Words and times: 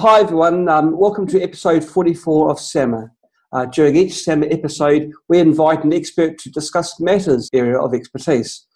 Hi, 0.00 0.20
everyone. 0.20 0.66
Um, 0.66 0.96
welcome 0.96 1.26
to 1.26 1.42
episode 1.42 1.84
44 1.84 2.50
of 2.50 2.58
SAMA. 2.58 3.10
Uh, 3.52 3.66
during 3.66 3.96
each 3.96 4.14
SAMA 4.14 4.46
episode, 4.46 5.12
we 5.28 5.40
invite 5.40 5.84
an 5.84 5.92
expert 5.92 6.38
to 6.38 6.50
discuss 6.50 6.98
matters 6.98 7.50
area 7.52 7.78
of 7.78 7.92
expertise. 7.92 8.66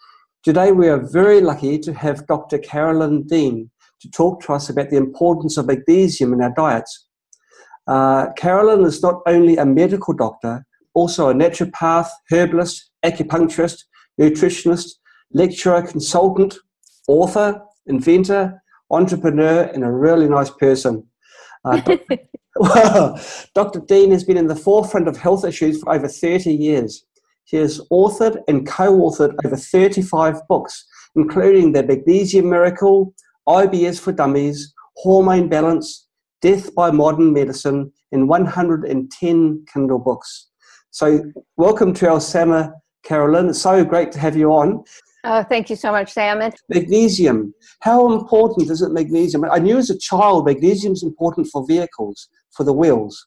Today, 0.42 0.70
we 0.70 0.86
are 0.86 0.98
very 0.98 1.40
lucky 1.40 1.78
to 1.78 1.94
have 1.94 2.26
Dr. 2.26 2.58
Carolyn 2.58 3.22
Dean 3.22 3.70
to 4.02 4.10
talk 4.10 4.42
to 4.42 4.52
us 4.52 4.68
about 4.68 4.90
the 4.90 4.98
importance 4.98 5.56
of 5.56 5.64
magnesium 5.64 6.34
in 6.34 6.42
our 6.42 6.52
diets. 6.54 7.08
Uh, 7.86 8.30
Carolyn 8.34 8.84
is 8.84 9.02
not 9.02 9.22
only 9.26 9.56
a 9.56 9.64
medical 9.64 10.12
doctor, 10.12 10.66
also 10.92 11.30
a 11.30 11.34
naturopath, 11.34 12.10
herbalist, 12.30 12.90
acupuncturist, 13.02 13.84
nutritionist, 14.20 14.90
lecturer, 15.32 15.80
consultant, 15.80 16.58
author, 17.08 17.62
inventor, 17.86 18.62
entrepreneur, 18.90 19.62
and 19.72 19.84
a 19.84 19.90
really 19.90 20.28
nice 20.28 20.50
person. 20.50 21.08
Uh, 21.64 21.80
Dr. 21.80 22.18
Dr. 23.54 23.80
Dean 23.80 24.10
has 24.12 24.24
been 24.24 24.36
in 24.36 24.46
the 24.46 24.56
forefront 24.56 25.08
of 25.08 25.16
health 25.16 25.44
issues 25.44 25.80
for 25.80 25.92
over 25.94 26.08
30 26.08 26.52
years. 26.52 27.04
He 27.44 27.56
has 27.56 27.80
authored 27.92 28.38
and 28.48 28.66
co 28.66 28.92
authored 29.00 29.34
over 29.44 29.56
35 29.56 30.46
books, 30.48 30.84
including 31.16 31.72
The 31.72 31.82
Magnesium 31.82 32.48
Miracle, 32.48 33.14
IBS 33.48 34.00
for 34.00 34.12
Dummies, 34.12 34.72
Hormone 34.96 35.48
Balance, 35.48 36.08
Death 36.40 36.74
by 36.74 36.90
Modern 36.90 37.32
Medicine, 37.32 37.92
and 38.12 38.28
110 38.28 39.64
Kindle 39.72 39.98
books. 39.98 40.48
So, 40.90 41.20
welcome 41.56 41.92
to 41.94 42.10
our 42.10 42.20
SAMA, 42.20 42.72
Carolyn. 43.02 43.48
It's 43.48 43.60
so 43.60 43.84
great 43.84 44.12
to 44.12 44.18
have 44.20 44.36
you 44.36 44.52
on. 44.52 44.84
Oh, 45.24 45.42
thank 45.42 45.70
you 45.70 45.76
so 45.76 45.90
much, 45.90 46.12
Sam. 46.12 46.42
Magnesium. 46.68 47.54
How 47.80 48.12
important 48.12 48.70
is 48.70 48.82
it 48.82 48.92
magnesium? 48.92 49.44
I 49.50 49.58
knew 49.58 49.78
as 49.78 49.88
a 49.88 49.98
child 49.98 50.44
magnesium 50.44 50.92
is 50.92 51.02
important 51.02 51.48
for 51.50 51.66
vehicles, 51.66 52.28
for 52.54 52.64
the 52.64 52.74
wheels. 52.74 53.26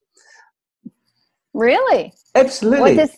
Really? 1.56 2.14
Absolutely. 2.36 2.82
What 2.82 2.96
does, 2.96 3.18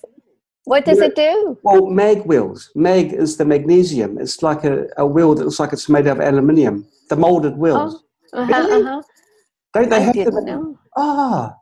what 0.64 0.86
does 0.86 1.00
it 1.00 1.16
do? 1.16 1.58
Well, 1.64 1.88
mag 1.88 2.20
wheels. 2.26 2.70
Mag 2.74 3.12
is 3.12 3.36
the 3.36 3.44
magnesium. 3.44 4.18
It's 4.18 4.42
like 4.42 4.64
a, 4.64 4.86
a 4.98 5.06
wheel 5.06 5.36
that 5.36 5.44
looks 5.44 5.60
like 5.60 5.74
it's 5.74 5.90
made 5.90 6.08
of 6.08 6.22
aluminium. 6.22 6.88
The 7.10 7.18
molded 7.18 7.58
wheels. 7.58 8.04
Oh, 8.34 8.42
uh-huh, 8.42 8.54
really? 8.54 8.84
uh-huh. 8.84 9.02
Don't 9.74 9.90
they 9.90 9.98
I 9.98 10.00
have 10.00 10.14
didn't 10.14 10.46
them? 10.46 10.80
Ah. 10.96 11.54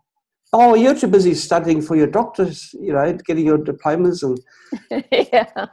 Oh, 0.53 0.75
you're 0.75 0.95
too 0.95 1.07
busy 1.07 1.33
studying 1.33 1.81
for 1.81 1.95
your 1.95 2.07
doctors, 2.07 2.73
you 2.79 2.93
know, 2.93 3.17
getting 3.25 3.45
your 3.45 3.57
diplomas 3.57 4.23
and 4.23 4.39
yeah. 5.11 5.67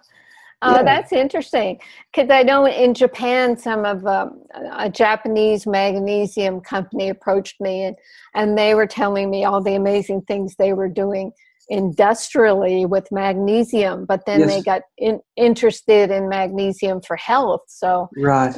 Oh, 0.66 0.76
Yeah. 0.76 0.82
that's 0.82 1.12
interesting. 1.12 1.78
Because 2.10 2.30
I 2.30 2.42
know 2.42 2.66
in 2.66 2.94
Japan, 2.94 3.56
some 3.56 3.84
of 3.84 4.06
um, 4.06 4.42
a 4.72 4.88
Japanese 4.88 5.66
magnesium 5.66 6.60
company 6.62 7.10
approached 7.10 7.60
me, 7.60 7.84
and 7.84 7.96
and 8.34 8.56
they 8.56 8.74
were 8.74 8.86
telling 8.86 9.30
me 9.30 9.44
all 9.44 9.62
the 9.62 9.74
amazing 9.74 10.22
things 10.22 10.56
they 10.56 10.72
were 10.72 10.88
doing 10.88 11.32
industrially 11.68 12.86
with 12.86 13.06
magnesium. 13.12 14.06
But 14.06 14.24
then 14.26 14.46
they 14.46 14.62
got 14.62 14.82
in, 14.96 15.20
interested 15.36 16.10
in 16.10 16.28
magnesium 16.30 17.02
for 17.02 17.16
health, 17.16 17.62
so 17.68 18.08
right. 18.16 18.56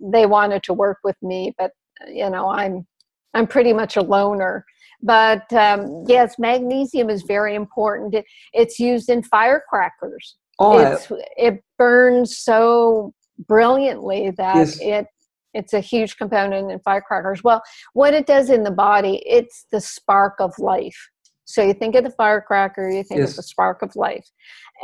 they 0.00 0.26
wanted 0.26 0.62
to 0.64 0.72
work 0.72 0.98
with 1.02 1.16
me. 1.22 1.54
But 1.58 1.72
you 2.06 2.30
know, 2.30 2.48
I'm 2.48 2.86
I'm 3.34 3.48
pretty 3.48 3.72
much 3.72 3.96
a 3.96 4.02
loner. 4.02 4.64
But 5.02 5.52
um, 5.52 6.04
yes, 6.06 6.38
magnesium 6.38 7.10
is 7.10 7.22
very 7.22 7.56
important. 7.56 8.14
It, 8.14 8.24
it's 8.52 8.78
used 8.78 9.08
in 9.08 9.22
firecrackers 9.24 10.36
Oh, 10.58 10.78
it's 10.78 11.10
it 11.36 11.62
burns 11.76 12.38
so 12.38 13.14
brilliantly 13.46 14.30
that 14.32 14.56
Yes. 14.56 14.78
it 14.80 15.06
it's 15.54 15.72
a 15.72 15.80
huge 15.80 16.16
component 16.16 16.70
in 16.70 16.78
firecrackers. 16.80 17.42
Well, 17.42 17.62
what 17.94 18.14
it 18.14 18.26
does 18.26 18.50
in 18.50 18.64
the 18.64 18.70
body, 18.70 19.22
it's 19.26 19.66
the 19.72 19.80
spark 19.80 20.34
of 20.40 20.58
life. 20.58 21.08
So 21.46 21.62
you 21.62 21.72
think 21.72 21.94
of 21.94 22.04
the 22.04 22.10
firecracker, 22.10 22.90
you 22.90 23.02
think 23.02 23.20
Yes. 23.20 23.30
of 23.30 23.36
the 23.36 23.42
spark 23.44 23.80
of 23.82 23.96
life. 23.96 24.28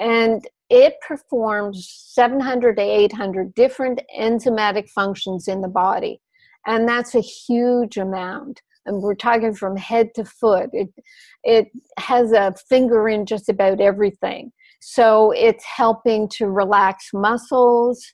And 0.00 0.46
it 0.70 0.94
performs 1.06 1.86
700 2.14 2.76
to 2.76 2.82
800 2.82 3.54
different 3.54 4.00
enzymatic 4.18 4.88
functions 4.88 5.46
in 5.46 5.60
the 5.60 5.68
body. 5.68 6.22
And 6.66 6.88
that's 6.88 7.14
a 7.14 7.20
huge 7.20 7.98
amount. 7.98 8.62
And 8.86 9.02
we're 9.02 9.14
talking 9.14 9.54
from 9.54 9.76
head 9.76 10.14
to 10.14 10.24
foot. 10.24 10.70
It, 10.72 10.88
it 11.42 11.68
has 11.98 12.32
a 12.32 12.54
finger 12.68 13.08
in 13.08 13.26
just 13.26 13.48
about 13.50 13.80
everything. 13.80 14.52
So 14.86 15.30
it's 15.30 15.64
helping 15.64 16.28
to 16.36 16.48
relax 16.48 17.06
muscles. 17.14 18.04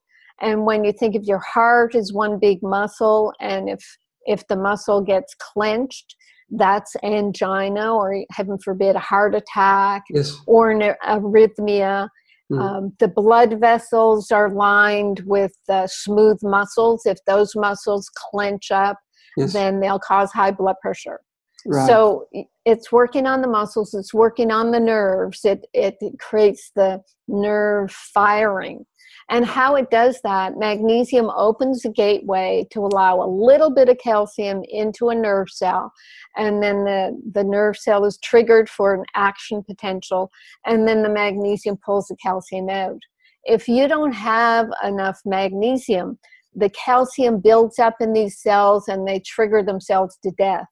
And 0.40 0.64
when 0.64 0.84
you 0.84 0.92
think 0.92 1.16
of 1.16 1.24
your 1.24 1.40
heart 1.40 1.96
as 1.96 2.12
one 2.12 2.38
big 2.38 2.62
muscle, 2.62 3.32
and 3.40 3.68
if 3.68 3.84
if 4.26 4.46
the 4.46 4.56
muscle 4.56 5.00
gets 5.00 5.34
clenched, 5.34 6.14
that's 6.50 6.94
angina, 7.02 7.92
or 7.92 8.24
heaven 8.30 8.56
forbid, 8.62 8.94
a 8.94 9.00
heart 9.00 9.34
attack, 9.34 10.04
yes. 10.10 10.36
or 10.46 10.70
an 10.70 10.94
arrhythmia. 11.04 12.08
Mm. 12.52 12.60
Um, 12.60 12.92
the 13.00 13.08
blood 13.08 13.58
vessels 13.58 14.30
are 14.30 14.50
lined 14.50 15.22
with 15.26 15.52
uh, 15.68 15.88
smooth 15.88 16.38
muscles. 16.42 17.02
If 17.04 17.18
those 17.26 17.56
muscles 17.56 18.08
clench 18.30 18.70
up, 18.70 18.96
Yes. 19.36 19.52
then 19.52 19.80
they'll 19.80 20.00
cause 20.00 20.30
high 20.32 20.50
blood 20.50 20.76
pressure. 20.82 21.20
right. 21.66 21.86
So 21.88 22.26
it's 22.70 22.92
working 22.92 23.26
on 23.26 23.42
the 23.42 23.48
muscles, 23.48 23.94
it's 23.94 24.14
working 24.14 24.50
on 24.50 24.70
the 24.70 24.80
nerves, 24.80 25.44
it, 25.44 25.66
it 25.74 25.96
creates 26.18 26.70
the 26.76 27.02
nerve 27.28 27.90
firing. 27.90 28.86
And 29.28 29.44
how 29.44 29.76
it 29.76 29.90
does 29.90 30.20
that, 30.24 30.56
magnesium 30.56 31.30
opens 31.36 31.82
the 31.82 31.90
gateway 31.90 32.66
to 32.72 32.80
allow 32.80 33.22
a 33.22 33.30
little 33.30 33.72
bit 33.72 33.88
of 33.88 33.98
calcium 33.98 34.62
into 34.68 35.08
a 35.08 35.14
nerve 35.14 35.50
cell. 35.50 35.92
And 36.36 36.62
then 36.62 36.84
the, 36.84 37.20
the 37.32 37.44
nerve 37.44 37.76
cell 37.76 38.04
is 38.04 38.18
triggered 38.18 38.68
for 38.68 38.94
an 38.94 39.04
action 39.14 39.62
potential. 39.62 40.30
And 40.66 40.86
then 40.86 41.02
the 41.02 41.08
magnesium 41.08 41.76
pulls 41.84 42.08
the 42.08 42.16
calcium 42.16 42.68
out. 42.68 43.00
If 43.44 43.68
you 43.68 43.86
don't 43.86 44.12
have 44.12 44.68
enough 44.82 45.20
magnesium, 45.24 46.18
the 46.54 46.70
calcium 46.70 47.40
builds 47.40 47.78
up 47.78 47.94
in 48.00 48.12
these 48.12 48.42
cells 48.42 48.88
and 48.88 49.06
they 49.06 49.20
trigger 49.20 49.62
themselves 49.62 50.18
to 50.24 50.32
death 50.32 50.66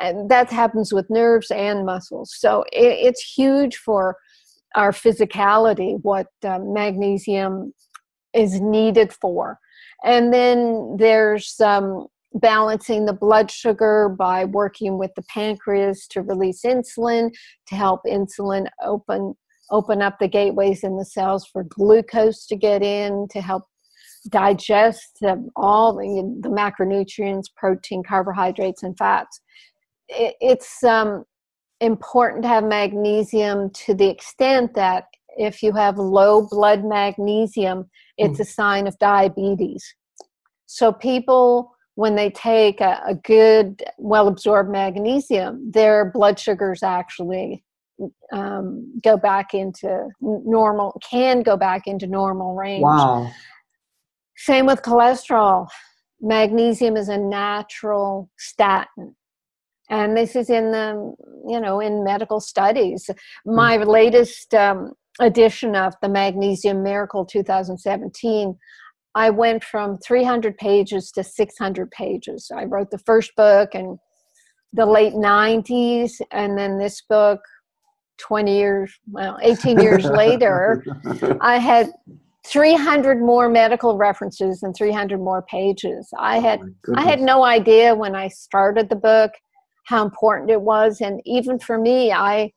and 0.00 0.30
that 0.30 0.50
happens 0.50 0.92
with 0.92 1.08
nerves 1.10 1.50
and 1.50 1.86
muscles. 1.86 2.34
So 2.36 2.64
it, 2.72 2.98
it's 3.06 3.22
huge 3.22 3.76
for 3.76 4.16
our 4.74 4.90
physicality 4.90 5.98
what 6.02 6.26
uh, 6.44 6.58
magnesium 6.60 7.72
is 8.32 8.60
needed 8.60 9.12
for. 9.12 9.58
And 10.04 10.32
then 10.32 10.96
there's 10.98 11.60
um, 11.60 12.08
balancing 12.34 13.06
the 13.06 13.12
blood 13.12 13.50
sugar 13.50 14.08
by 14.08 14.44
working 14.44 14.98
with 14.98 15.12
the 15.14 15.22
pancreas 15.22 16.06
to 16.08 16.22
release 16.22 16.62
insulin 16.62 17.32
to 17.68 17.74
help 17.74 18.00
insulin 18.06 18.66
open 18.82 19.34
open 19.70 20.02
up 20.02 20.18
the 20.18 20.28
gateways 20.28 20.84
in 20.84 20.98
the 20.98 21.04
cells 21.04 21.46
for 21.46 21.64
glucose 21.64 22.46
to 22.46 22.54
get 22.54 22.82
in 22.82 23.26
to 23.30 23.40
help 23.40 23.64
digest 24.28 25.18
um, 25.26 25.48
all 25.56 25.94
the, 25.94 26.38
the 26.42 26.48
macronutrients 26.48 27.44
protein 27.56 28.02
carbohydrates 28.02 28.82
and 28.82 28.96
fats 28.98 29.40
it, 30.08 30.34
it's 30.40 30.82
um, 30.84 31.24
important 31.80 32.42
to 32.42 32.48
have 32.48 32.64
magnesium 32.64 33.70
to 33.70 33.94
the 33.94 34.08
extent 34.08 34.74
that 34.74 35.04
if 35.36 35.62
you 35.62 35.72
have 35.72 35.98
low 35.98 36.46
blood 36.48 36.84
magnesium, 36.84 37.90
it's 38.16 38.38
a 38.40 38.44
sign 38.44 38.86
of 38.86 38.98
diabetes. 38.98 39.94
So 40.66 40.92
people, 40.92 41.74
when 41.96 42.14
they 42.14 42.30
take 42.30 42.80
a, 42.80 43.00
a 43.06 43.14
good, 43.14 43.82
well-absorbed 43.98 44.70
magnesium, 44.70 45.70
their 45.70 46.10
blood 46.10 46.38
sugars 46.38 46.82
actually 46.82 47.64
um, 48.32 48.92
go 49.02 49.16
back 49.16 49.54
into 49.54 50.08
normal, 50.20 51.00
can 51.08 51.42
go 51.42 51.56
back 51.56 51.86
into 51.86 52.06
normal 52.06 52.54
range. 52.54 52.82
wow. 52.82 53.30
Same 54.36 54.66
with 54.66 54.82
cholesterol. 54.82 55.68
Magnesium 56.20 56.96
is 56.96 57.08
a 57.08 57.18
natural 57.18 58.30
statin. 58.36 59.14
And 59.90 60.16
this 60.16 60.34
is 60.34 60.50
in 60.50 60.72
the, 60.72 61.14
you 61.46 61.60
know, 61.60 61.80
in 61.80 62.04
medical 62.04 62.40
studies. 62.40 63.10
My 63.44 63.76
latest 63.76 64.54
um, 64.54 64.92
edition 65.20 65.76
of 65.76 65.94
the 66.00 66.08
Magnesium 66.08 66.82
Miracle 66.82 67.24
2017, 67.24 68.56
I 69.14 69.30
went 69.30 69.62
from 69.62 69.98
300 69.98 70.56
pages 70.56 71.10
to 71.12 71.22
600 71.22 71.90
pages. 71.90 72.50
I 72.54 72.64
wrote 72.64 72.90
the 72.90 72.98
first 72.98 73.36
book 73.36 73.74
in 73.74 73.98
the 74.72 74.86
late 74.86 75.12
90s, 75.12 76.20
and 76.32 76.58
then 76.58 76.78
this 76.78 77.02
book 77.02 77.40
20 78.18 78.56
years, 78.56 78.92
well, 79.10 79.38
18 79.42 79.80
years 79.80 80.04
later. 80.04 80.84
I 81.40 81.58
had 81.58 81.90
300 82.46 83.20
more 83.20 83.48
medical 83.48 83.96
references 83.96 84.62
and 84.62 84.74
300 84.76 85.18
more 85.18 85.42
pages. 85.42 86.08
I 86.18 86.38
had 86.40 86.60
Oh, 86.60 86.94
I 86.96 87.02
had 87.02 87.20
no 87.20 87.44
idea 87.44 87.94
when 87.94 88.14
I 88.14 88.28
started 88.28 88.88
the 88.88 88.96
book 88.96 89.30
how 89.84 90.04
important 90.04 90.50
it 90.50 90.60
was 90.60 91.00
and 91.00 91.20
even 91.24 91.58
for 91.58 91.78
me 91.78 92.12
I 92.12 92.50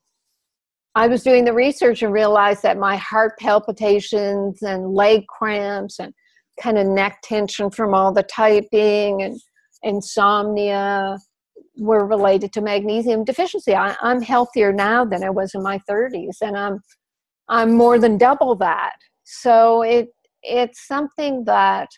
I 0.95 1.07
was 1.07 1.21
doing 1.21 1.45
the 1.45 1.53
research 1.53 2.01
and 2.01 2.11
realized 2.11 2.63
that 2.63 2.79
my 2.79 2.95
heart 2.95 3.37
palpitations 3.37 4.63
and 4.63 4.95
leg 4.95 5.27
cramps 5.27 5.99
and 5.99 6.11
kind 6.59 6.77
of 6.79 6.87
neck 6.87 7.19
tension 7.23 7.69
from 7.69 7.93
all 7.93 8.11
the 8.11 8.23
typing 8.23 9.21
and 9.21 9.39
insomnia 9.83 11.19
were 11.77 12.05
related 12.05 12.51
to 12.53 12.61
magnesium 12.61 13.23
deficiency. 13.23 13.75
I, 13.75 13.95
I'm 14.01 14.21
healthier 14.21 14.73
now 14.73 15.05
than 15.05 15.23
I 15.23 15.29
was 15.29 15.53
in 15.53 15.61
my 15.61 15.79
30s, 15.89 16.37
and 16.41 16.57
I'm 16.57 16.79
I'm 17.47 17.73
more 17.73 17.97
than 17.99 18.17
double 18.17 18.55
that. 18.55 18.95
So 19.23 19.83
it 19.83 20.09
it's 20.41 20.87
something 20.87 21.43
that 21.45 21.89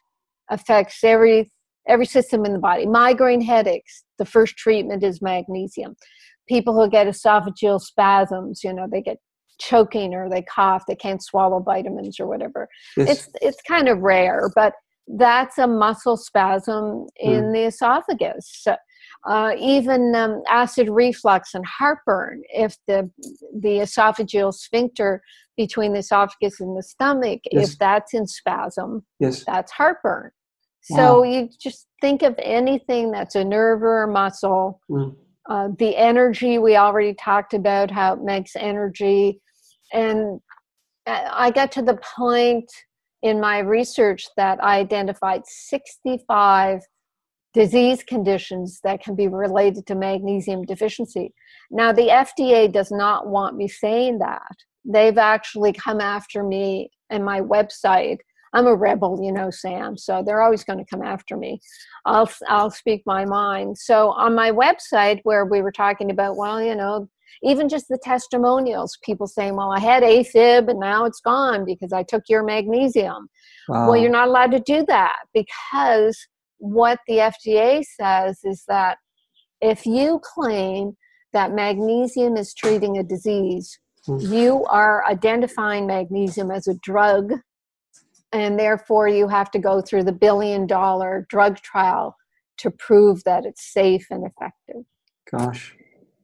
affects 0.50 1.04
every 1.04 1.50
every 1.90 2.06
system 2.06 2.46
in 2.46 2.54
the 2.54 2.60
body. 2.60 2.86
Migraine 2.86 3.42
headaches, 3.42 4.04
the 4.18 4.26
first 4.26 4.56
treatment 4.56 5.04
is 5.04 5.22
magnesium. 5.22 5.96
People 6.48 6.74
who 6.74 6.90
get 6.90 7.08
esophageal 7.08 7.82
spasms, 7.82 8.64
you 8.64 8.74
know, 8.74 8.88
they 8.90 9.02
get 9.02 9.18
choking 9.60 10.14
or 10.14 10.30
they 10.30 10.42
cough, 10.44 10.86
they 10.88 10.96
can't 10.96 11.24
swallow 11.24 11.60
vitamins 11.60 12.20
or 12.20 12.28
whatever. 12.28 12.68
Yes. 12.96 13.10
It's 13.10 13.30
it's 13.42 13.62
kind 13.68 13.90
of 13.90 14.00
rare, 14.00 14.50
but 14.56 14.74
that's 15.18 15.58
a 15.58 15.68
muscle 15.68 16.18
spasm 16.18 17.08
in 17.18 17.46
mm. 17.46 17.54
the 17.54 17.64
esophagus. 17.66 18.48
So, 18.62 18.76
uh, 19.28 19.54
even 19.60 20.16
um, 20.16 20.42
acid 20.48 20.88
reflux 20.90 21.54
and 21.54 21.66
heartburn, 21.66 22.44
if 22.54 22.78
the 22.88 23.10
the 23.60 23.80
esophageal 23.80 24.54
sphincter 24.54 25.22
between 25.58 25.94
the 25.94 26.00
esophagus 26.00 26.62
and 26.62 26.78
the 26.78 26.84
stomach, 26.84 27.42
yes. 27.52 27.72
if 27.72 27.80
that's 27.80 28.14
in 28.14 28.26
spasm, 28.28 29.06
yes. 29.20 29.44
that's 29.44 29.72
heartburn. 29.72 30.32
So 30.96 31.20
wow. 31.20 31.24
you 31.24 31.50
just 31.60 31.88
think 32.02 32.24
of 32.24 32.36
anything 32.40 33.12
that's 33.12 33.36
a 33.36 33.44
nerve 33.44 33.84
or 33.84 34.04
a 34.04 34.08
muscle. 34.08 34.82
Mm. 34.90 35.16
Uh, 35.50 35.70
the 35.78 35.96
energy 35.96 36.58
we 36.58 36.76
already 36.76 37.14
talked 37.14 37.54
about 37.54 37.92
how 37.92 38.14
it 38.14 38.22
makes 38.22 38.56
energy, 38.56 39.42
and 39.94 40.40
I 41.08 41.52
got 41.52 41.72
to 41.74 41.82
the 41.82 42.00
point 42.16 42.70
in 43.22 43.40
my 43.40 43.60
research 43.60 44.28
that 44.38 44.64
I 44.64 44.80
identified 44.80 45.42
65 45.46 46.82
disease 47.54 48.04
conditions 48.04 48.80
that 48.84 49.02
can 49.02 49.16
be 49.16 49.28
related 49.28 49.86
to 49.88 49.96
magnesium 49.96 50.64
deficiency. 50.64 51.34
Now, 51.72 51.92
the 51.92 52.08
FDA 52.08 52.72
does 52.72 52.92
not 52.92 53.28
want 53.28 53.56
me 53.56 53.68
saying 53.68 54.20
that. 54.20 54.56
They've 54.86 55.18
actually 55.18 55.74
come 55.74 56.00
after 56.00 56.44
me 56.44 56.92
and 57.10 57.26
my 57.26 57.42
website. 57.42 58.20
I'm 58.54 58.68
a 58.68 58.76
rebel, 58.76 59.20
you 59.24 59.32
know, 59.32 59.50
Sam, 59.50 59.98
so 59.98 60.24
they're 60.26 60.42
always 60.42 60.64
going 60.64 60.80
to 60.80 60.90
come 60.90 61.04
after 61.04 61.38
me. 61.38 61.60
I'll, 62.06 62.30
I'll 62.48 62.72
speak 62.72 63.04
my 63.06 63.26
mind. 63.26 63.78
So, 63.78 64.12
on 64.12 64.36
my 64.36 64.52
website, 64.52 65.20
where 65.24 65.46
we 65.46 65.62
were 65.62 65.72
talking 65.72 66.10
about, 66.10 66.38
well, 66.38 66.62
you 66.62 66.76
know, 66.76 67.10
even 67.44 67.70
just 67.70 67.88
the 67.88 68.00
testimonials, 68.02 68.98
people 69.04 69.28
saying, 69.28 69.56
well, 69.56 69.72
I 69.72 69.80
had 69.80 70.04
AFib 70.04 70.70
and 70.70 70.80
now 70.80 71.06
it's 71.06 71.22
gone 71.22 71.64
because 71.66 71.94
I 71.94 72.04
took 72.04 72.24
your 72.28 72.44
magnesium. 72.44 73.30
Wow. 73.68 73.88
Well, 73.88 73.98
you're 73.98 74.12
not 74.12 74.28
allowed 74.28 74.52
to 74.52 74.60
do 74.60 74.86
that 74.88 75.16
because 75.34 76.18
what 76.58 77.00
the 77.08 77.18
FDA 77.18 77.84
says 77.84 78.40
is 78.44 78.64
that 78.68 78.98
if 79.62 79.86
you 79.86 80.20
claim 80.24 80.98
that 81.34 81.54
magnesium 81.54 82.36
is 82.36 82.54
treating 82.54 82.98
a 82.98 83.04
disease, 83.04 83.80
mm. 84.08 84.22
you 84.30 84.66
are 84.66 85.06
identifying 85.06 85.88
magnesium 85.88 86.52
as 86.52 86.68
a 86.68 86.76
drug, 86.76 87.34
and 88.32 88.60
therefore 88.60 89.08
you 89.08 89.28
have 89.28 89.52
to 89.52 89.60
go 89.60 89.82
through 89.82 90.04
the 90.04 90.12
billion 90.12 90.68
dollar 90.68 91.26
drug 91.30 91.58
trial 91.62 92.16
to 92.58 92.70
prove 92.70 93.24
that 93.24 93.46
it's 93.46 93.74
safe 93.74 94.08
and 94.12 94.26
effective. 94.26 94.84
Gosh. 95.32 95.76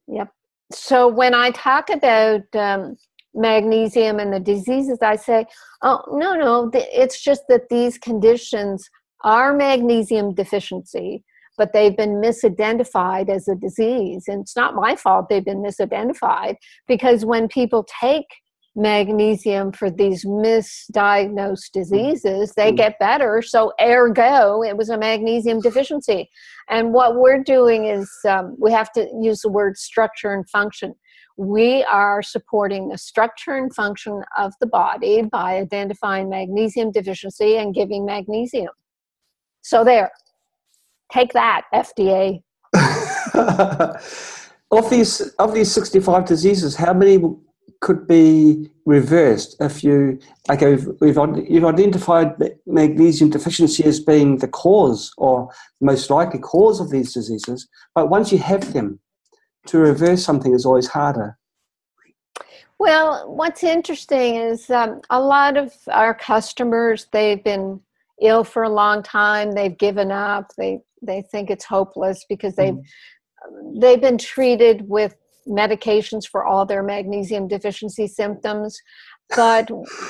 Yep. 0.08 0.30
So 0.72 1.08
when 1.08 1.34
I 1.34 1.52
talk 1.52 1.90
about 1.90 2.42
um, 2.54 2.98
magnesium 3.34 4.20
and 4.20 4.34
the 4.34 4.40
diseases, 4.40 5.00
I 5.02 5.16
say, 5.16 5.46
oh, 5.82 6.02
no, 6.12 6.34
no, 6.34 6.70
it's 6.74 7.22
just 7.22 7.44
that 7.50 7.70
these 7.70 7.98
conditions 7.98 8.90
are 9.24 9.56
magnesium 9.56 10.34
deficiency, 10.34 11.24
but 11.58 11.74
they've 11.74 11.96
been 11.96 12.22
misidentified 12.22 13.30
as 13.30 13.48
a 13.48 13.56
disease. 13.56 14.26
And 14.28 14.42
it's 14.42 14.56
not 14.56 14.76
my 14.76 14.96
fault 14.96 15.30
they've 15.30 15.46
been 15.46 15.64
misidentified 15.64 16.56
because 16.88 17.26
when 17.26 17.48
people 17.48 17.88
take 18.02 18.28
magnesium 18.76 19.72
for 19.72 19.90
these 19.90 20.26
misdiagnosed 20.26 21.72
diseases, 21.72 22.54
they 22.56 22.72
mm. 22.72 22.78
get 22.78 23.00
better. 23.00 23.42
So, 23.42 23.74
ergo, 23.82 24.64
it 24.64 24.76
was 24.76 24.90
a 24.90 24.98
magnesium 24.98 25.62
deficiency. 25.62 26.30
And 26.70 26.94
what 26.94 27.16
we're 27.16 27.44
doing 27.44 27.86
is 27.86 28.10
um, 28.28 28.56
we 28.60 28.72
have 28.72 28.92
to 28.94 29.08
use 29.22 29.42
the 29.42 29.50
word 29.50 29.78
structure 29.78 30.34
and 30.34 30.48
function. 30.50 30.94
We 31.38 31.84
are 31.84 32.22
supporting 32.22 32.90
the 32.90 32.98
structure 32.98 33.56
and 33.56 33.74
function 33.74 34.22
of 34.38 34.54
the 34.60 34.68
body 34.68 35.24
by 35.24 35.58
identifying 35.58 36.30
magnesium 36.30 36.92
deficiency 36.92 37.58
and 37.58 37.74
giving 37.74 38.06
magnesium. 38.06 38.72
So 39.62 39.84
there, 39.84 40.12
take 41.12 41.34
that, 41.34 41.64
FDA. 41.74 42.42
of 44.72 44.90
these 44.90 45.22
of 45.40 45.54
these 45.54 45.72
sixty 45.72 46.00
five 46.00 46.26
diseases, 46.26 46.76
how 46.76 46.94
many 46.94 47.18
could 47.82 48.08
be 48.08 48.70
reversed 48.86 49.56
if 49.60 49.84
you 49.84 50.20
okay? 50.50 50.76
We've, 50.76 50.88
we've 51.02 51.50
you've 51.50 51.66
identified 51.66 52.36
magnesium 52.66 53.30
deficiency 53.30 53.84
as 53.84 54.00
being 54.00 54.38
the 54.38 54.48
cause 54.48 55.12
or 55.18 55.50
most 55.82 56.10
likely 56.10 56.40
cause 56.40 56.80
of 56.80 56.90
these 56.90 57.14
diseases, 57.14 57.68
but 57.94 58.10
once 58.10 58.32
you 58.32 58.40
have 58.40 58.74
them, 58.74 59.00
to 59.68 59.80
reverse 59.80 60.24
something 60.24 60.54
is 60.54 60.66
always 60.66 60.88
harder. 60.88 61.38
Well, 62.78 63.34
what's 63.34 63.64
interesting 63.64 64.36
is 64.36 64.70
um, 64.70 65.02
a 65.10 65.20
lot 65.20 65.58
of 65.58 65.74
our 65.88 66.14
customers 66.14 67.08
they've 67.12 67.44
been 67.44 67.82
ill 68.22 68.44
for 68.44 68.64
a 68.64 68.70
long 68.70 69.04
time 69.04 69.52
they've 69.52 69.78
given 69.78 70.10
up 70.10 70.50
they 70.58 70.80
they 71.02 71.22
think 71.22 71.50
it's 71.50 71.66
hopeless 71.66 72.26
because 72.30 72.56
they've 72.56 72.76
mm. 72.76 73.82
they've 73.82 74.00
been 74.00 74.18
treated 74.18 74.88
with 74.88 75.16
medications 75.48 76.28
for 76.30 76.46
all 76.46 76.66
their 76.66 76.84
magnesium 76.84 77.48
deficiency 77.48 78.08
symptoms 78.08 78.78
but 79.36 79.70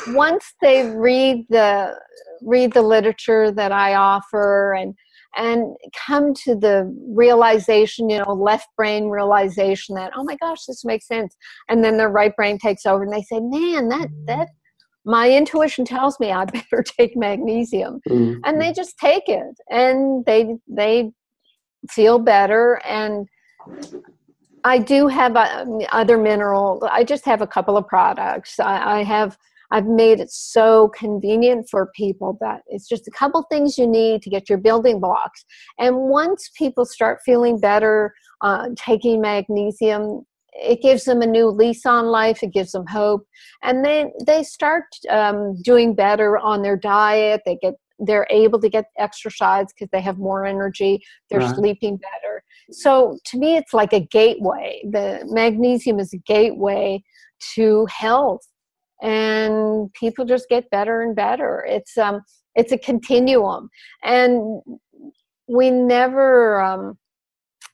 once 0.09 0.53
they 0.61 0.89
read 0.89 1.45
the 1.49 1.93
read 2.41 2.73
the 2.73 2.81
literature 2.81 3.51
that 3.51 3.71
i 3.71 3.95
offer 3.95 4.73
and 4.73 4.93
and 5.37 5.75
come 6.07 6.33
to 6.33 6.55
the 6.55 6.89
realization 7.09 8.09
you 8.09 8.17
know 8.17 8.33
left 8.33 8.67
brain 8.77 9.09
realization 9.09 9.95
that 9.95 10.11
oh 10.15 10.23
my 10.23 10.35
gosh 10.37 10.65
this 10.65 10.85
makes 10.85 11.07
sense 11.07 11.35
and 11.69 11.83
then 11.83 11.97
their 11.97 12.09
right 12.09 12.35
brain 12.35 12.57
takes 12.57 12.85
over 12.85 13.03
and 13.03 13.13
they 13.13 13.21
say 13.21 13.39
man 13.39 13.89
that 13.89 14.07
that 14.25 14.47
my 15.05 15.29
intuition 15.29 15.85
tells 15.85 16.19
me 16.19 16.31
I 16.31 16.45
better 16.45 16.83
take 16.83 17.15
magnesium, 17.15 18.01
mm-hmm. 18.09 18.41
and 18.43 18.59
they 18.59 18.73
just 18.73 18.97
take 18.97 19.23
it, 19.27 19.55
and 19.69 20.25
they 20.25 20.55
they 20.67 21.11
feel 21.89 22.19
better. 22.19 22.81
And 22.83 23.27
I 24.65 24.79
do 24.79 25.07
have 25.07 25.35
uh, 25.35 25.63
other 25.91 26.17
mineral. 26.17 26.89
I 26.91 27.03
just 27.03 27.23
have 27.25 27.41
a 27.41 27.47
couple 27.47 27.77
of 27.77 27.87
products. 27.87 28.59
I, 28.59 28.99
I 28.99 29.03
have. 29.03 29.37
I've 29.71 29.87
made 29.87 30.19
it 30.19 30.29
so 30.29 30.89
convenient 30.89 31.67
for 31.71 31.91
people 31.95 32.37
that 32.39 32.61
it's 32.67 32.87
just 32.87 33.07
a 33.07 33.11
couple 33.11 33.41
things 33.49 33.79
you 33.79 33.87
need 33.87 34.21
to 34.21 34.29
get 34.29 34.47
your 34.47 34.59
building 34.59 34.99
blocks. 34.99 35.43
And 35.79 35.95
once 35.95 36.51
people 36.55 36.85
start 36.85 37.19
feeling 37.25 37.59
better, 37.59 38.13
uh, 38.41 38.69
taking 38.75 39.21
magnesium, 39.21 40.23
it 40.53 40.81
gives 40.81 41.05
them 41.05 41.21
a 41.21 41.27
new 41.27 41.49
lease 41.49 41.85
on 41.85 42.05
life 42.05 42.41
it 42.41 42.53
gives 42.53 42.71
them 42.71 42.85
hope 42.87 43.27
and 43.61 43.83
then 43.83 44.09
they 44.25 44.41
start 44.41 44.85
um, 45.09 45.61
doing 45.61 45.93
better 45.93 46.37
on 46.37 46.61
their 46.61 46.77
diet 46.77 47.41
they 47.45 47.57
get 47.61 47.73
they're 47.99 48.27
able 48.29 48.59
to 48.59 48.69
get 48.69 48.85
exercise 48.97 49.67
because 49.73 49.89
they 49.91 50.01
have 50.01 50.17
more 50.17 50.45
energy 50.45 51.01
they're 51.29 51.39
right. 51.39 51.55
sleeping 51.55 51.97
better 51.97 52.43
so 52.71 53.17
to 53.25 53.37
me 53.37 53.55
it's 53.55 53.73
like 53.73 53.93
a 53.93 53.99
gateway 53.99 54.81
the 54.91 55.21
magnesium 55.29 55.99
is 55.99 56.13
a 56.13 56.17
gateway 56.17 57.01
to 57.53 57.85
health 57.85 58.45
and 59.01 59.91
people 59.93 60.25
just 60.25 60.49
get 60.49 60.69
better 60.71 61.01
and 61.01 61.15
better 61.15 61.65
it's 61.67 61.97
um 61.97 62.21
it's 62.55 62.71
a 62.71 62.77
continuum 62.77 63.69
and 64.03 64.61
we 65.47 65.69
never 65.69 66.61
um 66.61 66.97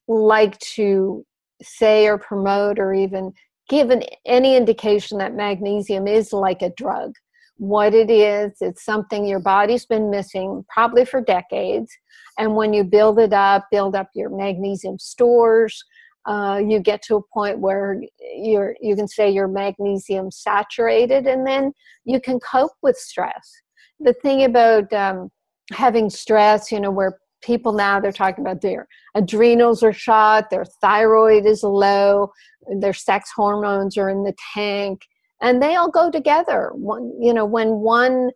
like 0.07 0.57
to 0.59 1.25
say 1.61 2.07
or 2.07 2.17
promote 2.17 2.79
or 2.79 2.93
even 2.93 3.31
give 3.69 3.89
an, 3.89 4.03
any 4.25 4.55
indication 4.55 5.17
that 5.19 5.35
magnesium 5.35 6.07
is 6.07 6.33
like 6.33 6.61
a 6.61 6.71
drug. 6.71 7.13
What 7.61 7.93
it 7.93 8.09
is, 8.09 8.53
it's 8.59 8.83
something 8.83 9.23
your 9.23 9.39
body's 9.39 9.85
been 9.85 10.09
missing 10.09 10.65
probably 10.67 11.05
for 11.05 11.21
decades. 11.21 11.95
And 12.39 12.55
when 12.55 12.73
you 12.73 12.83
build 12.83 13.19
it 13.19 13.33
up, 13.33 13.67
build 13.69 13.95
up 13.95 14.09
your 14.15 14.35
magnesium 14.35 14.97
stores, 14.97 15.83
uh, 16.25 16.59
you 16.67 16.79
get 16.79 17.03
to 17.03 17.17
a 17.17 17.21
point 17.31 17.59
where 17.59 18.01
you're 18.35 18.75
you 18.81 18.95
can 18.95 19.07
say 19.07 19.29
you're 19.29 19.47
magnesium 19.47 20.31
saturated, 20.31 21.27
and 21.27 21.45
then 21.45 21.71
you 22.03 22.19
can 22.19 22.39
cope 22.39 22.71
with 22.81 22.97
stress. 22.97 23.61
The 23.99 24.13
thing 24.13 24.43
about 24.43 24.91
um, 24.91 25.29
having 25.71 26.09
stress, 26.09 26.71
you 26.71 26.79
know, 26.79 26.89
where 26.89 27.19
people 27.43 27.73
now 27.73 27.99
they're 27.99 28.11
talking 28.11 28.43
about 28.43 28.61
their 28.61 28.87
adrenals 29.15 29.83
are 29.83 29.93
shot 29.93 30.49
their 30.49 30.65
thyroid 30.79 31.45
is 31.45 31.63
low 31.63 32.31
their 32.79 32.93
sex 32.93 33.31
hormones 33.35 33.97
are 33.97 34.09
in 34.09 34.23
the 34.23 34.35
tank 34.53 35.01
and 35.41 35.61
they 35.61 35.75
all 35.75 35.89
go 35.89 36.09
together. 36.11 36.71
One 36.73 37.11
you 37.19 37.33
know 37.33 37.45
when 37.45 37.69
one 37.79 38.31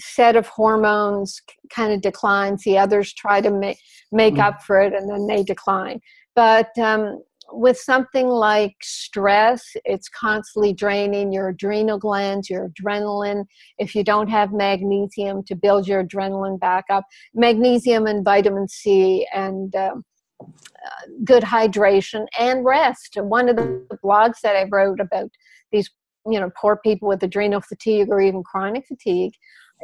set 0.00 0.36
of 0.36 0.46
hormones 0.46 1.40
kind 1.70 1.92
of 1.92 2.00
declines 2.00 2.62
the 2.62 2.78
others 2.78 3.12
try 3.12 3.40
to 3.40 3.50
make 3.50 3.78
make 4.12 4.34
Mm. 4.34 4.44
up 4.46 4.62
for 4.62 4.80
it 4.80 4.92
and 4.94 5.10
then 5.10 5.26
they 5.26 5.42
decline. 5.42 6.00
But 6.36 6.70
um, 6.78 7.22
with 7.50 7.78
something 7.78 8.28
like 8.28 8.76
stress 8.82 9.64
it's 9.86 10.08
constantly 10.10 10.72
draining 10.74 11.32
your 11.32 11.48
adrenal 11.48 11.98
glands 11.98 12.50
your 12.50 12.68
adrenaline. 12.68 13.44
If 13.78 13.94
you 13.94 14.04
don't 14.04 14.28
have 14.28 14.52
magnesium 14.52 15.42
to 15.44 15.54
build 15.56 15.88
your 15.88 16.04
adrenaline 16.04 16.60
back 16.60 16.84
up 16.90 17.04
magnesium 17.34 18.06
and 18.06 18.22
vitamin 18.24 18.68
c 18.68 19.26
and 19.34 19.74
um, 19.74 20.04
uh, 20.40 21.04
good 21.24 21.42
hydration 21.42 22.26
and 22.38 22.64
rest. 22.64 23.16
One 23.20 23.48
of 23.48 23.56
the 23.56 23.84
blogs 24.04 24.40
that 24.42 24.54
i 24.54 24.64
wrote 24.70 25.00
about 25.00 25.30
these 25.72 25.90
you 26.30 26.40
know 26.40 26.50
poor 26.60 26.76
people 26.76 27.08
with 27.08 27.22
adrenal 27.22 27.60
fatigue 27.60 28.08
or 28.10 28.20
even 28.20 28.42
chronic 28.42 28.86
fatigue 28.86 29.34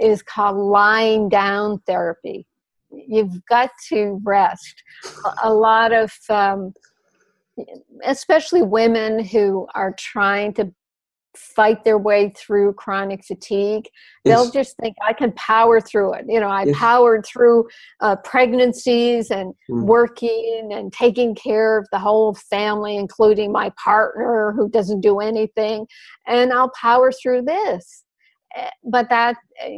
is 0.01 0.23
called 0.23 0.57
lying 0.57 1.29
down 1.29 1.81
therapy. 1.87 2.47
You've 2.91 3.45
got 3.47 3.71
to 3.89 4.21
rest. 4.25 4.83
A, 5.43 5.53
lot 5.53 5.93
of 5.93 6.13
um, 6.29 6.73
especially 8.05 8.63
women 8.63 9.25
who 9.25 9.67
are 9.75 9.95
trying 9.99 10.55
to 10.55 10.73
fight 11.37 11.85
their 11.85 11.99
way 11.99 12.33
through 12.37 12.73
chronic 12.75 13.25
fatigue 13.25 13.88
they'll 14.25 14.50
just 14.50 14.76
think 14.79 14.95
i 15.03 15.12
can 15.12 15.33
power 15.33 15.81
through 15.81 16.12
it. 16.14 16.25
You 16.29 16.41
know 16.41 16.49
i 16.49 16.64
powered 16.73 17.25
through 17.26 17.67
uh, 18.00 18.17
pregnancies 18.17 19.31
and 19.31 19.55
Mm. 19.71 19.85
working 19.87 20.71
and 20.73 20.93
taking 20.93 21.35
care 21.35 21.79
of 21.79 21.87
the 21.91 21.99
whole 21.99 22.35
family 22.35 22.97
including 22.97 23.50
my 23.53 23.73
partner 23.83 24.53
who 24.57 24.69
doesn't 24.69 25.00
do 25.00 25.21
anything 25.21 25.87
and 26.26 26.53
i'll 26.53 26.71
power 26.81 27.11
through 27.12 27.43
this. 27.43 28.05
Eh, 28.57 28.71
but 28.85 29.09
that 29.11 29.37
eh, 29.61 29.71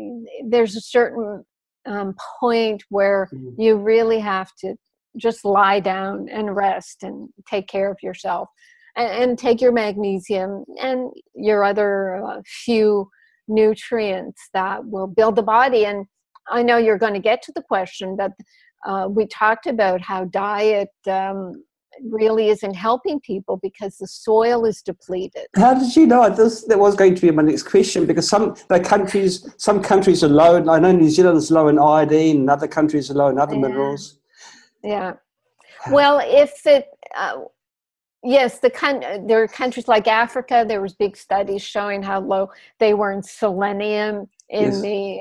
there's 0.45 0.77
a 0.77 0.81
certain 0.81 1.45
um, 1.87 2.15
point 2.41 2.83
where 2.91 3.29
Mm. 3.33 3.55
you 3.59 3.77
really 3.77 4.19
have 4.21 4.51
to 4.61 4.75
just 5.17 5.45
lie 5.45 5.81
down 5.81 6.29
and 6.29 6.55
rest 6.57 7.03
and 7.03 7.29
take 7.49 7.69
care 7.69 7.91
of 7.91 7.97
yourself 8.03 8.49
and, 8.97 9.11
and 9.23 9.39
take 9.39 9.61
your 9.61 9.73
magnesium 9.73 10.65
and 10.81 11.11
your 11.35 11.65
other 11.65 12.17
uh, 12.17 12.41
few 12.45 13.09
nutrients 13.49 14.49
that 14.55 14.85
will 14.85 15.07
build 15.07 15.37
the 15.37 15.43
body 15.43 15.85
and 15.87 16.07
i 16.51 16.63
know 16.63 16.77
you're 16.77 16.99
going 16.99 17.15
to 17.15 17.21
get 17.21 17.43
to 17.43 17.53
the 17.55 17.63
question 17.63 18.17
but 18.17 18.33
uh, 18.87 19.07
we 19.09 19.27
talked 19.27 19.67
about 19.67 20.01
how 20.01 20.25
diet 20.27 20.89
um, 21.09 21.65
really 22.03 22.49
isn't 22.49 22.75
helping 22.75 23.21
people 23.21 23.59
because 23.63 23.97
the 23.97 24.07
soil 24.07 24.65
is 24.65 24.83
depleted 24.83 25.47
How 25.57 25.75
did 25.75 25.95
you 25.97 26.07
know 26.07 26.29
this? 26.29 26.65
That 26.65 26.79
was 26.79 26.95
going 26.95 27.15
to 27.15 27.23
be 27.23 27.31
my 27.31 27.43
next 27.43 27.65
question 27.65 28.07
because 28.07 28.29
some 28.29 28.55
the 28.69 28.81
countries, 28.81 29.49
some 29.57 29.83
countries 29.83 30.23
are 30.23 30.29
low. 30.29 30.57
And 30.57 30.71
I 30.71 30.79
know 30.79 30.93
New 30.93 31.09
Zealand 31.09 31.39
is 31.39 31.51
low 31.51 31.69
in 31.69 31.79
iodine, 31.79 32.37
and 32.37 32.51
other 32.51 32.69
countries 32.69 33.11
are 33.11 33.15
low 33.15 33.29
in 33.29 33.39
other 33.39 33.55
Yeah. 33.55 33.61
minerals. 33.61 34.19
Yeah. 34.83 35.13
Well, 35.91 36.21
if 36.23 36.67
it, 36.67 36.87
uh, 37.15 37.39
yes, 38.23 38.59
the 38.61 38.71
coun- 38.71 39.27
there 39.27 39.43
are 39.43 39.49
countries 39.49 39.89
like 39.89 40.07
Africa. 40.09 40.65
There 40.67 40.81
was 40.81 40.95
big 40.95 41.17
studies 41.17 41.63
showing 41.63 42.03
how 42.03 42.21
low 42.21 42.51
they 42.79 42.95
were 42.95 43.13
in 43.13 43.23
selenium 43.23 44.29
in 44.49 44.63
Yes. 44.65 44.81
the 44.83 45.21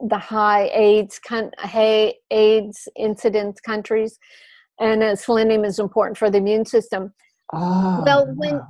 the 0.00 0.18
high 0.18 0.70
AIDS 0.72 1.18
con- 1.18 1.50
high 1.58 2.14
AIDS 2.30 2.88
incidence 2.94 3.60
countries, 3.60 4.18
and 4.78 5.02
uh, 5.02 5.16
selenium 5.16 5.64
is 5.64 5.80
important 5.80 6.16
for 6.16 6.30
the 6.30 6.38
immune 6.38 6.64
system. 6.64 7.12
Ah, 7.52 8.02
Well, 8.04 8.26
when- 8.36 8.62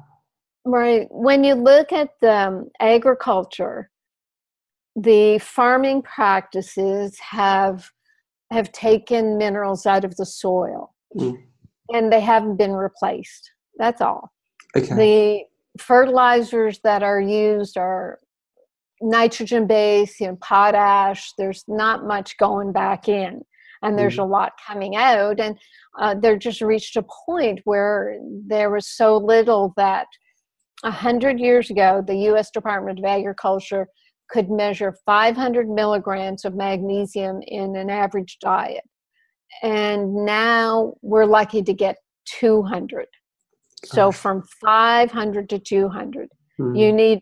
Right. 0.64 1.06
When 1.10 1.44
you 1.44 1.54
look 1.54 1.92
at 1.92 2.10
um, 2.22 2.68
agriculture, 2.80 3.90
the 4.96 5.38
farming 5.38 6.02
practices 6.02 7.18
have 7.20 7.90
have 8.50 8.72
taken 8.72 9.38
minerals 9.38 9.86
out 9.86 10.04
of 10.04 10.16
the 10.16 10.26
soil, 10.26 10.94
Mm. 11.16 11.42
And 11.90 12.12
they 12.12 12.20
haven't 12.20 12.56
been 12.56 12.72
replaced. 12.72 13.50
That's 13.78 14.00
all. 14.00 14.32
okay, 14.76 14.94
The 14.94 15.82
fertilizers 15.82 16.80
that 16.84 17.02
are 17.02 17.20
used 17.20 17.76
are 17.76 18.18
nitrogen 19.00 19.66
based, 19.66 20.20
you 20.20 20.28
know, 20.28 20.36
potash. 20.40 21.32
There's 21.38 21.64
not 21.68 22.06
much 22.06 22.36
going 22.38 22.72
back 22.72 23.08
in, 23.08 23.42
and 23.82 23.98
there's 23.98 24.18
a 24.18 24.24
lot 24.24 24.52
coming 24.66 24.96
out. 24.96 25.38
And 25.40 25.56
uh, 25.98 26.14
they're 26.20 26.38
just 26.38 26.60
reached 26.60 26.96
a 26.96 27.04
point 27.26 27.60
where 27.64 28.18
there 28.46 28.70
was 28.70 28.88
so 28.88 29.16
little 29.16 29.72
that 29.76 30.06
a 30.84 30.90
hundred 30.90 31.40
years 31.40 31.70
ago, 31.70 32.02
the 32.06 32.16
U.S. 32.16 32.50
Department 32.50 32.98
of 32.98 33.04
Agriculture 33.04 33.88
could 34.30 34.50
measure 34.50 34.94
500 35.06 35.68
milligrams 35.68 36.44
of 36.44 36.54
magnesium 36.54 37.40
in 37.42 37.76
an 37.76 37.90
average 37.90 38.38
diet, 38.40 38.84
and 39.62 40.14
now 40.24 40.94
we're 41.02 41.24
lucky 41.26 41.62
to 41.62 41.72
get 41.72 41.96
200. 42.40 43.06
So 43.84 44.10
from 44.12 44.42
500 44.60 45.48
to 45.50 45.58
200 45.58 46.28
Mm. 46.60 46.76
you 46.76 46.92
need 46.92 47.20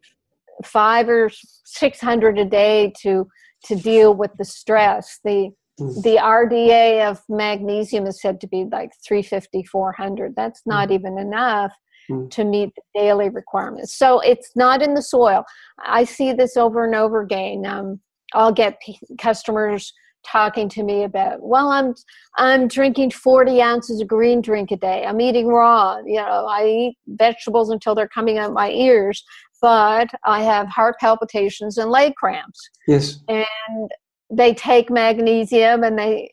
five 0.64 1.10
or 1.10 1.30
six 1.64 2.00
hundred 2.00 2.38
a 2.38 2.44
day 2.46 2.90
to 3.02 3.26
to 3.66 3.76
deal 3.76 4.14
with 4.14 4.30
the 4.38 4.44
stress 4.46 5.20
the 5.24 5.50
Mm. 5.78 6.02
the 6.04 6.16
rda 6.16 7.06
of 7.10 7.20
magnesium 7.28 8.06
is 8.06 8.18
said 8.22 8.40
to 8.40 8.46
be 8.46 8.64
like 8.72 8.92
350 9.06 9.62
400 9.64 10.34
that's 10.34 10.62
not 10.64 10.90
even 10.90 11.18
enough 11.18 11.74
Mm. 12.10 12.30
to 12.30 12.44
meet 12.44 12.70
the 12.76 12.82
daily 12.98 13.28
requirements 13.28 13.92
so 13.98 14.20
it's 14.20 14.52
not 14.56 14.80
in 14.80 14.94
the 14.94 15.02
soil 15.02 15.44
i 15.84 16.02
see 16.04 16.32
this 16.32 16.56
over 16.56 16.86
and 16.86 16.94
over 16.94 17.20
again 17.20 17.66
um, 17.66 18.00
i'll 18.32 18.52
get 18.52 18.80
p- 18.80 18.98
customers 19.18 19.92
talking 20.26 20.68
to 20.68 20.82
me 20.82 21.04
about 21.04 21.40
well 21.40 21.68
i'm 21.68 21.94
i'm 22.36 22.68
drinking 22.68 23.10
40 23.10 23.62
ounces 23.62 24.00
of 24.00 24.08
green 24.08 24.40
drink 24.40 24.70
a 24.72 24.76
day. 24.76 25.04
I'm 25.06 25.20
eating 25.20 25.46
raw. 25.46 25.98
You 26.04 26.16
know 26.16 26.46
i 26.46 26.66
eat 26.66 26.98
vegetables 27.06 27.70
until 27.70 27.94
they're 27.94 28.08
coming 28.08 28.38
out 28.38 28.52
my 28.52 28.70
ears 28.70 29.24
but 29.62 30.08
i 30.24 30.42
have 30.42 30.68
heart 30.68 30.96
palpitations 31.00 31.78
and 31.78 31.90
leg 31.90 32.14
cramps. 32.16 32.70
Yes, 32.86 33.20
and 33.28 33.90
they 34.30 34.52
take 34.54 34.90
magnesium 34.90 35.84
and 35.84 35.98
they 35.98 36.30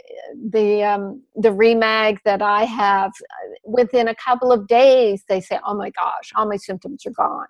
the 0.50 0.84
um, 0.84 1.22
the 1.36 1.50
ReMag 1.50 2.18
that 2.26 2.42
i 2.42 2.64
have 2.64 3.12
within 3.64 4.08
a 4.08 4.16
couple 4.16 4.52
of 4.52 4.68
days 4.68 5.24
they 5.30 5.40
say 5.40 5.60
oh 5.66 5.76
my 5.76 5.92
gosh 5.92 6.32
all 6.36 6.48
my 6.48 6.58
symptoms 6.58 7.06
are 7.06 7.12
gone. 7.12 7.48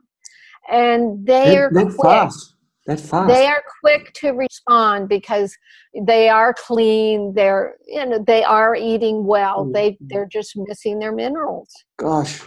And 0.70 1.26
they 1.26 1.58
are 1.58 1.70
that, 1.74 1.88
that 1.88 1.98
quick. 1.98 2.12
fast, 2.12 2.53
that 2.86 3.00
fast. 3.00 3.28
they 3.30 3.46
are 3.48 3.63
quick 3.82 4.12
to 4.13 4.32
respond 4.32 5.08
because 5.10 5.56
they 6.06 6.28
are 6.30 6.54
clean 6.54 7.34
they're 7.34 7.75
you 7.88 8.06
know 8.06 8.20
they 8.28 8.44
are 8.44 8.75
eating 8.75 9.25
well 9.25 9.66
Mm. 9.66 9.74
they 9.74 9.98
they're 10.10 10.25
just 10.38 10.56
missing 10.58 11.00
their 11.00 11.12
minerals 11.13 11.72
Gosh, 11.98 12.42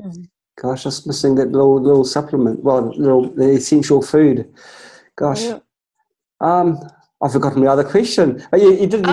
Mhm. 0.00 0.28
gosh, 0.62 0.82
just 0.84 1.06
missing 1.06 1.34
that 1.36 1.50
little 1.52 1.80
little 1.80 2.04
supplement. 2.04 2.62
Well, 2.62 2.82
little 2.96 3.24
the 3.30 3.48
essential 3.60 4.00
food. 4.02 4.36
Gosh, 5.16 5.44
Yeah. 5.44 5.58
um, 6.40 6.78
I've 7.22 7.32
forgotten 7.32 7.64
my 7.64 7.70
other 7.72 7.84
question. 7.84 8.26
Uh, 8.52 8.56
You, 8.58 8.70
you 8.82 8.86
did. 8.86 9.04
Oh. 9.06 9.10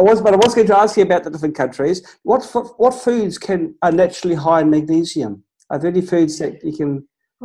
was, 0.10 0.20
but 0.20 0.32
I 0.34 0.36
was 0.36 0.54
going 0.56 0.66
to 0.68 0.78
ask 0.78 0.96
you 0.96 1.04
about 1.04 1.22
the 1.24 1.30
different 1.30 1.54
countries. 1.62 1.98
What 2.24 2.42
what 2.78 2.94
foods 2.94 3.38
can 3.38 3.60
are 3.82 3.92
naturally 3.92 4.34
high 4.46 4.62
in 4.62 4.70
magnesium? 4.70 5.32
Are 5.70 5.78
there 5.78 5.90
any 5.90 6.00
foods 6.12 6.38
that 6.40 6.52
you 6.64 6.72
can? 6.78 6.90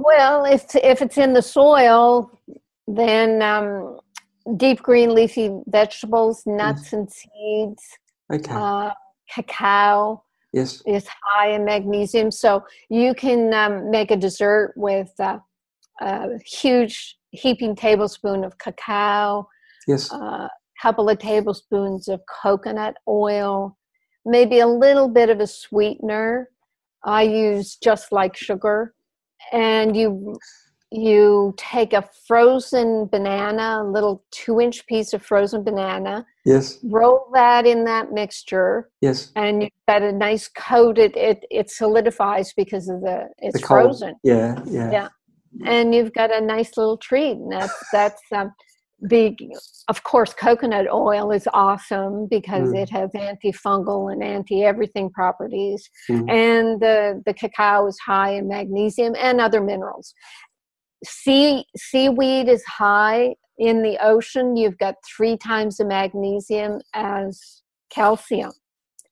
Well 0.03 0.45
if 0.45 0.75
if 0.75 1.01
it's 1.01 1.17
in 1.17 1.33
the 1.33 1.41
soil 1.41 2.31
then 2.87 3.41
um, 3.41 3.99
deep 4.57 4.81
green 4.81 5.13
leafy 5.13 5.51
vegetables 5.67 6.43
nuts 6.45 6.93
and 6.93 7.09
seeds 7.11 7.83
Okay. 8.31 8.53
uh, 8.53 8.91
cacao 9.33 10.23
yes. 10.53 10.81
is 10.85 11.07
high 11.23 11.51
in 11.51 11.65
magnesium 11.65 12.31
so 12.31 12.63
you 12.89 13.13
can 13.13 13.53
um, 13.53 13.89
make 13.89 14.11
a 14.11 14.15
dessert 14.15 14.73
with 14.75 15.11
uh, 15.19 15.39
a 16.01 16.37
huge 16.45 17.17
heaping 17.31 17.75
tablespoon 17.75 18.43
of 18.43 18.57
cacao 18.57 19.47
Yes. 19.89 20.11
a 20.11 20.49
couple 20.81 21.09
of 21.09 21.17
tablespoons 21.17 22.07
of 22.07 22.21
coconut 22.43 22.95
oil, 23.07 23.75
maybe 24.23 24.59
a 24.59 24.67
little 24.67 25.07
bit 25.07 25.29
of 25.29 25.39
a 25.39 25.47
sweetener. 25.47 26.49
I 27.03 27.23
use 27.23 27.75
just 27.81 28.11
like 28.11 28.37
sugar, 28.37 28.93
and 29.51 29.95
you 29.95 30.35
you 30.91 31.53
take 31.55 31.93
a 31.93 32.03
frozen 32.27 33.05
banana, 33.05 33.83
a 33.83 33.87
little 33.87 34.23
two-inch 34.31 34.87
piece 34.87 35.13
of 35.13 35.21
frozen 35.21 35.63
banana, 35.63 36.25
yes. 36.45 36.79
roll 36.83 37.27
that 37.33 37.67
in 37.67 37.83
that 37.85 38.11
mixture, 38.11 38.89
Yes. 38.99 39.31
and 39.35 39.61
you've 39.61 39.71
got 39.87 40.01
a 40.01 40.11
nice 40.11 40.47
coated. 40.47 41.15
It 41.15 41.45
it 41.51 41.69
solidifies 41.69 42.53
because 42.53 42.89
of 42.89 43.01
the 43.01 43.27
it's 43.37 43.59
The 43.61 43.67
frozen 43.67 44.15
Yeah. 44.23 44.59
Yeah. 44.65 44.91
Yeah. 44.91 45.07
and 45.65 45.93
you've 45.93 46.13
got 46.13 46.31
a 46.35 46.41
nice 46.41 46.75
little 46.77 46.97
treat 46.97 47.33
and 47.37 47.51
that's 47.51 47.73
that's 47.91 48.21
um, 48.31 48.51
the 49.01 49.35
of 49.87 50.03
course 50.03 50.33
coconut 50.33 50.87
oil 50.91 51.31
is 51.31 51.47
awesome 51.53 52.27
because 52.27 52.69
Mm. 52.69 52.81
it 52.83 52.89
has 52.89 53.09
antifungal 53.11 54.11
and 54.11 54.21
anti 54.21 54.63
everything 54.63 55.09
properties 55.09 55.89
Mm. 56.09 56.29
and 56.29 56.81
the 56.81 57.21
the 57.25 57.33
cacao 57.33 57.87
is 57.87 57.97
high 58.05 58.31
in 58.31 58.47
magnesium 58.47 59.15
and 59.17 59.39
other 59.39 59.61
minerals 59.61 60.13
sea 61.05 61.65
seaweed 61.77 62.49
is 62.49 62.63
high 62.65 63.35
in 63.59 63.83
the 63.83 63.97
ocean, 64.01 64.55
you've 64.55 64.77
got 64.77 64.95
three 65.05 65.37
times 65.37 65.77
the 65.77 65.85
magnesium 65.85 66.79
as 66.95 67.61
calcium. 67.89 68.51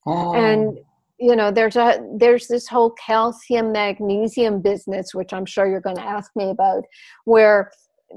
Oh. 0.06 0.34
And 0.34 0.80
you 1.20 1.36
know, 1.36 1.52
there's 1.52 1.76
a 1.76 2.00
there's 2.18 2.48
this 2.48 2.68
whole 2.68 2.92
calcium 2.92 3.72
magnesium 3.72 4.62
business, 4.62 5.14
which 5.14 5.34
I'm 5.34 5.46
sure 5.46 5.68
you're 5.68 5.82
going 5.82 5.96
to 5.98 6.06
ask 6.06 6.32
me 6.36 6.50
about, 6.52 6.84
where 7.26 7.72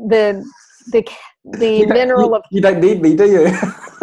the 0.09 0.45
the 0.89 1.07
the 1.45 1.71
you 1.81 1.87
mineral 1.87 2.35
of 2.35 2.43
you 2.51 2.61
don't 2.61 2.81
need 2.81 3.01
me, 3.01 3.17
do 3.17 3.25
you? 3.25 3.45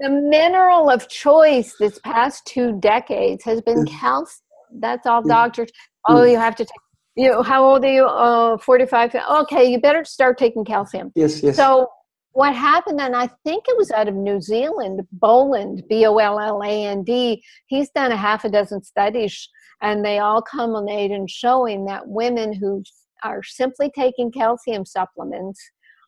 the 0.00 0.26
mineral 0.28 0.90
of 0.90 1.08
choice 1.08 1.74
this 1.78 1.98
past 2.00 2.44
two 2.46 2.78
decades 2.80 3.44
has 3.44 3.60
been 3.62 3.84
calcium. 3.86 4.40
That's 4.76 5.06
all 5.06 5.22
doctors. 5.22 5.70
Oh, 6.08 6.24
you 6.24 6.38
have 6.38 6.56
to 6.56 6.64
take. 6.64 6.72
You 7.16 7.30
know, 7.30 7.42
how 7.42 7.64
old 7.64 7.84
are 7.84 7.92
you? 7.92 8.06
Oh, 8.08 8.58
45. 8.58 9.14
Okay, 9.14 9.70
you 9.70 9.80
better 9.80 10.04
start 10.04 10.36
taking 10.36 10.64
calcium. 10.64 11.12
yes, 11.14 11.40
yes. 11.44 11.54
So 11.56 11.88
what 12.34 12.56
happened, 12.56 13.00
and 13.00 13.14
I 13.14 13.28
think 13.44 13.64
it 13.68 13.76
was 13.76 13.92
out 13.92 14.08
of 14.08 14.14
New 14.14 14.40
Zealand, 14.40 15.02
Bolland, 15.12 15.84
B 15.88 16.04
O 16.06 16.18
L 16.18 16.40
L 16.40 16.62
A 16.62 16.86
N 16.86 17.04
D, 17.04 17.44
he's 17.66 17.90
done 17.90 18.10
a 18.10 18.16
half 18.16 18.44
a 18.44 18.48
dozen 18.48 18.82
studies, 18.82 19.48
and 19.80 20.04
they 20.04 20.18
all 20.18 20.42
culminate 20.42 21.12
in 21.12 21.28
showing 21.28 21.84
that 21.84 22.08
women 22.08 22.52
who 22.52 22.82
are 23.22 23.42
simply 23.42 23.90
taking 23.94 24.30
calcium 24.32 24.84
supplements 24.84 25.60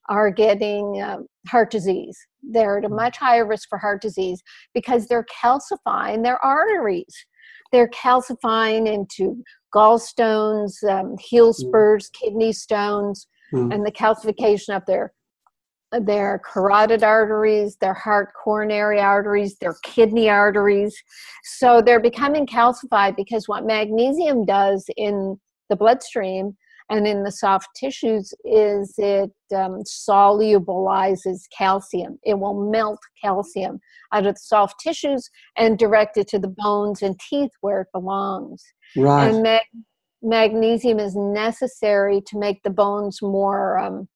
are 0.09 0.31
getting 0.31 1.03
um, 1.03 1.27
heart 1.49 1.71
disease. 1.71 2.17
They're 2.43 2.79
at 2.79 2.85
a 2.85 2.89
much 2.89 3.17
higher 3.17 3.47
risk 3.47 3.69
for 3.69 3.79
heart 3.79 4.01
disease 4.01 4.43
because 4.73 5.07
they're 5.07 5.27
calcifying 5.43 6.23
their 6.23 6.43
arteries. 6.45 7.15
They're 7.73 7.91
calcifying 7.91 8.87
into 8.87 9.43
gallstones, 9.75 10.73
um, 10.89 11.17
heel 11.19 11.53
spurs, 11.53 12.09
kidney 12.11 12.53
stones, 12.53 13.27
Mm. 13.53 13.73
and 13.73 13.87
the 13.87 13.93
calcification 13.93 14.75
of 14.75 14.85
their 14.87 15.13
their 16.01 16.41
carotid 16.45 17.05
arteries, 17.05 17.77
their 17.77 17.95
heart 17.95 18.31
coronary 18.43 19.01
arteries, 19.01 19.57
their 19.61 19.77
kidney 19.85 20.29
arteries. 20.29 20.95
So 21.45 21.81
they're 21.81 22.01
becoming 22.01 22.45
calcified 22.45 23.15
because 23.15 23.47
what 23.47 23.65
magnesium 23.65 24.45
does 24.45 24.85
in 24.97 25.39
the 25.71 25.77
bloodstream 25.77 26.57
and 26.89 27.07
in 27.07 27.25
the 27.25 27.33
soft 27.33 27.69
tissues 27.75 28.33
is 28.45 28.95
it 28.99 29.31
um, 29.55 29.83
solubilizes 29.85 31.41
calcium. 31.57 32.19
It 32.25 32.39
will 32.39 32.71
melt 32.71 33.01
calcium 33.23 33.81
out 34.13 34.27
of 34.27 34.35
the 34.35 34.41
soft 34.41 34.77
tissues 34.81 35.29
and 35.59 35.79
direct 35.79 36.17
it 36.17 36.29
to 36.29 36.39
the 36.39 36.55
bones 36.57 37.03
and 37.03 37.19
teeth 37.19 37.51
where 37.61 37.81
it 37.83 37.89
belongs. 37.93 38.63
right. 38.97 39.33
And 39.35 39.43
mag- 39.43 39.63
magnesium 40.23 41.01
is 41.01 41.17
necessary 41.17 42.23
to 42.29 42.39
make 42.39 42.63
the 42.63 42.71
bones 42.71 43.21
more 43.21 43.79
um, 43.79 44.09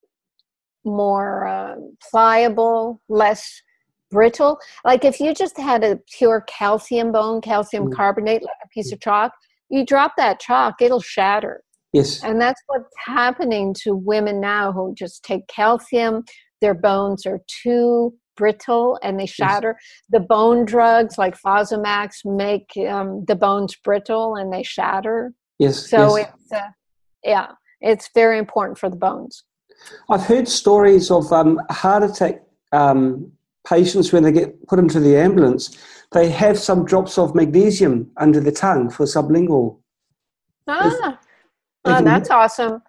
more 0.85 1.47
uh, 1.47 1.75
pliable, 2.11 3.01
less 3.09 3.63
brittle. 4.11 4.59
Like 4.85 5.05
if 5.05 5.21
you 5.21 5.35
just 5.35 5.59
had 5.59 5.85
a 5.85 5.99
pure 6.17 6.43
calcium 6.49 7.13
bone, 7.13 7.41
calcium 7.41 7.89
Mm. 7.89 7.95
carbonate, 7.95 8.43
like 8.43 8.57
a 8.65 8.69
piece 8.69 8.93
of 8.93 9.01
chalk, 9.01 9.33
you 9.69 9.85
drop 9.85 10.13
that 10.17 10.41
chalk, 10.41 10.81
it'll 10.81 11.01
shatter. 11.01 11.63
Yes. 11.93 12.23
And 12.23 12.41
that's 12.41 12.61
what's 12.67 12.95
happening 13.05 13.75
to 13.83 13.95
women 13.95 14.41
now 14.41 14.73
who 14.73 14.95
just 14.95 15.23
take 15.25 15.47
calcium. 15.49 16.25
Their 16.61 16.75
bones 16.75 17.27
are 17.27 17.41
too 17.63 18.15
brittle 18.37 18.99
and 19.03 19.19
they 19.19 19.27
shatter. 19.27 19.79
The 20.09 20.21
bone 20.21 20.65
drugs 20.65 21.19
like 21.19 21.39
Fosamax 21.39 22.25
make 22.25 22.71
um, 22.89 23.25
the 23.27 23.37
bones 23.37 23.77
brittle 23.85 24.37
and 24.37 24.53
they 24.53 24.63
shatter. 24.63 25.33
Yes. 25.59 25.89
So 25.89 26.17
yes. 26.17 26.33
it's, 26.35 26.53
uh, 26.53 26.69
yeah, 27.25 27.49
it's 27.81 28.09
very 28.15 28.39
important 28.39 28.79
for 28.79 28.89
the 28.89 28.97
bones. 28.97 29.45
I've 30.09 30.23
heard 30.23 30.49
stories 30.49 31.11
of 31.11 31.33
um, 31.33 31.61
heart 31.71 32.03
attack 32.03 32.43
um, 32.73 33.33
patients 33.67 34.13
when 34.13 34.23
they 34.23 34.33
get 34.33 34.67
put 34.67 34.79
into 34.79 35.01
the 35.01 35.17
ambulance, 35.17 35.77
they 36.13 36.29
have 36.31 36.59
some 36.59 36.85
drops 36.85 37.19
of 37.19 37.35
magnesium 37.35 38.11
under 38.17 38.41
the 38.41 38.53
tongue 38.53 38.91
for 38.91 39.07
sublingual. 39.07 39.79
Ah, 40.67 40.89
they 40.91 41.17
oh, 41.85 42.03
that's 42.03 42.31
awesome. 42.31 42.83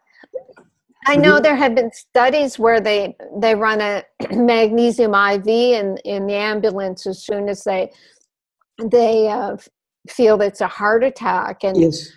I 1.08 1.15
know 1.15 1.39
there 1.39 1.56
have 1.56 1.75
been 1.75 1.91
studies 1.91 2.60
where 2.60 2.80
they 2.80 3.15
they 3.39 3.56
run 3.56 3.82
a 3.82 4.04
magnesium 4.36 5.15
IV 5.15 5.47
in 5.47 5.97
in 6.06 6.27
the 6.27 6.36
ambulance 6.36 7.08
as 7.08 7.23
soon 7.23 7.49
as 7.49 7.63
they 7.63 7.91
they 8.84 9.27
uh, 9.27 9.58
feel 10.10 10.41
it's 10.41 10.62
a 10.62 10.67
heart 10.67 11.04
attack, 11.04 11.63
and 11.63 11.77
Yes. 11.77 12.10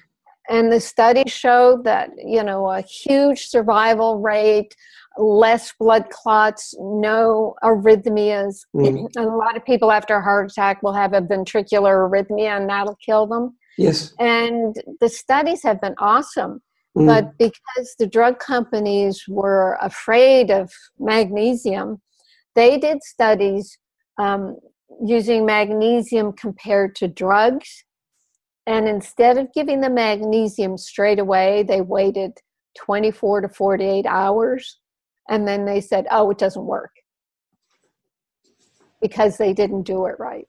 and 0.50 0.70
the 0.70 0.80
study 0.80 1.24
showed 1.26 1.84
that 1.84 2.10
you 2.18 2.42
know 2.42 2.68
a 2.70 2.82
huge 2.82 3.46
survival 3.46 4.20
rate, 4.20 4.74
less 5.16 5.72
blood 5.78 6.10
clots, 6.10 6.74
no 6.78 7.54
arrhythmias. 7.62 8.66
Mm. 8.76 9.08
And 9.16 9.26
a 9.26 9.36
lot 9.36 9.56
of 9.56 9.64
people 9.64 9.90
after 9.90 10.16
a 10.16 10.22
heart 10.22 10.50
attack 10.50 10.82
will 10.82 10.94
have 10.94 11.14
a 11.14 11.22
ventricular 11.22 12.08
arrhythmia, 12.08 12.56
and 12.56 12.68
that'll 12.68 12.96
kill 12.96 13.26
them. 13.26 13.56
Yes. 13.78 14.14
And 14.18 14.76
the 15.00 15.08
studies 15.08 15.62
have 15.62 15.80
been 15.80 15.94
awesome. 15.98 16.62
Mm. 16.96 17.06
But 17.06 17.38
because 17.38 17.94
the 17.98 18.06
drug 18.06 18.38
companies 18.38 19.24
were 19.28 19.78
afraid 19.80 20.50
of 20.50 20.72
magnesium, 20.98 22.00
they 22.54 22.78
did 22.78 23.02
studies 23.02 23.78
um, 24.18 24.56
using 25.04 25.44
magnesium 25.44 26.32
compared 26.32 26.94
to 26.96 27.08
drugs. 27.08 27.84
And 28.66 28.88
instead 28.88 29.38
of 29.38 29.52
giving 29.52 29.80
the 29.80 29.90
magnesium 29.90 30.78
straight 30.78 31.18
away, 31.18 31.64
they 31.64 31.80
waited 31.80 32.32
24 32.78 33.42
to 33.42 33.48
48 33.48 34.06
hours. 34.06 34.78
And 35.28 35.48
then 35.48 35.64
they 35.64 35.80
said, 35.80 36.06
oh, 36.10 36.30
it 36.30 36.38
doesn't 36.38 36.64
work 36.64 36.92
because 39.02 39.36
they 39.36 39.52
didn't 39.52 39.82
do 39.82 40.06
it 40.06 40.14
right. 40.18 40.48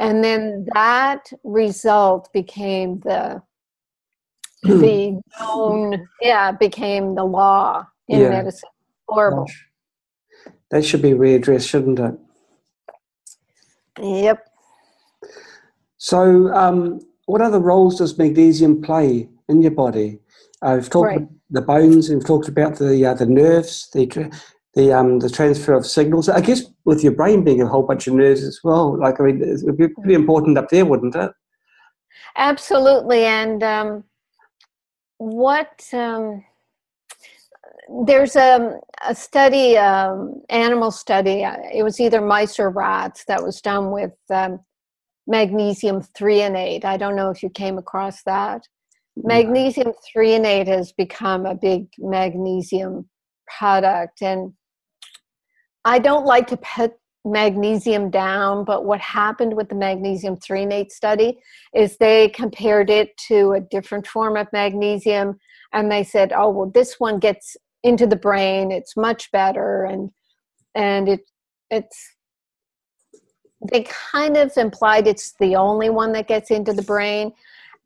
And 0.00 0.22
then 0.22 0.66
that 0.74 1.32
result 1.44 2.32
became 2.32 3.00
the 3.00 3.42
the 4.62 5.20
known 5.40 6.08
yeah 6.20 6.50
became 6.52 7.14
the 7.14 7.24
law 7.24 7.86
in 8.08 8.20
Yeah. 8.20 8.28
medicine 8.30 8.68
horrible. 9.08 9.46
That 10.70 10.84
should 10.84 11.02
be 11.02 11.12
readdressed, 11.12 11.68
shouldn't 11.68 11.98
it? 12.00 12.14
yep 14.02 14.46
So, 15.98 16.52
um, 16.52 17.00
what 17.26 17.40
other 17.40 17.58
roles 17.58 17.98
does 17.98 18.18
magnesium 18.18 18.82
play 18.82 19.28
in 19.48 19.62
your 19.62 19.70
body? 19.70 20.18
Uh, 20.62 20.76
we've 20.78 20.90
talked 20.90 21.06
Right. 21.06 21.16
about 21.18 21.30
the 21.50 21.62
bones, 21.62 22.08
and 22.08 22.18
we've 22.18 22.26
talked 22.26 22.48
about 22.48 22.76
the 22.76 23.04
uh, 23.06 23.14
the 23.14 23.26
nerves, 23.26 23.88
the 23.92 24.30
the 24.76 24.92
um, 24.92 25.18
the 25.18 25.28
transfer 25.28 25.72
of 25.72 25.84
signals. 25.84 26.28
I 26.28 26.40
guess 26.40 26.62
with 26.84 27.02
your 27.02 27.12
brain 27.12 27.42
being 27.42 27.60
a 27.60 27.66
whole 27.66 27.82
bunch 27.82 28.06
of 28.06 28.14
nerves 28.14 28.44
as 28.44 28.60
well. 28.62 28.96
Like, 28.96 29.20
I 29.20 29.24
mean, 29.24 29.42
it 29.42 29.64
would 29.64 29.76
be 29.76 29.88
pretty 29.88 30.14
important 30.14 30.56
up 30.56 30.68
there, 30.68 30.84
wouldn't 30.84 31.16
it? 31.16 31.32
absolutely 32.36 33.24
and 33.24 33.62
um, 33.62 34.04
what 35.18 35.82
um, 35.92 36.44
there's 38.04 38.36
a, 38.36 38.78
a 39.06 39.14
study 39.14 39.76
um, 39.76 40.42
animal 40.50 40.90
study 40.90 41.44
uh, 41.44 41.56
it 41.72 41.82
was 41.82 42.00
either 42.00 42.20
mice 42.20 42.58
or 42.58 42.70
rats 42.70 43.24
that 43.26 43.42
was 43.42 43.60
done 43.60 43.90
with 43.90 44.12
um, 44.30 44.60
magnesium 45.26 46.02
threonate 46.18 46.84
i 46.84 46.96
don't 46.96 47.16
know 47.16 47.30
if 47.30 47.42
you 47.42 47.50
came 47.50 47.78
across 47.78 48.22
that 48.24 48.62
magnesium 49.16 49.92
threonate 50.14 50.66
has 50.66 50.92
become 50.92 51.46
a 51.46 51.54
big 51.54 51.86
magnesium 51.98 53.08
product 53.58 54.22
and 54.22 54.52
i 55.86 55.98
don't 55.98 56.26
like 56.26 56.46
to 56.46 56.56
put 56.58 56.92
magnesium 57.24 58.10
down 58.10 58.64
but 58.64 58.84
what 58.84 59.00
happened 59.00 59.56
with 59.56 59.68
the 59.68 59.74
magnesium 59.74 60.36
threonate 60.36 60.90
study 60.90 61.38
is 61.74 61.96
they 61.96 62.28
compared 62.28 62.90
it 62.90 63.16
to 63.16 63.52
a 63.52 63.60
different 63.60 64.06
form 64.06 64.36
of 64.36 64.46
magnesium 64.52 65.36
and 65.72 65.90
they 65.90 66.04
said 66.04 66.32
oh 66.36 66.50
well 66.50 66.70
this 66.70 66.96
one 66.98 67.18
gets 67.18 67.56
into 67.82 68.06
the 68.06 68.16
brain 68.16 68.70
it's 68.70 68.96
much 68.96 69.30
better 69.32 69.84
and 69.84 70.10
and 70.74 71.08
it 71.08 71.20
it's 71.70 72.12
they 73.72 73.84
kind 74.12 74.36
of 74.36 74.52
implied 74.56 75.06
it's 75.08 75.34
the 75.40 75.56
only 75.56 75.90
one 75.90 76.12
that 76.12 76.28
gets 76.28 76.50
into 76.50 76.72
the 76.72 76.82
brain 76.82 77.32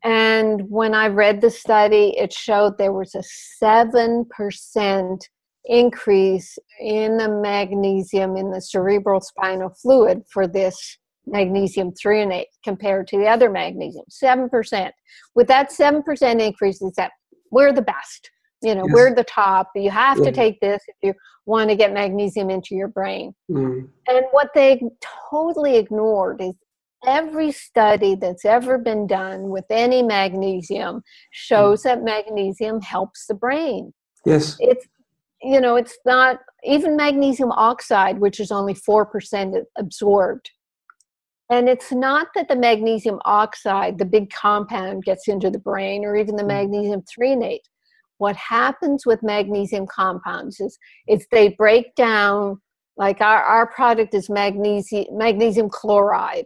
and 0.03 0.69
when 0.69 0.95
I 0.95 1.07
read 1.07 1.41
the 1.41 1.51
study, 1.51 2.15
it 2.17 2.33
showed 2.33 2.77
there 2.77 2.93
was 2.93 3.13
a 3.13 3.23
7% 3.63 5.21
increase 5.65 6.57
in 6.79 7.17
the 7.17 7.29
magnesium 7.29 8.35
in 8.35 8.51
the 8.51 8.61
cerebral 8.61 9.21
spinal 9.21 9.69
fluid 9.69 10.23
for 10.31 10.47
this 10.47 10.97
magnesium 11.27 11.91
threonate 11.91 12.45
compared 12.63 13.07
to 13.07 13.17
the 13.17 13.27
other 13.27 13.49
magnesium. 13.49 14.05
7%. 14.09 14.91
With 15.35 15.47
that 15.47 15.71
7% 15.71 16.41
increase, 16.41 16.81
is 16.81 16.93
that 16.97 17.11
we're 17.51 17.71
the 17.71 17.81
best. 17.81 18.31
You 18.63 18.75
know, 18.75 18.85
Yes. 18.87 18.93
we're 18.93 19.15
the 19.15 19.23
top. 19.23 19.69
You 19.75 19.89
have 19.91 20.19
Yeah. 20.19 20.25
to 20.25 20.31
take 20.31 20.59
this 20.59 20.83
if 20.87 20.95
you 21.01 21.13
want 21.45 21.69
to 21.69 21.75
get 21.75 21.93
magnesium 21.93 22.49
into 22.49 22.75
your 22.75 22.87
brain. 22.87 23.33
Mm. 23.49 23.89
And 24.07 24.25
what 24.31 24.49
they 24.53 24.81
totally 25.29 25.77
ignored 25.77 26.41
is 26.41 26.53
every 27.05 27.51
study 27.51 28.13
that's 28.15 28.45
ever 28.45 28.77
been 28.77 29.07
done 29.07 29.49
with 29.49 29.65
any 29.71 30.03
magnesium 30.03 31.01
shows 31.31 31.83
that 31.83 32.03
magnesium 32.03 32.81
helps 32.81 33.25
the 33.25 33.33
brain. 33.33 33.93
Yes. 34.25 34.57
It's 34.59 34.85
you 35.43 35.59
know, 35.59 35.75
it's 35.75 35.97
not 36.05 36.39
even 36.63 36.95
magnesium 36.95 37.51
oxide, 37.51 38.19
which 38.19 38.39
is 38.39 38.51
only 38.51 38.73
4% 38.73 39.63
absorbed. 39.77 40.51
And 41.49 41.67
it's 41.67 41.91
not 41.91 42.27
that 42.35 42.47
the 42.47 42.55
magnesium 42.55 43.19
oxide, 43.25 43.97
the 43.97 44.05
big 44.05 44.29
compound, 44.29 45.03
gets 45.03 45.27
into 45.27 45.49
the 45.49 45.59
brain 45.59 46.05
or 46.05 46.15
even 46.15 46.35
the 46.35 46.43
mm. 46.43 46.47
magnesium 46.47 47.01
threonate. 47.01 47.63
What 48.19 48.35
happens 48.35 49.05
with 49.05 49.23
magnesium 49.23 49.87
compounds 49.87 50.61
is, 50.61 50.77
is 51.07 51.27
they 51.31 51.49
break 51.49 51.95
down, 51.95 52.61
like 52.95 53.19
our, 53.19 53.41
our 53.41 53.67
product 53.67 54.13
is 54.13 54.29
magnesium, 54.29 55.05
magnesium 55.11 55.69
chloride. 55.69 56.45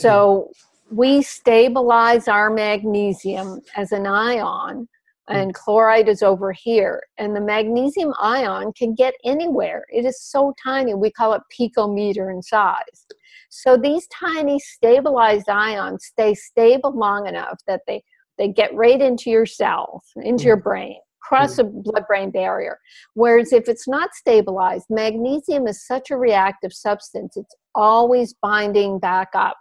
So 0.00 0.50
we 0.90 1.22
stabilize 1.22 2.28
our 2.28 2.50
magnesium 2.50 3.60
as 3.76 3.92
an 3.92 4.06
ion 4.06 4.88
Mm. 5.30 5.42
and 5.42 5.54
chloride 5.54 6.08
is 6.08 6.22
over 6.22 6.52
here. 6.52 7.02
And 7.18 7.34
the 7.34 7.40
magnesium 7.40 8.14
ion 8.18 8.72
can 8.72 8.94
get 8.94 9.14
anywhere. 9.24 9.84
It 9.90 10.04
is 10.04 10.22
so 10.22 10.54
tiny. 10.62 10.94
We 10.94 11.10
call 11.10 11.34
it 11.34 11.42
picometer 11.52 12.32
in 12.32 12.42
size. 12.42 13.06
So 13.50 13.76
these 13.76 14.06
tiny 14.08 14.58
stabilized 14.58 15.48
ions 15.48 16.06
stay 16.06 16.34
stable 16.34 16.92
long 16.96 17.26
enough 17.26 17.58
that 17.66 17.82
they, 17.86 18.02
they 18.36 18.48
get 18.48 18.74
right 18.74 19.00
into 19.00 19.30
your 19.30 19.46
cells, 19.46 20.04
into 20.16 20.44
mm. 20.44 20.46
your 20.46 20.56
brain, 20.56 20.96
cross 21.20 21.54
mm. 21.54 21.56
the 21.58 21.64
blood 21.64 22.04
brain 22.06 22.30
barrier. 22.30 22.78
Whereas 23.14 23.52
if 23.52 23.68
it's 23.68 23.88
not 23.88 24.14
stabilized, 24.14 24.86
magnesium 24.88 25.66
is 25.66 25.86
such 25.86 26.10
a 26.10 26.16
reactive 26.16 26.72
substance, 26.72 27.36
it's 27.36 27.54
always 27.74 28.34
binding 28.40 28.98
back 28.98 29.28
up 29.34 29.56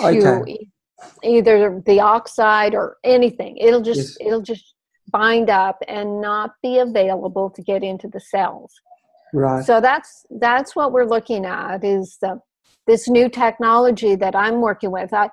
to 0.00 0.40
okay. 0.42 0.68
either 1.22 1.82
the 1.86 2.00
oxide 2.00 2.74
or 2.74 2.96
anything. 3.04 3.56
It'll 3.58 3.82
just 3.82 4.18
yes. 4.20 4.28
it'll 4.28 4.42
just 4.42 4.74
bind 5.10 5.50
up 5.50 5.78
and 5.88 6.20
not 6.20 6.52
be 6.62 6.78
available 6.78 7.50
to 7.50 7.62
get 7.62 7.82
into 7.82 8.08
the 8.08 8.20
cells. 8.20 8.72
Right. 9.32 9.64
So 9.64 9.80
that's 9.80 10.24
that's 10.40 10.74
what 10.76 10.92
we're 10.92 11.06
looking 11.06 11.44
at 11.44 11.84
is 11.84 12.18
the, 12.20 12.40
this 12.86 13.08
new 13.08 13.28
technology 13.28 14.14
that 14.16 14.36
I'm 14.36 14.60
working 14.60 14.90
with. 14.90 15.12
I 15.12 15.28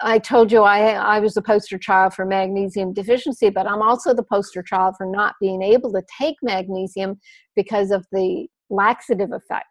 I 0.00 0.18
told 0.18 0.52
you 0.52 0.62
I 0.62 0.92
I 0.92 1.18
was 1.18 1.34
the 1.34 1.42
poster 1.42 1.78
child 1.78 2.14
for 2.14 2.24
magnesium 2.24 2.92
deficiency, 2.92 3.50
but 3.50 3.66
I'm 3.66 3.82
also 3.82 4.14
the 4.14 4.22
poster 4.22 4.62
child 4.62 4.94
for 4.96 5.06
not 5.06 5.34
being 5.40 5.62
able 5.62 5.92
to 5.92 6.02
take 6.18 6.36
magnesium 6.42 7.18
because 7.56 7.90
of 7.90 8.06
the 8.12 8.46
laxative 8.70 9.32
effect. 9.32 9.66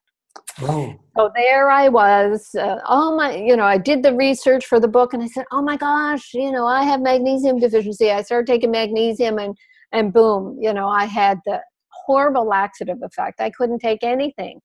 Oh. 0.61 0.93
So 1.17 1.31
there 1.35 1.69
I 1.69 1.89
was. 1.89 2.53
Uh, 2.55 2.79
oh 2.87 3.15
my, 3.15 3.35
you 3.35 3.55
know, 3.55 3.63
I 3.63 3.77
did 3.77 4.03
the 4.03 4.15
research 4.15 4.65
for 4.65 4.79
the 4.79 4.87
book, 4.87 5.13
and 5.13 5.23
I 5.23 5.27
said, 5.27 5.45
"Oh 5.51 5.61
my 5.61 5.77
gosh, 5.77 6.33
you 6.33 6.51
know, 6.51 6.65
I 6.65 6.83
have 6.83 7.01
magnesium 7.01 7.59
deficiency." 7.59 8.11
I 8.11 8.21
started 8.21 8.47
taking 8.47 8.71
magnesium, 8.71 9.39
and 9.39 9.57
and 9.91 10.13
boom, 10.13 10.57
you 10.59 10.73
know, 10.73 10.87
I 10.87 11.05
had 11.05 11.39
the 11.45 11.59
horrible 12.05 12.45
laxative 12.45 12.97
effect. 13.01 13.41
I 13.41 13.49
couldn't 13.49 13.79
take 13.79 14.03
anything, 14.03 14.61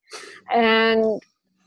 and 0.51 1.21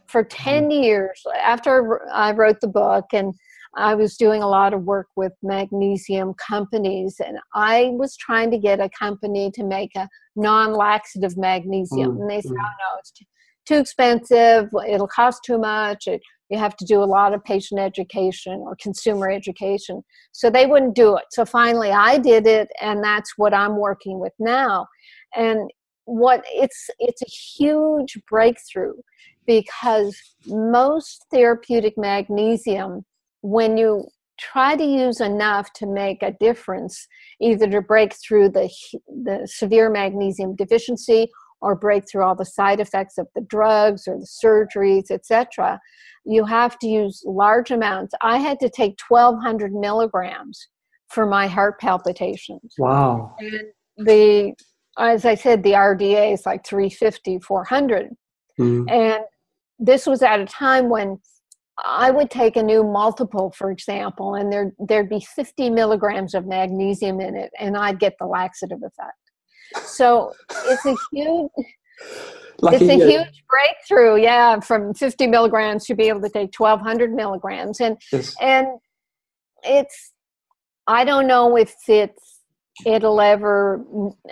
for 0.08 0.24
ten 0.24 0.72
years 0.72 1.22
after 1.42 2.02
I 2.12 2.32
wrote 2.32 2.62
the 2.62 2.68
book, 2.68 3.06
and 3.14 3.34
I 3.76 3.96
was 3.96 4.18
doing 4.18 4.42
a 4.42 4.48
lot 4.48 4.74
of 4.74 4.84
work 4.84 5.08
with 5.16 5.34
magnesium 5.44 6.34
companies, 6.36 7.20
and 7.26 7.38
I 7.54 7.92
was 7.94 8.16
trying 8.18 8.52
to 8.52 8.58
get 8.58 8.80
a 8.80 8.90
company 8.90 9.52
to 9.52 9.64
make 9.64 9.96
a 9.96 10.08
non-laxative 10.36 11.38
magnesium, 11.38 12.18
mm, 12.18 12.22
and 12.22 12.30
they 12.30 12.42
said, 12.42 12.52
mm. 12.52 12.60
"Oh 12.60 12.94
no, 12.94 13.00
it's." 13.00 13.12
Too, 13.12 13.26
too 13.70 13.80
expensive, 13.80 14.70
it'll 14.88 15.08
cost 15.08 15.42
too 15.46 15.58
much, 15.58 16.08
it, 16.08 16.22
you 16.50 16.58
have 16.58 16.76
to 16.78 16.86
do 16.86 17.02
a 17.02 17.06
lot 17.06 17.34
of 17.34 17.44
patient 17.44 17.80
education 17.80 18.60
or 18.66 18.76
consumer 18.82 19.30
education. 19.30 20.02
So 20.32 20.50
they 20.50 20.66
wouldn't 20.66 20.96
do 20.96 21.16
it. 21.16 21.26
So 21.32 21.46
finally 21.46 21.92
I 21.92 22.18
did 22.18 22.48
it 22.48 22.70
and 22.82 23.04
that's 23.04 23.34
what 23.38 23.54
I'm 23.54 23.78
working 23.78 24.20
with 24.20 24.34
now. 24.40 24.88
And 25.36 25.70
what 26.06 26.44
it's 26.48 26.90
it's 26.98 27.22
a 27.22 27.30
huge 27.30 28.18
breakthrough 28.28 28.94
because 29.46 30.20
most 30.48 31.26
therapeutic 31.32 31.94
magnesium 31.98 33.06
when 33.42 33.78
you 33.78 34.08
try 34.40 34.76
to 34.76 34.84
use 34.84 35.22
enough 35.22 35.72
to 35.74 35.86
make 35.86 36.24
a 36.24 36.32
difference 36.40 37.08
either 37.42 37.70
to 37.70 37.82
break 37.82 38.16
through 38.16 38.50
the 38.50 38.68
the 39.24 39.46
severe 39.46 39.90
magnesium 39.92 40.56
deficiency 40.56 41.30
or 41.62 41.76
break 41.76 42.10
through 42.10 42.24
all 42.24 42.36
the 42.36 42.46
side 42.46 42.80
effects 42.80 43.18
of 43.18 43.28
the 43.36 43.42
drugs 43.42 44.08
or 44.08 44.18
the 44.18 44.28
surgeries, 44.44 45.12
etc. 45.12 45.80
You 46.26 46.46
have 46.46 46.78
to 46.80 46.88
use 46.88 47.22
large 47.26 47.72
amounts. 47.72 48.14
I 48.22 48.38
had 48.38 48.60
to 48.62 48.70
take 48.70 49.00
1,200 49.08 49.74
milligrams 49.74 50.68
for 51.10 51.26
my 51.26 51.48
heart 51.48 51.80
palpitations. 51.80 52.74
Wow. 52.78 53.36
And 53.40 53.62
the, 53.98 54.54
as 54.98 55.26
I 55.26 55.36
said, 55.36 55.64
the 55.64 55.74
RDA 55.74 56.34
is 56.34 56.46
like 56.46 56.66
350, 56.66 57.40
400. 57.40 58.10
Mm. 58.60 58.92
And 58.92 59.24
this 59.80 60.06
was 60.06 60.22
at 60.22 60.40
a 60.40 60.46
time 60.46 60.90
when 60.90 61.20
I 61.86 62.12
would 62.12 62.30
take 62.30 62.58
a 62.58 62.64
new 62.64 62.84
multiple, 62.84 63.54
for 63.58 63.72
example, 63.72 64.36
and 64.36 64.52
there 64.52 64.74
there'd 64.80 65.10
be 65.10 65.22
50 65.22 65.70
milligrams 65.70 66.34
of 66.34 66.46
magnesium 66.46 67.22
in 67.22 67.36
it, 67.36 67.52
and 67.58 67.78
I'd 67.78 68.00
get 68.00 68.16
the 68.20 68.26
laxative 68.26 68.80
effect. 68.80 69.29
So 69.86 70.34
it's 70.66 70.86
a 70.86 70.96
huge 71.12 71.50
Lucky 72.62 72.76
it's 72.76 72.94
a 72.94 72.98
you. 72.98 73.08
huge 73.10 73.44
breakthrough, 73.50 74.22
yeah, 74.22 74.60
from 74.60 74.94
50 74.94 75.28
milligrams 75.28 75.86
to 75.86 75.96
be 75.96 76.10
able 76.10 76.22
to 76.22 76.30
take 76.30 76.54
1200 76.58 77.14
milligrams. 77.14 77.80
And 77.80 77.98
yes. 78.12 78.36
and 78.42 78.68
it's 79.64 80.12
I 80.88 81.06
don't 81.06 81.28
know 81.28 81.56
if 81.58 81.76
it's 81.88 82.42
it'll 82.86 83.22
ever 83.22 83.84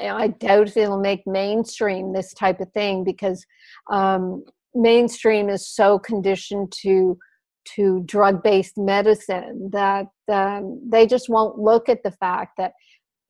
I 0.01 0.27
doubt 0.27 0.75
it'll 0.75 0.99
make 0.99 1.25
mainstream 1.25 2.13
this 2.13 2.33
type 2.33 2.59
of 2.59 2.71
thing 2.71 3.03
because 3.03 3.45
um, 3.91 4.43
mainstream 4.73 5.49
is 5.49 5.67
so 5.67 5.99
conditioned 5.99 6.73
to 6.83 7.17
to 7.75 8.01
drug-based 8.05 8.77
medicine 8.77 9.69
that 9.73 10.07
um, 10.31 10.81
they 10.87 11.05
just 11.05 11.27
won't 11.29 11.59
look 11.59 11.89
at 11.89 12.01
the 12.03 12.11
fact 12.11 12.53
that 12.57 12.71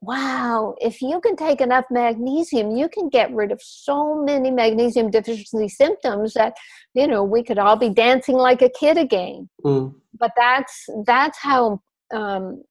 wow, 0.02 0.76
if 0.80 1.02
you 1.02 1.20
can 1.22 1.36
take 1.36 1.60
enough 1.60 1.86
magnesium, 1.90 2.72
you 2.72 2.88
can 2.88 3.10
get 3.10 3.34
rid 3.34 3.52
of 3.52 3.60
so 3.62 4.22
many 4.24 4.52
magnesium 4.52 5.10
deficiency 5.10 5.68
symptoms 5.68 6.34
that, 6.34 6.56
you 6.94 7.08
know, 7.08 7.24
we 7.24 7.44
could 7.44 7.58
all 7.58 7.76
be 7.76 7.90
dancing 7.90 8.36
like 8.36 8.62
a 8.62 8.70
kid 8.70 8.98
again. 8.98 9.50
Mm. 9.66 9.96
But 10.20 10.32
that's 10.36 10.90
that's 11.06 11.38
how 11.40 11.82
um, 12.14 12.64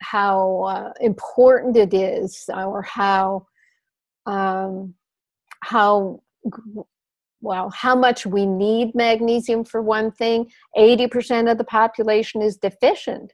how 0.00 0.62
uh, 0.64 0.92
important 1.00 1.76
it 1.76 1.94
is, 1.94 2.44
or 2.48 2.82
how 2.82 3.46
um, 4.26 4.94
how 5.62 6.22
well 7.40 7.70
how 7.70 7.94
much 7.96 8.26
we 8.26 8.46
need 8.46 8.94
magnesium 8.94 9.64
for 9.64 9.80
one 9.80 10.10
thing. 10.10 10.50
Eighty 10.76 11.06
percent 11.06 11.48
of 11.48 11.58
the 11.58 11.64
population 11.64 12.42
is 12.42 12.56
deficient 12.56 13.32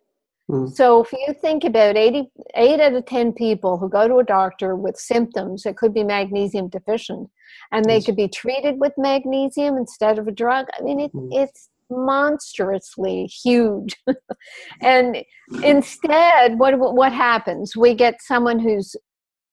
Mm. 0.50 0.74
So 0.74 1.02
if 1.02 1.12
you 1.12 1.34
think 1.34 1.64
about 1.64 1.96
80, 1.96 2.30
8 2.54 2.80
out 2.80 2.94
of 2.94 3.04
10 3.04 3.32
people 3.32 3.76
who 3.76 3.88
go 3.88 4.08
to 4.08 4.16
a 4.16 4.24
doctor 4.24 4.76
with 4.76 4.96
symptoms 4.96 5.62
that 5.62 5.76
could 5.76 5.92
be 5.92 6.04
magnesium 6.04 6.68
deficient, 6.68 7.28
and 7.72 7.84
they 7.84 7.96
yes. 7.96 8.06
could 8.06 8.16
be 8.16 8.28
treated 8.28 8.80
with 8.80 8.92
magnesium 8.96 9.76
instead 9.76 10.18
of 10.18 10.26
a 10.26 10.32
drug, 10.32 10.66
I 10.78 10.82
mean, 10.82 11.00
it, 11.00 11.12
mm. 11.12 11.28
it's 11.32 11.68
monstrously 11.90 13.26
huge. 13.26 13.96
and 14.82 15.22
instead, 15.62 16.58
what, 16.58 16.78
what 16.78 17.12
happens? 17.12 17.76
We 17.76 17.94
get 17.94 18.22
someone 18.22 18.58
who's 18.58 18.96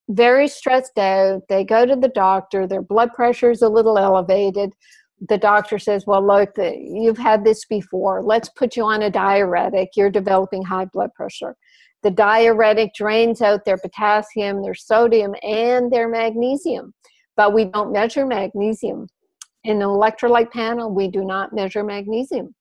very 0.10 0.47
stressed 0.47 0.97
out, 0.97 1.41
they 1.49 1.63
go 1.63 1.86
to 1.86 1.95
the 1.95 2.10
doctor, 2.10 2.67
their 2.67 2.81
blood 2.81 3.12
pressure 3.13 3.49
is 3.49 3.62
a 3.62 3.69
little 3.69 3.97
elevated, 3.97 4.71
the 5.21 5.38
doctor 5.38 5.80
says, 5.80 6.06
Well, 6.06 6.25
look, 6.25 6.51
you've 6.58 7.17
had 7.17 7.43
this 7.43 7.65
before. 7.65 8.21
Let's 8.21 8.49
put 8.49 8.75
you 8.75 8.84
on 8.84 9.01
a 9.01 9.10
diuretic. 9.10 9.89
You're 9.95 10.10
developing 10.10 10.63
high 10.63 10.86
blood 10.86 11.13
pressure. 11.13 11.56
The 12.04 12.12
diuretic 12.12 12.93
drains 12.93 13.41
out 13.41 13.65
their 13.65 13.78
potassium, 13.78 14.62
their 14.62 14.75
sodium, 14.75 15.34
and 15.41 15.91
their 15.91 16.08
magnesium. 16.08 16.93
But 17.36 17.54
we 17.54 17.65
don't 17.65 17.91
measure 17.91 18.25
magnesium. 18.25 19.08
In 19.63 19.82
an 19.82 19.88
electrolyte 19.88 20.51
panel, 20.51 20.93
we 20.93 21.08
do 21.08 21.25
not 21.25 21.54
measure 21.54 21.84
magnesium. 21.84 22.54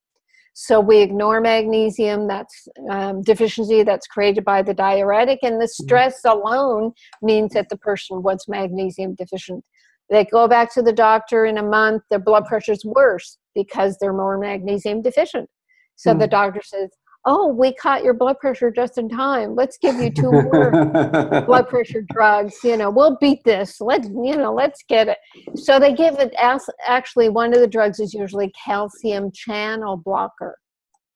So 0.54 0.78
we 0.78 1.00
ignore 1.00 1.40
magnesium, 1.40 2.28
that's 2.28 2.68
um, 2.88 3.22
deficiency 3.22 3.82
that's 3.82 4.06
created 4.06 4.44
by 4.44 4.62
the 4.62 4.72
diuretic, 4.72 5.40
and 5.42 5.60
the 5.60 5.64
mm-hmm. 5.66 5.84
stress 5.84 6.20
alone 6.24 6.92
means 7.20 7.52
that 7.54 7.68
the 7.68 7.76
person 7.76 8.22
was 8.22 8.46
magnesium 8.46 9.16
deficient. 9.16 9.64
They 10.10 10.24
go 10.24 10.46
back 10.48 10.72
to 10.74 10.82
the 10.82 10.92
doctor 10.92 11.46
in 11.46 11.58
a 11.58 11.62
month, 11.62 12.02
their 12.10 12.18
blood 12.18 12.44
pressure 12.44 12.72
is 12.72 12.84
worse 12.84 13.38
because 13.54 13.96
they're 14.00 14.12
more 14.12 14.38
magnesium 14.38 15.02
deficient. 15.02 15.48
So 15.96 16.12
mm. 16.14 16.18
the 16.20 16.26
doctor 16.26 16.60
says, 16.62 16.90
Oh, 17.26 17.48
we 17.48 17.72
caught 17.72 18.04
your 18.04 18.12
blood 18.12 18.38
pressure 18.38 18.70
just 18.70 18.98
in 18.98 19.08
time. 19.08 19.54
Let's 19.54 19.78
give 19.78 19.96
you 19.96 20.10
two 20.10 20.30
more 20.30 20.70
blood 21.46 21.68
pressure 21.70 22.04
drugs. 22.12 22.54
You 22.62 22.76
know, 22.76 22.90
we'll 22.90 23.16
beat 23.18 23.42
this. 23.44 23.80
Let's, 23.80 24.08
you 24.08 24.36
know, 24.36 24.52
let's 24.52 24.84
get 24.90 25.08
it. 25.08 25.16
So 25.58 25.78
they 25.78 25.94
give 25.94 26.18
it 26.18 26.34
as 26.38 26.66
actually 26.86 27.30
one 27.30 27.54
of 27.54 27.60
the 27.60 27.66
drugs 27.66 27.98
is 27.98 28.12
usually 28.12 28.52
calcium 28.62 29.32
channel 29.32 29.96
blocker. 29.96 30.58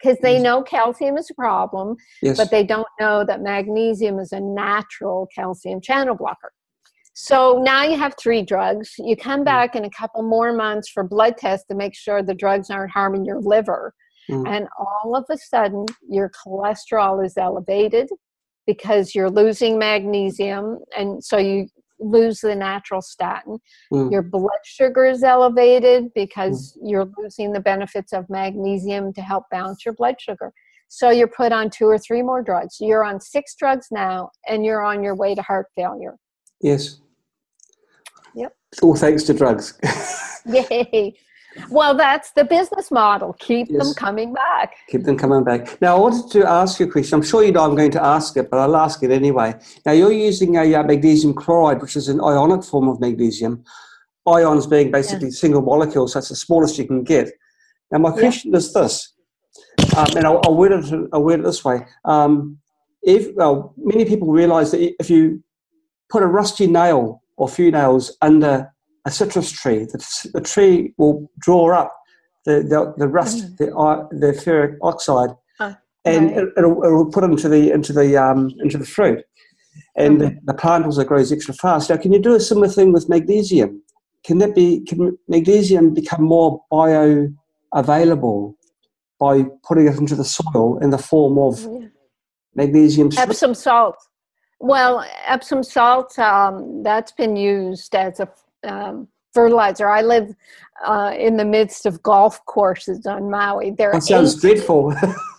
because 0.02 0.16
they 0.22 0.40
know 0.40 0.62
calcium 0.62 1.18
is 1.18 1.28
a 1.28 1.34
problem, 1.34 1.96
Yes. 2.22 2.38
but 2.38 2.50
they 2.50 2.64
don't 2.64 2.88
know 2.98 3.22
that 3.24 3.42
magnesium 3.42 4.18
is 4.18 4.32
a 4.32 4.40
natural 4.40 5.28
calcium 5.34 5.80
channel 5.82 6.14
blocker. 6.14 6.52
So 7.20 7.60
now 7.64 7.82
you 7.82 7.98
have 7.98 8.14
three 8.16 8.42
drugs. 8.42 8.92
You 8.96 9.16
come 9.16 9.42
back 9.42 9.74
in 9.74 9.84
a 9.84 9.90
couple 9.90 10.22
more 10.22 10.52
months 10.52 10.88
for 10.88 11.02
blood 11.02 11.36
tests 11.36 11.66
to 11.66 11.74
make 11.74 11.96
sure 11.96 12.22
the 12.22 12.32
drugs 12.32 12.70
aren't 12.70 12.92
harming 12.92 13.24
your 13.24 13.40
liver. 13.40 13.92
Mm. 14.30 14.46
And 14.46 14.68
all 14.78 15.16
of 15.16 15.24
a 15.28 15.36
sudden, 15.36 15.84
your 16.08 16.30
cholesterol 16.30 17.26
is 17.26 17.36
elevated 17.36 18.08
because 18.68 19.16
you're 19.16 19.30
losing 19.30 19.80
magnesium. 19.80 20.78
And 20.96 21.22
so 21.22 21.38
you 21.38 21.66
lose 21.98 22.38
the 22.38 22.54
natural 22.54 23.02
statin. 23.02 23.58
Mm. 23.92 24.12
Your 24.12 24.22
blood 24.22 24.60
sugar 24.62 25.04
is 25.04 25.24
elevated 25.24 26.14
because 26.14 26.78
you're 26.80 27.10
losing 27.18 27.52
the 27.52 27.58
benefits 27.58 28.12
of 28.12 28.30
magnesium 28.30 29.12
to 29.14 29.22
help 29.22 29.42
balance 29.50 29.84
your 29.84 29.94
blood 29.94 30.20
sugar. 30.20 30.52
So 30.86 31.10
you're 31.10 31.26
put 31.26 31.50
on 31.50 31.70
two 31.70 31.86
or 31.86 31.98
three 31.98 32.22
more 32.22 32.44
drugs. 32.44 32.76
You're 32.78 33.02
on 33.02 33.20
six 33.20 33.56
drugs 33.56 33.88
now, 33.90 34.30
and 34.46 34.64
you're 34.64 34.84
on 34.84 35.02
your 35.02 35.16
way 35.16 35.34
to 35.34 35.42
heart 35.42 35.66
failure. 35.74 36.16
yes. 36.60 37.00
All 38.82 38.94
thanks 38.96 39.22
to 39.24 39.34
drugs. 39.34 39.78
Yay! 40.46 41.16
Well, 41.70 41.96
that's 41.96 42.30
the 42.32 42.44
business 42.44 42.90
model. 42.90 43.32
Keep 43.38 43.68
them 43.68 43.92
coming 43.94 44.32
back. 44.32 44.76
Keep 44.88 45.04
them 45.04 45.16
coming 45.16 45.42
back. 45.42 45.80
Now, 45.80 45.96
I 45.96 45.98
wanted 45.98 46.30
to 46.32 46.48
ask 46.48 46.78
you 46.78 46.86
a 46.86 46.90
question. 46.90 47.16
I'm 47.16 47.24
sure 47.24 47.42
you 47.42 47.50
know 47.50 47.64
I'm 47.64 47.74
going 47.74 47.90
to 47.92 48.02
ask 48.02 48.36
it, 48.36 48.50
but 48.50 48.58
I'll 48.58 48.76
ask 48.76 49.02
it 49.02 49.10
anyway. 49.10 49.54
Now, 49.84 49.92
you're 49.92 50.12
using 50.12 50.56
a 50.56 50.74
uh, 50.74 50.82
magnesium 50.84 51.34
chloride, 51.34 51.80
which 51.80 51.96
is 51.96 52.08
an 52.08 52.20
ionic 52.20 52.62
form 52.64 52.88
of 52.88 53.00
magnesium. 53.00 53.64
Ions 54.26 54.66
being 54.66 54.90
basically 54.90 55.30
single 55.30 55.62
molecules, 55.62 56.12
so 56.12 56.18
it's 56.18 56.28
the 56.28 56.36
smallest 56.36 56.78
you 56.78 56.86
can 56.86 57.02
get. 57.02 57.30
Now, 57.90 57.98
my 57.98 58.10
Yeah. 58.10 58.20
question 58.20 58.54
is 58.54 58.72
this, 58.72 59.14
um, 59.96 60.06
and 60.16 60.26
I'll, 60.26 60.40
I'll, 60.44 60.54
word 60.54 60.72
it, 60.72 61.08
I'll 61.12 61.24
word 61.24 61.40
it 61.40 61.44
this 61.44 61.64
way. 61.64 61.80
Um, 62.04 62.58
if 63.02 63.34
well, 63.34 63.74
many 63.78 64.04
people 64.04 64.28
realise 64.28 64.70
that 64.72 64.82
if 65.00 65.08
you 65.08 65.42
put 66.10 66.22
a 66.22 66.26
rusty 66.26 66.66
nail 66.66 67.22
or 67.38 67.48
few 67.48 67.70
nails 67.70 68.16
under 68.20 68.70
a 69.06 69.10
citrus 69.10 69.50
tree, 69.50 69.84
the, 69.92 70.30
the 70.34 70.40
tree 70.40 70.92
will 70.98 71.30
draw 71.38 71.72
up 71.72 71.90
the, 72.44 72.56
the, 72.62 72.92
the 72.98 73.08
rust, 73.08 73.56
the, 73.58 73.66
i- 73.74 74.04
the 74.10 74.32
ferric 74.44 74.76
oxide, 74.82 75.30
Uh, 75.60 75.72
and 76.04 76.24
right. 76.30 76.38
it, 76.38 76.48
it'll, 76.58 76.84
it'll 76.84 77.10
put 77.10 77.24
into 77.24 77.48
the 77.48 77.70
into 77.76 77.92
the 77.92 78.16
um, 78.16 78.50
into 78.64 78.78
the 78.78 78.84
fruit, 78.96 79.20
and 79.96 80.20
the, 80.20 80.28
the 80.44 80.54
plant 80.54 80.84
also 80.84 81.04
grows 81.04 81.30
extra 81.32 81.54
fast. 81.54 81.90
Now, 81.90 81.96
can 81.96 82.12
you 82.12 82.20
do 82.28 82.34
a 82.34 82.40
similar 82.40 82.68
thing 82.68 82.92
with 82.92 83.08
magnesium? 83.08 83.82
Can 84.24 84.38
that 84.38 84.54
be? 84.54 84.80
Can 84.88 84.98
magnesium 85.28 85.94
become 85.94 86.22
more 86.24 86.60
bioavailable 86.72 88.54
by 89.20 89.44
putting 89.66 89.86
it 89.88 89.96
into 89.98 90.14
the 90.14 90.24
soil 90.24 90.78
in 90.82 90.90
the 90.90 90.98
form 90.98 91.38
of 91.38 91.60
Yeah. 91.60 91.88
magnesium? 92.54 93.10
sulfate? 93.10 93.18
Epsom 93.30 93.54
salt. 93.54 93.96
Well, 94.60 95.06
Epsom 95.26 95.62
salt, 95.62 96.18
um, 96.18 96.82
that's 96.82 97.12
been 97.12 97.36
used 97.36 97.94
as 97.94 98.20
a 98.20 98.28
um, 98.64 99.08
fertilizer. 99.32 99.88
I 99.88 100.02
live 100.02 100.34
uh, 100.84 101.14
in 101.16 101.36
the 101.36 101.44
midst 101.44 101.86
of 101.86 102.02
golf 102.02 102.44
courses 102.44 103.06
on 103.06 103.30
Maui. 103.30 103.70
There 103.70 103.92
That 103.92 104.02
sounds 104.02 104.44
18 104.44 104.56
dreadful. 104.56 104.94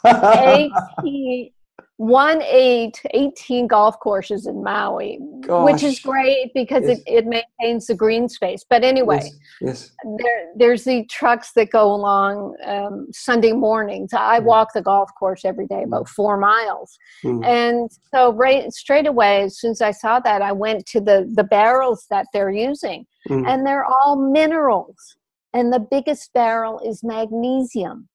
18, 0.05 1.51
one 1.99 2.41
eight, 2.43 2.97
18 3.11 3.67
golf 3.67 3.99
courses 3.99 4.47
in 4.47 4.63
Maui, 4.63 5.17
which 5.49 5.83
is 5.83 5.99
great 5.99 6.49
because 6.53 6.83
Yes. 6.87 6.99
it, 6.99 7.03
it 7.05 7.25
maintains 7.25 7.87
the 7.87 7.93
green 7.93 8.29
space. 8.29 8.63
But 8.69 8.85
anyway, 8.85 9.19
Yes. 9.21 9.33
yes. 9.59 9.91
there, 10.17 10.45
there's 10.55 10.85
the 10.85 11.03
trucks 11.07 11.51
that 11.57 11.71
go 11.71 11.91
along 11.93 12.55
um, 12.65 13.07
Sunday 13.11 13.51
mornings. 13.51 14.13
I 14.13 14.39
Mm. 14.39 14.45
walk 14.45 14.71
the 14.73 14.81
golf 14.81 15.09
course 15.19 15.43
every 15.43 15.67
day, 15.67 15.83
about 15.83 16.07
four 16.07 16.37
miles. 16.37 16.97
Mm. 17.21 17.45
And 17.45 17.89
so 18.13 18.31
right 18.31 18.71
straight 18.71 19.05
away, 19.05 19.41
as 19.41 19.59
soon 19.59 19.71
as 19.71 19.81
I 19.81 19.91
saw 19.91 20.21
that, 20.21 20.41
I 20.41 20.53
went 20.53 20.85
to 20.93 21.01
the, 21.01 21.29
the 21.35 21.43
barrels 21.43 22.07
that 22.09 22.27
they're 22.31 22.49
using. 22.49 23.05
Mm. 23.29 23.45
And 23.45 23.67
they're 23.67 23.83
all 23.83 24.15
minerals. 24.15 25.17
And 25.53 25.73
the 25.73 25.79
biggest 25.81 26.31
barrel 26.31 26.79
is 26.79 27.03
magnesium. 27.03 28.07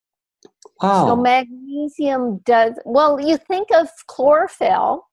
Wow. 0.83 1.07
So 1.07 1.17
magnesium 1.17 2.41
does 2.45 2.75
well. 2.85 3.21
You 3.21 3.37
think 3.37 3.69
of 3.73 3.89
chlorophyll, 4.07 5.07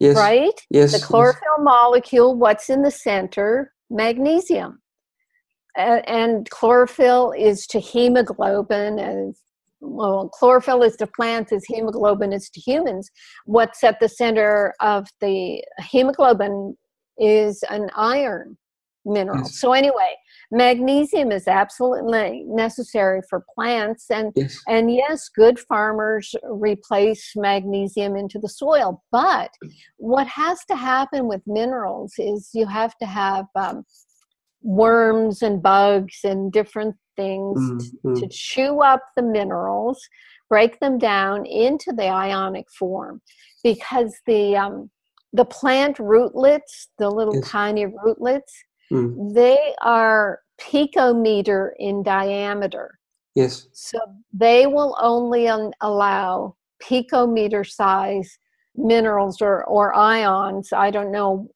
yes. 0.00 0.16
right? 0.16 0.58
Yes. 0.70 0.92
The 0.92 0.98
yes. 0.98 1.06
chlorophyll 1.06 1.58
molecule. 1.60 2.36
What's 2.36 2.70
in 2.70 2.82
the 2.82 2.90
center? 2.90 3.72
Magnesium. 3.90 4.80
And 5.76 6.48
chlorophyll 6.50 7.32
is 7.32 7.66
to 7.68 7.80
hemoglobin, 7.80 8.98
and 8.98 9.34
well, 9.80 10.28
chlorophyll 10.28 10.82
is 10.82 10.96
to 10.96 11.06
plants 11.06 11.50
as 11.50 11.64
hemoglobin 11.66 12.32
is 12.32 12.50
to 12.50 12.60
humans. 12.60 13.10
What's 13.46 13.82
at 13.82 13.98
the 13.98 14.08
center 14.08 14.74
of 14.80 15.08
the 15.20 15.62
hemoglobin 15.78 16.76
is 17.18 17.64
an 17.70 17.88
iron 17.96 18.58
mineral. 19.04 19.38
Yes. 19.38 19.58
So 19.60 19.72
anyway, 19.72 20.14
magnesium 20.52 21.32
is 21.32 21.48
absolutely 21.48 22.44
necessary 22.46 23.22
for 23.28 23.42
plants 23.54 24.10
and 24.10 24.32
Yes. 24.36 24.60
and 24.68 24.92
yes, 24.94 25.28
good 25.28 25.58
farmers 25.58 26.34
replace 26.44 27.32
magnesium 27.34 28.14
into 28.16 28.38
the 28.38 28.48
soil. 28.48 29.02
But 29.10 29.50
what 29.96 30.26
has 30.28 30.58
to 30.66 30.76
happen 30.76 31.26
with 31.26 31.42
minerals 31.46 32.12
is 32.18 32.50
you 32.52 32.66
have 32.66 32.96
to 32.98 33.06
have 33.06 33.46
um, 33.56 33.84
worms 34.62 35.42
and 35.42 35.62
bugs 35.62 36.18
and 36.22 36.52
different 36.52 36.94
things 37.16 37.58
Mm, 37.60 37.80
t- 37.80 37.98
mm. 38.04 38.20
to 38.20 38.28
chew 38.28 38.80
up 38.80 39.02
the 39.16 39.22
minerals, 39.22 40.00
break 40.48 40.80
them 40.80 40.98
down 40.98 41.44
into 41.46 41.92
the 41.92 42.08
ionic 42.08 42.66
form, 42.78 43.20
because 43.64 44.14
the 44.26 44.56
um, 44.56 44.90
the 45.34 45.44
plant 45.46 45.98
rootlets, 45.98 46.88
the 46.98 47.08
little 47.10 47.36
Yes. 47.36 47.48
tiny 47.50 47.86
rootlets, 47.86 48.52
Mm. 48.92 49.34
they 49.34 49.74
are 49.82 50.40
picometer 50.60 51.70
in 51.78 52.02
diameter. 52.02 52.98
Yes. 53.34 53.68
So 53.72 53.98
they 54.32 54.66
will 54.66 54.96
only 55.00 55.48
un- 55.48 55.72
allow 55.80 56.56
picometer 56.82 57.66
size 57.68 58.38
minerals 58.76 59.40
or, 59.40 59.64
or 59.64 59.94
ions. 59.94 60.72
I 60.72 60.90
don't 60.90 61.10
know. 61.10 61.48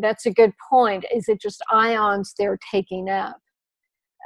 That's 0.00 0.26
a 0.26 0.30
good 0.30 0.52
point. 0.70 1.04
Is 1.14 1.28
it 1.28 1.40
just 1.40 1.62
ions 1.70 2.34
they're 2.38 2.58
taking 2.70 3.08
up 3.08 3.38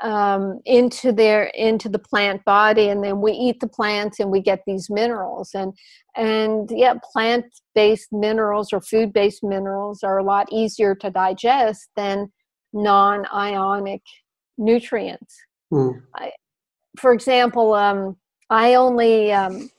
um, 0.02 0.60
into 0.64 1.12
their 1.12 1.44
into 1.54 1.88
the 1.88 1.98
plant 1.98 2.44
body, 2.44 2.88
and 2.88 3.02
then 3.02 3.20
we 3.20 3.32
eat 3.32 3.60
the 3.60 3.68
plants 3.68 4.20
and 4.20 4.30
we 4.30 4.40
get 4.40 4.60
these 4.66 4.88
minerals. 4.90 5.50
And 5.54 5.72
and 6.16 6.70
yeah, 6.70 6.94
plant 7.12 7.46
based 7.74 8.08
minerals 8.12 8.72
or 8.72 8.80
food 8.80 9.12
based 9.12 9.42
minerals 9.42 10.02
are 10.02 10.18
a 10.18 10.24
lot 10.24 10.52
easier 10.52 10.94
to 10.96 11.10
digest 11.10 11.88
than 11.96 12.32
non 12.72 13.26
ionic 13.32 14.02
nutrients 14.58 15.36
Mm. 15.72 16.02
for 16.98 17.12
example, 17.12 17.72
um, 17.72 18.16
I 18.50 18.74
only 18.74 19.32
um, 19.32 19.70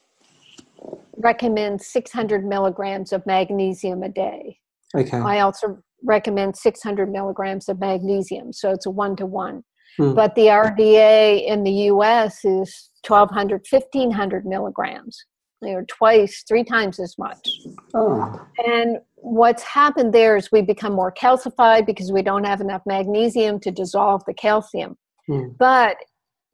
recommend 1.17 1.81
600 1.81 2.43
milligrams 2.45 3.13
of 3.13 3.25
magnesium 3.27 4.01
a 4.01 4.09
day. 4.09 4.57
Okay. 4.95 5.17
I 5.17 5.41
also 5.41 5.77
recommend 6.03 6.57
600 6.57 7.11
milligrams 7.11 7.69
of 7.69 7.79
magnesium, 7.79 8.51
so 8.51 8.71
it's 8.71 8.87
a 8.87 8.89
one 8.89 9.15
to 9.17 9.25
one. 9.25 9.63
Mm. 9.99 10.15
But 10.15 10.35
the 10.35 10.47
RDA 10.47 11.45
in 11.45 11.63
the 11.63 11.71
US 11.91 12.43
is 12.45 12.89
1200, 13.07 13.65
1500 13.69 14.45
milligrams, 14.45 15.17
you 15.61 15.73
know, 15.73 15.85
twice, 15.87 16.43
three 16.47 16.63
times 16.63 16.99
as 16.99 17.15
much. 17.17 17.49
oh. 17.93 18.39
And 18.65 18.97
what's 19.15 19.63
happened 19.63 20.13
there 20.13 20.35
is 20.35 20.51
we 20.51 20.61
become 20.61 20.93
more 20.93 21.11
calcified 21.11 21.85
because 21.85 22.11
we 22.11 22.21
don't 22.21 22.45
have 22.45 22.61
enough 22.61 22.81
magnesium 22.85 23.59
to 23.61 23.71
dissolve 23.71 24.23
the 24.25 24.33
calcium. 24.33 24.97
Mm. 25.29 25.57
But 25.57 25.97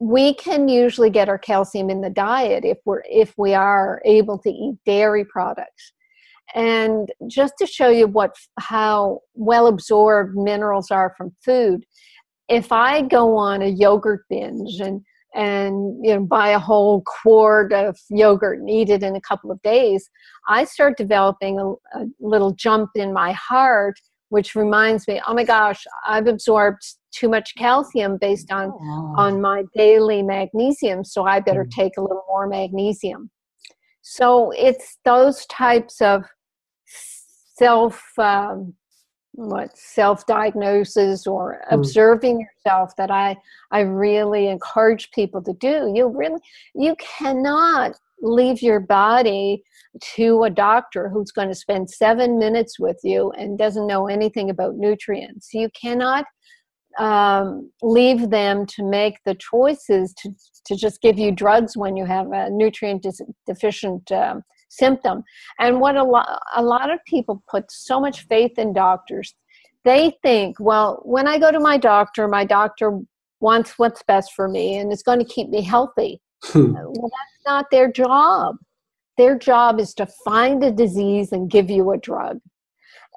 we 0.00 0.32
can 0.34 0.66
usually 0.68 1.10
get 1.10 1.28
our 1.28 1.38
calcium 1.38 1.90
in 1.90 2.00
the 2.00 2.10
diet 2.10 2.64
if 2.64 2.78
we're 2.86 3.02
if 3.08 3.34
we 3.36 3.54
are 3.54 4.00
able 4.04 4.38
to 4.38 4.50
eat 4.50 4.76
dairy 4.86 5.24
products. 5.24 5.92
And 6.54 7.12
just 7.28 7.54
to 7.58 7.66
show 7.66 7.90
you 7.90 8.06
what 8.06 8.34
how 8.58 9.20
well 9.34 9.66
absorbed 9.66 10.34
minerals 10.36 10.90
are 10.90 11.14
from 11.16 11.32
food, 11.44 11.84
if 12.50 12.72
I 12.72 13.02
go 13.02 13.36
on 13.36 13.62
a 13.62 13.68
yogurt 13.68 14.24
binge 14.28 14.80
and 14.80 15.00
and 15.32 16.04
you 16.04 16.12
know 16.12 16.24
buy 16.24 16.48
a 16.50 16.58
whole 16.58 17.02
quart 17.06 17.72
of 17.72 17.96
yogurt 18.10 18.58
and 18.58 18.68
eat 18.68 18.90
it 18.90 19.02
in 19.04 19.14
a 19.14 19.20
couple 19.20 19.50
of 19.52 19.62
days, 19.62 20.10
I 20.48 20.64
start 20.64 20.96
developing 20.96 21.60
a, 21.60 21.68
a 21.98 22.06
little 22.18 22.52
jump 22.52 22.90
in 22.96 23.12
my 23.12 23.30
heart, 23.32 23.94
which 24.30 24.56
reminds 24.56 25.06
me, 25.06 25.22
oh 25.26 25.32
my 25.34 25.44
gosh, 25.44 25.84
I've 26.06 26.26
absorbed 26.26 26.82
too 27.12 27.28
much 27.28 27.54
calcium 27.56 28.18
based 28.20 28.50
on 28.52 28.72
Oh. 28.72 29.14
on 29.16 29.40
my 29.40 29.64
daily 29.74 30.22
magnesium, 30.22 31.04
so 31.04 31.24
I 31.24 31.38
better 31.40 31.64
Mm. 31.64 31.70
take 31.70 31.96
a 31.96 32.00
little 32.00 32.24
more 32.28 32.46
magnesium. 32.48 33.30
So 34.02 34.50
it's 34.52 34.98
those 35.04 35.46
types 35.46 36.00
of 36.00 36.24
self 37.56 38.02
um, 38.18 38.74
what 39.48 39.76
self-diagnosis 39.76 41.26
or 41.26 41.62
mm. 41.62 41.74
observing 41.74 42.40
yourself 42.40 42.94
that 42.96 43.10
I 43.10 43.36
I 43.70 43.80
really 43.80 44.48
encourage 44.48 45.10
people 45.12 45.42
to 45.42 45.52
do. 45.54 45.92
You 45.94 46.08
really 46.08 46.40
you 46.74 46.94
cannot 46.96 47.92
leave 48.22 48.60
your 48.60 48.80
body 48.80 49.62
to 50.16 50.44
a 50.44 50.50
doctor 50.50 51.08
who's 51.08 51.32
going 51.32 51.48
to 51.48 51.54
spend 51.54 51.90
7 51.90 52.38
minutes 52.38 52.78
with 52.78 52.98
you 53.02 53.30
and 53.32 53.58
doesn't 53.58 53.86
know 53.86 54.08
anything 54.08 54.50
about 54.50 54.76
nutrients. 54.76 55.54
You 55.54 55.70
cannot 55.80 56.26
um, 56.98 57.70
leave 57.82 58.30
them 58.30 58.66
to 58.66 58.84
make 58.84 59.18
the 59.24 59.34
choices 59.36 60.12
to, 60.18 60.30
to 60.66 60.76
just 60.76 61.00
give 61.00 61.18
you 61.18 61.30
drugs 61.32 61.76
when 61.76 61.96
you 61.96 62.04
have 62.04 62.30
a 62.32 62.50
nutrient 62.50 63.06
deficient 63.46 64.12
um, 64.12 64.42
symptom. 64.70 65.22
And 65.58 65.80
what 65.80 65.96
a 65.96 66.02
lot 66.02 66.40
a 66.56 66.62
lot 66.62 66.90
of 66.90 66.98
people 67.04 67.42
put 67.50 67.70
so 67.70 68.00
much 68.00 68.26
faith 68.26 68.58
in 68.58 68.72
doctors. 68.72 69.34
They 69.84 70.16
think, 70.22 70.56
well, 70.58 71.00
when 71.04 71.26
I 71.26 71.38
go 71.38 71.50
to 71.50 71.60
my 71.60 71.76
doctor, 71.76 72.28
my 72.28 72.44
doctor 72.44 72.98
wants 73.40 73.78
what's 73.78 74.02
best 74.02 74.32
for 74.34 74.48
me 74.48 74.76
and 74.78 74.92
is 74.92 75.02
going 75.02 75.18
to 75.18 75.24
keep 75.24 75.48
me 75.48 75.62
healthy. 75.62 76.20
Hmm. 76.44 76.72
Well, 76.72 77.10
that's 77.10 77.46
not 77.46 77.66
their 77.70 77.90
job. 77.90 78.56
Their 79.16 79.38
job 79.38 79.80
is 79.80 79.94
to 79.94 80.06
find 80.24 80.62
a 80.62 80.70
disease 80.70 81.32
and 81.32 81.50
give 81.50 81.70
you 81.70 81.90
a 81.90 81.98
drug. 81.98 82.38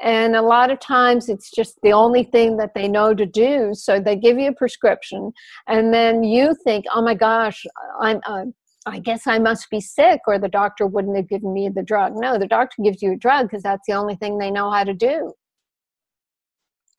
And 0.01 0.35
a 0.35 0.41
lot 0.41 0.71
of 0.71 0.79
times 0.79 1.29
it's 1.29 1.51
just 1.51 1.77
the 1.83 1.93
only 1.93 2.23
thing 2.23 2.57
that 2.57 2.73
they 2.73 2.87
know 2.87 3.13
to 3.13 3.25
do. 3.25 3.71
So 3.73 3.99
they 3.99 4.15
give 4.15 4.39
you 4.39 4.49
a 4.49 4.53
prescription, 4.53 5.31
and 5.67 5.93
then 5.93 6.23
you 6.23 6.55
think, 6.63 6.85
oh 6.93 7.01
my 7.01 7.13
gosh, 7.13 7.65
I'm, 8.01 8.19
I'm 8.25 8.53
I 8.85 8.99
guess 8.99 9.27
I 9.27 9.39
must 9.39 9.69
be 9.69 9.79
sick, 9.79 10.21
or 10.27 10.37
the 10.37 10.49
doctor 10.49 10.85
wouldn't 10.85 11.15
have 11.15 11.29
given 11.29 11.53
me 11.53 11.69
the 11.69 11.83
drug. 11.83 12.13
No, 12.15 12.37
the 12.37 12.47
doctor 12.47 12.81
gives 12.83 13.01
you 13.01 13.13
a 13.13 13.17
drug 13.17 13.47
because 13.47 13.63
that's 13.63 13.85
the 13.87 13.93
only 13.93 14.15
thing 14.15 14.37
they 14.37 14.51
know 14.51 14.69
how 14.71 14.83
to 14.83 14.93
do. 14.93 15.33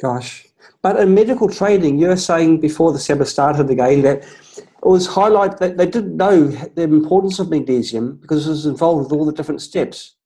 Gosh. 0.01 0.47
But 0.83 0.99
in 0.99 1.15
medical 1.15 1.49
training, 1.49 1.99
you 1.99 2.09
were 2.09 2.17
saying 2.17 2.61
before 2.61 2.93
the 2.93 2.99
seminar 2.99 3.27
started 3.27 3.71
again 3.71 4.03
that 4.03 4.23
it 4.23 4.65
was 4.83 5.07
highlight 5.07 5.59
that 5.59 5.77
they 5.77 5.87
didn't 5.87 6.17
know 6.17 6.47
the 6.49 6.83
importance 6.83 7.39
of 7.39 7.51
magnesium 7.51 8.17
because 8.17 8.47
it 8.47 8.51
was 8.51 8.67
involved 8.67 9.05
with 9.05 9.13
all 9.13 9.25
the 9.25 9.33
different 9.33 9.63
steps. 9.63 10.17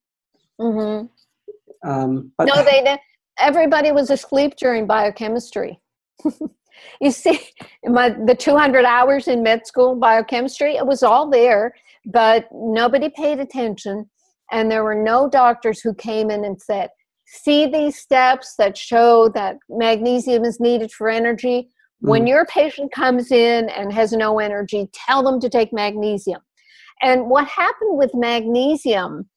Mm-hmm. 0.60 1.06
Um, 1.88 2.32
but 2.36 2.46
no, 2.46 2.62
they 2.64 2.82
didn't. 2.82 3.00
Everybody 3.38 3.92
was 3.92 4.10
asleep 4.10 4.54
during 4.56 4.86
biochemistry. 4.86 5.80
you 7.00 7.10
see 7.10 7.40
my 7.84 8.10
the 8.10 8.34
200 8.34 8.84
hours 8.84 9.28
in 9.28 9.42
med 9.42 9.66
school 9.66 9.94
biochemistry 9.94 10.76
it 10.76 10.86
was 10.86 11.02
all 11.02 11.30
there 11.30 11.72
but 12.06 12.48
nobody 12.52 13.08
paid 13.10 13.38
attention 13.38 14.08
and 14.50 14.70
there 14.70 14.84
were 14.84 14.94
no 14.94 15.28
doctors 15.28 15.80
who 15.80 15.94
came 15.94 16.30
in 16.30 16.44
and 16.44 16.60
said 16.60 16.88
see 17.26 17.66
these 17.66 17.98
steps 17.98 18.54
that 18.56 18.76
show 18.76 19.28
that 19.28 19.56
magnesium 19.68 20.44
is 20.44 20.60
needed 20.60 20.90
for 20.92 21.08
energy 21.08 21.70
mm. 22.02 22.08
when 22.08 22.26
your 22.26 22.46
patient 22.46 22.90
comes 22.92 23.30
in 23.30 23.68
and 23.70 23.92
has 23.92 24.12
no 24.12 24.38
energy 24.38 24.88
tell 24.92 25.22
them 25.22 25.40
to 25.40 25.48
take 25.48 25.72
magnesium 25.72 26.40
and 27.02 27.28
what 27.28 27.46
happened 27.46 27.96
with 27.96 28.10
magnesium 28.14 29.28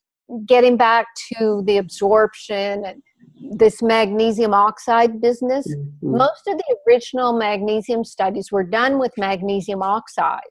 getting 0.46 0.78
back 0.78 1.08
to 1.34 1.62
the 1.66 1.78
absorption 1.78 2.86
and 2.86 3.02
this 3.42 3.82
magnesium 3.82 4.54
oxide 4.54 5.20
business, 5.20 5.68
mm-hmm. 5.68 6.18
most 6.18 6.48
of 6.48 6.58
the 6.58 6.76
original 6.88 7.34
magnesium 7.34 8.04
studies 8.04 8.52
were 8.52 8.64
done 8.64 9.00
with 9.00 9.12
magnesium 9.18 9.82
oxide. 9.82 10.42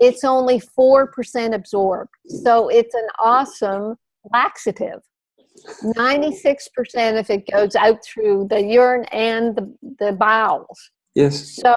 It's 0.00 0.24
only 0.24 0.60
4% 0.60 1.54
absorbed. 1.54 2.10
So 2.26 2.68
it's 2.68 2.94
an 2.94 3.06
awesome 3.18 3.96
laxative. 4.32 5.00
96% 5.84 6.56
if 7.18 7.30
it 7.30 7.50
goes 7.50 7.74
out 7.76 7.98
through 8.04 8.48
the 8.48 8.62
urine 8.62 9.04
and 9.06 9.56
the, 9.56 9.74
the 9.98 10.12
bowels. 10.12 10.90
Yes. 11.14 11.56
So 11.56 11.76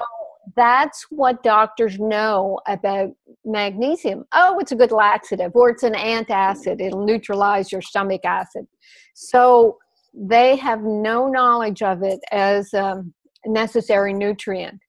that's 0.56 1.06
what 1.10 1.42
doctors 1.42 1.98
know 1.98 2.60
about 2.66 3.10
magnesium. 3.44 4.24
Oh, 4.32 4.58
it's 4.58 4.72
a 4.72 4.76
good 4.76 4.92
laxative, 4.92 5.52
or 5.54 5.70
it's 5.70 5.82
an 5.82 5.94
antacid. 5.94 6.80
It'll 6.80 7.04
neutralize 7.04 7.72
your 7.72 7.82
stomach 7.82 8.24
acid. 8.24 8.66
So 9.14 9.78
they 10.14 10.56
have 10.56 10.82
no 10.82 11.26
knowledge 11.28 11.82
of 11.82 12.02
it 12.02 12.20
as 12.30 12.72
a 12.72 13.04
necessary 13.46 14.12
nutrient. 14.12 14.80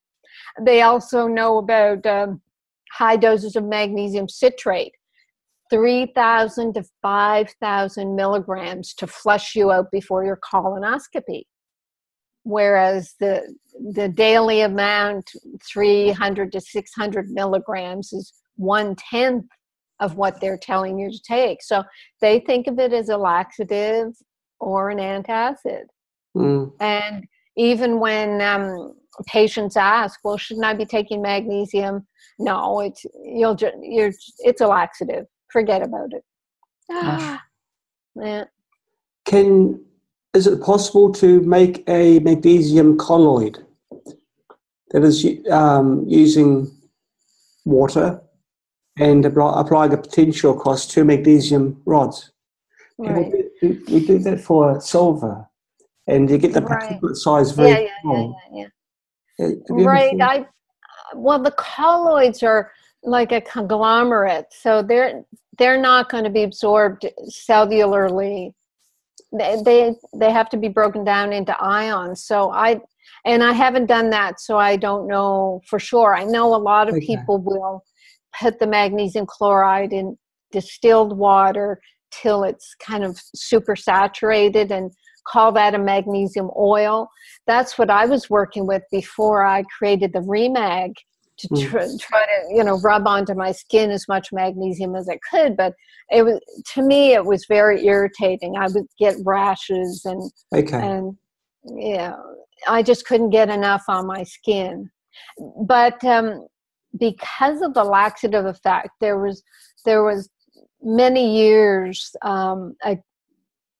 They 0.61 0.81
also 0.83 1.27
know 1.27 1.57
about 1.57 2.05
um, 2.05 2.41
high 2.91 3.17
doses 3.17 3.55
of 3.55 3.63
magnesium 3.63 4.29
citrate, 4.29 4.93
3,000 5.71 6.73
to 6.73 6.83
5,000 7.01 8.15
milligrams 8.15 8.93
to 8.95 9.07
flush 9.07 9.55
you 9.55 9.71
out 9.71 9.91
before 9.91 10.23
your 10.23 10.37
colonoscopy. 10.37 11.43
Whereas 12.43 13.15
the, 13.19 13.55
the 13.93 14.07
daily 14.07 14.61
amount, 14.61 15.31
300 15.67 16.51
to 16.51 16.61
600 16.61 17.31
milligrams, 17.31 18.13
is 18.13 18.33
one 18.55 18.95
tenth 18.95 19.45
of 19.99 20.15
what 20.15 20.39
they're 20.39 20.57
telling 20.57 20.99
you 20.99 21.09
to 21.09 21.19
take. 21.27 21.63
So 21.63 21.83
they 22.21 22.39
think 22.41 22.67
of 22.67 22.77
it 22.77 22.93
as 22.93 23.09
a 23.09 23.17
laxative 23.17 24.13
or 24.59 24.89
an 24.89 24.97
antacid. 24.97 25.85
Mm. 26.35 26.73
And 26.79 27.25
even 27.57 27.99
when 27.99 28.41
um, 28.41 28.95
patients 29.27 29.77
ask, 29.77 30.19
"Well, 30.23 30.37
shouldn't 30.37 30.65
I 30.65 30.73
be 30.73 30.85
taking 30.85 31.21
magnesium?" 31.21 32.05
No, 32.39 32.81
it's 32.81 33.05
you'll 33.23 33.55
just 33.55 33.75
you're 33.81 34.11
it's 34.39 34.61
a 34.61 34.67
laxative. 34.67 35.25
Forget 35.51 35.81
about 35.81 36.13
it. 36.13 36.23
Ah, 36.91 37.41
yeah. 38.15 38.45
Can 39.25 39.83
is 40.33 40.47
it 40.47 40.61
possible 40.61 41.11
to 41.13 41.39
make 41.41 41.83
a 41.87 42.19
magnesium 42.19 42.97
colloid 42.97 43.65
that 44.91 45.03
is 45.03 45.25
um, 45.49 46.03
using 46.07 46.69
water 47.63 48.21
and 48.97 49.25
applying 49.25 49.93
a 49.93 49.97
potential 49.97 50.57
across 50.57 50.87
two 50.87 51.05
magnesium 51.05 51.81
rods? 51.85 52.31
Right. 52.97 53.44
We, 53.67 53.99
we, 53.99 54.05
do 54.05 54.19
that 54.19 54.41
for 54.41 54.79
silver, 54.81 55.47
and 56.07 56.29
you 56.29 56.37
get 56.37 56.53
the 56.53 56.61
right. 56.61 56.99
particulate 57.01 57.15
size 57.15 57.51
very 57.51 57.69
yeah, 57.69 57.79
yeah, 57.79 58.01
small. 58.01 58.41
Yeah, 58.53 58.67
yeah, 59.39 59.47
yeah. 59.69 59.85
Right. 59.85 60.21
I 60.21 60.45
well, 61.15 61.41
the 61.41 61.51
colloids 61.51 62.43
are 62.43 62.71
like 63.03 63.31
a 63.31 63.41
conglomerate, 63.41 64.47
so 64.51 64.81
they're 64.81 65.23
they're 65.57 65.79
not 65.79 66.09
going 66.09 66.23
to 66.23 66.29
be 66.29 66.43
absorbed 66.43 67.05
cellularly. 67.29 68.53
They, 69.31 69.61
they 69.63 69.95
they 70.13 70.31
have 70.31 70.49
to 70.49 70.57
be 70.57 70.69
broken 70.69 71.03
down 71.03 71.33
into 71.33 71.59
ions. 71.59 72.23
So 72.23 72.51
I 72.51 72.79
and 73.25 73.43
I 73.43 73.53
haven't 73.53 73.87
done 73.87 74.09
that, 74.11 74.39
so 74.39 74.57
I 74.57 74.75
don't 74.75 75.07
know 75.07 75.61
for 75.67 75.79
sure. 75.79 76.15
I 76.15 76.23
know 76.23 76.53
a 76.53 76.57
lot 76.57 76.87
of 76.87 76.95
okay. 76.95 77.05
people 77.05 77.39
will 77.39 77.83
put 78.39 78.59
the 78.59 78.67
magnesium 78.67 79.25
chloride 79.25 79.93
in 79.93 80.17
distilled 80.51 81.17
water 81.17 81.81
till 82.21 82.43
it's 82.43 82.75
kind 82.75 83.03
of 83.03 83.19
super 83.35 83.75
saturated 83.75 84.71
and 84.71 84.91
call 85.27 85.51
that 85.53 85.75
a 85.75 85.79
magnesium 85.79 86.49
oil. 86.57 87.09
That's 87.47 87.77
what 87.77 87.89
I 87.89 88.05
was 88.05 88.29
working 88.29 88.67
with 88.67 88.83
before 88.91 89.45
I 89.45 89.63
created 89.77 90.13
the 90.13 90.19
ReMag 90.19 90.93
to 91.37 91.47
hmm. 91.47 91.61
try, 91.65 91.87
try 91.99 92.25
to 92.25 92.55
you 92.55 92.63
know 92.63 92.79
rub 92.79 93.07
onto 93.07 93.33
my 93.33 93.51
skin 93.51 93.91
as 93.91 94.07
much 94.07 94.29
magnesium 94.31 94.95
as 94.95 95.09
I 95.09 95.19
could. 95.29 95.57
But 95.57 95.73
it 96.11 96.23
was 96.23 96.39
to 96.73 96.81
me 96.81 97.13
it 97.13 97.25
was 97.25 97.45
very 97.47 97.85
irritating. 97.85 98.55
I 98.57 98.67
would 98.67 98.87
get 98.99 99.15
rashes 99.25 100.03
and 100.05 100.31
okay. 100.53 100.77
and 100.77 101.17
yeah, 101.65 102.15
I 102.67 102.83
just 102.83 103.05
couldn't 103.05 103.31
get 103.31 103.49
enough 103.49 103.83
on 103.87 104.07
my 104.07 104.23
skin. 104.23 104.89
But 105.65 106.03
um, 106.03 106.47
because 106.97 107.61
of 107.61 107.73
the 107.73 107.83
laxative 107.83 108.45
effect, 108.45 108.89
there 109.01 109.19
was 109.19 109.43
there 109.85 110.03
was 110.03 110.29
many 110.85 111.37
years, 111.37 112.15
um, 112.21 112.75
I, 112.83 112.99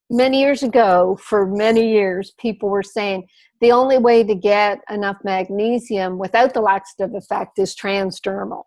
many 0.09 0.41
years 0.41 0.63
ago, 0.63 1.17
for 1.21 1.45
many 1.45 1.91
years, 1.91 2.33
people 2.39 2.69
were 2.69 2.83
saying 2.83 3.27
the 3.61 3.71
only 3.71 3.97
way 3.97 4.23
to 4.23 4.35
get 4.35 4.79
enough 4.89 5.17
magnesium 5.23 6.17
without 6.17 6.53
the 6.53 6.62
laxative 6.62 7.13
effect 7.15 7.60
is 7.60 7.75
transdermal. 7.75 8.63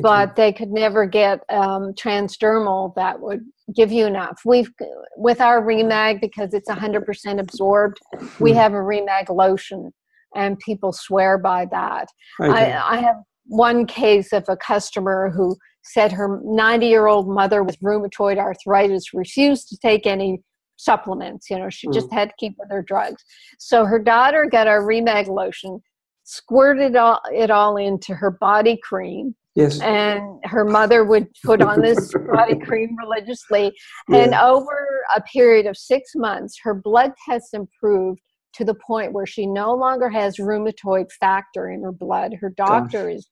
But 0.00 0.36
they 0.36 0.52
could 0.52 0.70
never 0.70 1.06
get 1.06 1.40
um, 1.50 1.92
transdermal 1.92 2.94
that 2.94 3.20
would 3.20 3.40
give 3.74 3.90
you 3.90 4.06
enough. 4.06 4.40
We've 4.44 4.70
with 5.16 5.40
our 5.40 5.60
ReMag 5.60 6.20
because 6.20 6.54
it's 6.54 6.70
100% 6.70 7.40
absorbed. 7.40 7.98
We 8.38 8.52
hmm. 8.52 8.58
have 8.58 8.74
a 8.74 8.76
ReMag 8.76 9.28
lotion, 9.28 9.92
and 10.36 10.56
people 10.60 10.92
swear 10.92 11.36
by 11.36 11.66
that. 11.72 12.06
Okay. 12.40 12.72
I, 12.72 12.94
I 12.94 13.00
have 13.00 13.16
one 13.48 13.86
case 13.86 14.32
of 14.32 14.44
a 14.48 14.56
customer 14.56 15.30
who 15.34 15.56
said 15.82 16.12
her 16.12 16.40
90 16.44 16.86
year 16.86 17.06
old 17.06 17.28
mother 17.28 17.62
with 17.62 17.80
rheumatoid 17.80 18.38
arthritis 18.38 19.14
refused 19.14 19.68
to 19.68 19.76
take 19.78 20.06
any 20.06 20.42
supplements. 20.76 21.50
You 21.50 21.58
know, 21.58 21.70
she 21.70 21.88
mm. 21.88 21.94
just 21.94 22.12
had 22.12 22.28
to 22.28 22.34
keep 22.38 22.54
with 22.58 22.70
her 22.70 22.82
drugs. 22.82 23.22
So 23.58 23.84
her 23.84 23.98
daughter 23.98 24.46
got 24.50 24.66
a 24.66 24.72
ReMag 24.72 25.28
lotion, 25.28 25.80
squirted 26.24 26.94
all, 26.96 27.20
it 27.32 27.50
all 27.50 27.76
into 27.76 28.14
her 28.14 28.30
body 28.30 28.78
cream. 28.82 29.34
Yes. 29.54 29.80
And 29.80 30.38
her 30.44 30.64
mother 30.64 31.04
would 31.04 31.26
put 31.44 31.60
on 31.62 31.80
this 31.80 32.12
body 32.32 32.58
cream 32.58 32.96
religiously. 32.96 33.72
Yeah. 34.08 34.18
And 34.18 34.34
over 34.34 35.04
a 35.16 35.20
period 35.22 35.66
of 35.66 35.76
six 35.76 36.12
months, 36.14 36.58
her 36.62 36.74
blood 36.74 37.12
tests 37.28 37.54
improved 37.54 38.20
to 38.54 38.64
the 38.64 38.74
point 38.74 39.12
where 39.12 39.26
she 39.26 39.46
no 39.46 39.74
longer 39.74 40.08
has 40.08 40.36
rheumatoid 40.36 41.10
factor 41.18 41.70
in 41.70 41.82
her 41.82 41.92
blood. 41.92 42.34
Her 42.40 42.50
doctor 42.56 43.04
Gosh. 43.04 43.16
is 43.16 43.28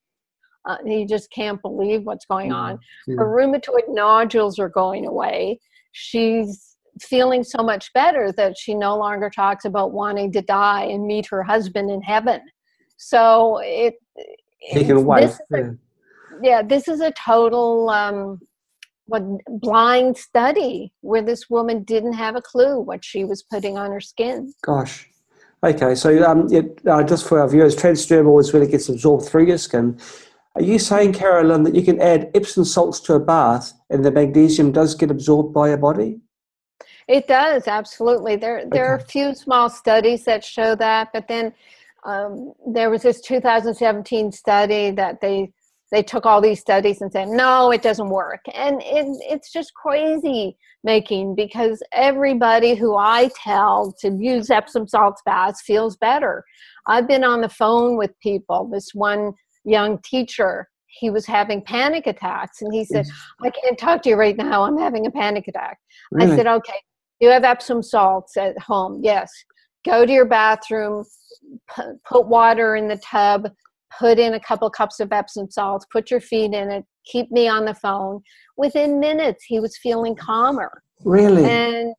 uh, 0.66 0.76
he 0.84 1.06
just 1.06 1.30
can't 1.30 1.60
believe 1.62 2.02
what's 2.02 2.26
going 2.26 2.52
on. 2.52 2.78
Yeah. 3.06 3.16
Her 3.18 3.26
rheumatoid 3.26 3.88
nodules 3.88 4.58
are 4.58 4.68
going 4.68 5.06
away. 5.06 5.60
She's 5.92 6.76
feeling 7.00 7.44
so 7.44 7.62
much 7.62 7.92
better 7.92 8.32
that 8.32 8.56
she 8.58 8.74
no 8.74 8.96
longer 8.96 9.30
talks 9.30 9.64
about 9.64 9.92
wanting 9.92 10.32
to 10.32 10.42
die 10.42 10.84
and 10.84 11.06
meet 11.06 11.26
her 11.26 11.42
husband 11.42 11.90
in 11.90 12.02
heaven. 12.02 12.40
So 12.96 13.60
it, 13.62 13.94
taken 14.72 14.96
away. 14.96 15.30
Yeah. 15.50 15.70
yeah. 16.42 16.62
this 16.62 16.88
is 16.88 17.00
a 17.00 17.12
total 17.12 17.90
um, 17.90 18.40
what 19.06 19.22
blind 19.60 20.16
study 20.16 20.92
where 21.02 21.22
this 21.22 21.48
woman 21.48 21.84
didn't 21.84 22.14
have 22.14 22.36
a 22.36 22.42
clue 22.42 22.80
what 22.80 23.04
she 23.04 23.24
was 23.24 23.42
putting 23.42 23.78
on 23.78 23.90
her 23.90 24.00
skin. 24.00 24.52
Gosh. 24.62 25.08
Okay, 25.64 25.94
so 25.94 26.22
um, 26.24 26.52
it, 26.52 26.80
uh, 26.86 27.02
just 27.02 27.26
for 27.26 27.40
our 27.40 27.48
viewers, 27.48 27.74
transdermal 27.74 28.38
is 28.40 28.52
when 28.52 28.62
it 28.62 28.70
gets 28.70 28.88
absorbed 28.88 29.26
through 29.26 29.46
your 29.46 29.58
skin. 29.58 29.98
Are 30.56 30.62
you 30.62 30.78
saying, 30.78 31.12
Carolyn, 31.12 31.64
that 31.64 31.74
you 31.74 31.82
can 31.82 32.00
add 32.00 32.30
Epsom 32.34 32.64
salts 32.64 32.98
to 33.00 33.14
a 33.14 33.20
bath 33.20 33.74
and 33.90 34.02
the 34.02 34.10
magnesium 34.10 34.72
does 34.72 34.94
get 34.94 35.10
absorbed 35.10 35.52
by 35.52 35.68
your 35.68 35.76
body? 35.76 36.18
It 37.06 37.28
does, 37.28 37.68
absolutely. 37.68 38.36
There, 38.36 38.64
there 38.70 38.84
okay. 38.84 38.92
are 38.92 38.96
a 38.96 39.04
few 39.04 39.34
small 39.34 39.68
studies 39.68 40.24
that 40.24 40.42
show 40.42 40.74
that, 40.76 41.10
but 41.12 41.28
then 41.28 41.52
um, 42.04 42.54
there 42.66 42.88
was 42.88 43.02
this 43.02 43.20
2017 43.20 44.32
study 44.32 44.90
that 44.92 45.20
they 45.20 45.52
they 45.92 46.02
took 46.02 46.26
all 46.26 46.40
these 46.40 46.58
studies 46.58 47.00
and 47.00 47.12
said 47.12 47.28
no 47.28 47.70
it 47.70 47.80
doesn't 47.80 48.08
work 48.08 48.40
and 48.54 48.82
it, 48.82 49.06
it's 49.20 49.52
just 49.52 49.72
crazy 49.74 50.56
making 50.82 51.32
because 51.36 51.80
everybody 51.92 52.74
who 52.74 52.96
i 52.96 53.30
tell 53.40 53.94
to 54.00 54.10
use 54.18 54.50
epsom 54.50 54.88
salts 54.88 55.22
baths 55.24 55.62
feels 55.62 55.96
better 55.96 56.44
i've 56.88 57.06
been 57.06 57.22
on 57.22 57.40
the 57.40 57.48
phone 57.48 57.96
with 57.96 58.10
people 58.20 58.68
this 58.72 58.90
one 58.94 59.32
young 59.66 59.98
teacher 59.98 60.68
he 60.86 61.10
was 61.10 61.26
having 61.26 61.60
panic 61.60 62.06
attacks 62.06 62.62
and 62.62 62.72
he 62.72 62.84
said 62.84 63.04
i 63.42 63.50
can't 63.50 63.78
talk 63.78 64.02
to 64.02 64.08
you 64.08 64.16
right 64.16 64.36
now 64.36 64.62
i'm 64.62 64.78
having 64.78 65.06
a 65.06 65.10
panic 65.10 65.46
attack 65.48 65.78
really? 66.10 66.32
i 66.32 66.36
said 66.36 66.46
okay 66.46 66.80
you 67.20 67.28
have 67.28 67.44
epsom 67.44 67.82
salts 67.82 68.36
at 68.36 68.58
home 68.58 69.00
yes 69.02 69.30
go 69.84 70.06
to 70.06 70.12
your 70.12 70.24
bathroom 70.24 71.04
put 72.08 72.26
water 72.26 72.76
in 72.76 72.88
the 72.88 72.96
tub 72.98 73.48
put 73.98 74.18
in 74.18 74.34
a 74.34 74.40
couple 74.40 74.68
cups 74.70 75.00
of 75.00 75.12
Epsom 75.12 75.50
salts, 75.50 75.86
put 75.90 76.10
your 76.10 76.20
feet 76.20 76.52
in 76.52 76.70
it, 76.70 76.84
keep 77.04 77.30
me 77.30 77.48
on 77.48 77.64
the 77.64 77.74
phone. 77.74 78.22
Within 78.56 79.00
minutes, 79.00 79.44
he 79.44 79.60
was 79.60 79.76
feeling 79.78 80.14
calmer. 80.14 80.82
Really? 81.04 81.44
And 81.44 81.94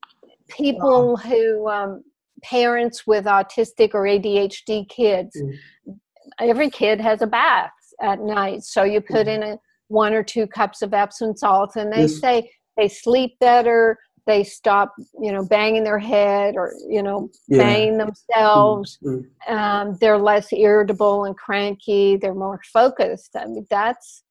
people 0.50 1.12
wow. 1.12 1.16
who, 1.16 1.70
um, 1.70 2.04
parents 2.44 3.08
with 3.08 3.26
autistic 3.26 3.92
or 3.94 4.04
ADHD 4.04 4.88
kids, 4.90 5.36
mm. 5.42 5.98
Every 6.40 6.70
kid 6.70 7.00
has 7.02 7.22
a 7.22 7.28
bath 7.28 7.72
at 8.02 8.20
night. 8.20 8.64
So 8.64 8.84
you 8.84 9.02
put 9.02 9.28
mm. 9.28 9.36
in 9.36 9.44
a 9.44 9.60
one 9.88 10.14
or 10.14 10.24
two 10.24 10.48
cups 10.48 10.82
of 10.82 10.94
Epsom 10.94 11.36
salts, 11.36 11.76
and 11.76 11.92
they 11.92 12.02
yes. 12.02 12.20
say 12.20 12.52
they 12.76 12.88
sleep 12.88 13.38
better, 13.40 13.98
they 14.28 14.44
stop 14.44 14.94
you 15.20 15.32
know 15.32 15.44
banging 15.44 15.84
their 15.84 15.98
head 15.98 16.56
or 16.56 16.74
you 16.88 17.02
know 17.02 17.32
yeah. 17.48 17.58
banging 17.58 17.98
themselves 17.98 19.00
mm-hmm. 19.04 19.54
um, 19.54 19.98
they're 20.00 20.20
less 20.20 20.54
irritable 20.54 21.26
and 21.26 21.36
cranky 21.36 22.18
they're 22.18 22.36
more 22.36 22.60
focused 22.72 23.32
i 23.36 23.46
mean 23.46 23.66
that's 23.72 24.24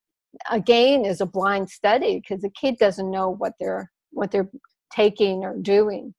again 0.52 1.04
is 1.04 1.20
a 1.20 1.26
blind 1.26 1.68
study 1.68 2.20
because 2.20 2.42
the 2.42 2.50
kid 2.50 2.76
doesn't 2.78 3.10
know 3.10 3.30
what 3.30 3.54
they're 3.58 3.90
what 4.10 4.30
they're 4.30 4.50
taking 4.92 5.42
or 5.42 5.56
doing 5.56 6.14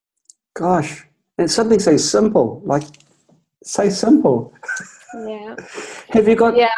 gosh 0.55 1.05
and 1.37 1.49
something 1.49 1.79
so 1.79 1.95
simple 1.95 2.61
like 2.65 2.83
so 3.63 3.89
simple 3.89 4.53
yeah 5.25 5.55
have 6.09 6.27
you 6.27 6.35
got 6.35 6.55
yeah 6.55 6.69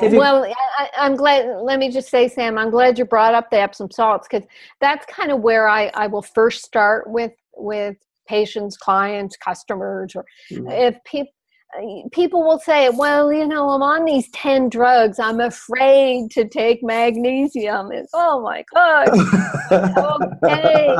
well, 0.00 0.50
I, 0.78 0.88
am 0.96 1.14
glad. 1.14 1.60
Let 1.60 1.78
me 1.78 1.90
just 1.90 2.08
say, 2.08 2.28
Sam, 2.28 2.56
I'm 2.56 2.70
glad 2.70 2.98
you 2.98 3.04
brought 3.04 3.34
up 3.34 3.50
the 3.50 3.60
Epsom 3.60 3.90
salts 3.90 4.26
because 4.30 4.46
that's 4.80 5.04
kind 5.06 5.30
of 5.30 5.40
where 5.40 5.68
I, 5.68 5.90
I 5.94 6.06
will 6.06 6.22
first 6.22 6.64
start 6.64 7.08
with 7.10 7.32
with 7.54 7.96
patients, 8.26 8.76
clients, 8.78 9.36
customers, 9.36 10.16
or 10.16 10.24
mm-hmm. 10.50 10.70
if 10.70 10.96
people 11.04 11.32
people 12.12 12.42
will 12.42 12.58
say, 12.58 12.90
well, 12.90 13.32
you 13.32 13.46
know, 13.46 13.68
I'm 13.70 13.82
on 13.82 14.04
these 14.04 14.28
10 14.30 14.68
drugs. 14.68 15.18
I'm 15.18 15.40
afraid 15.40 16.30
to 16.32 16.46
take 16.48 16.82
magnesium. 16.82 17.90
It's, 17.92 18.10
oh 18.14 18.42
my 18.42 18.64
God. 18.74 19.08
okay. 20.42 20.96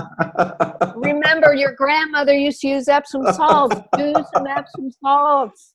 Remember, 0.96 1.54
your 1.54 1.74
grandmother 1.74 2.34
used 2.34 2.60
to 2.62 2.68
use 2.68 2.88
Epsom 2.88 3.22
salts. 3.32 3.76
Do 3.96 4.14
some 4.34 4.46
Epsom 4.46 4.90
salts 5.02 5.74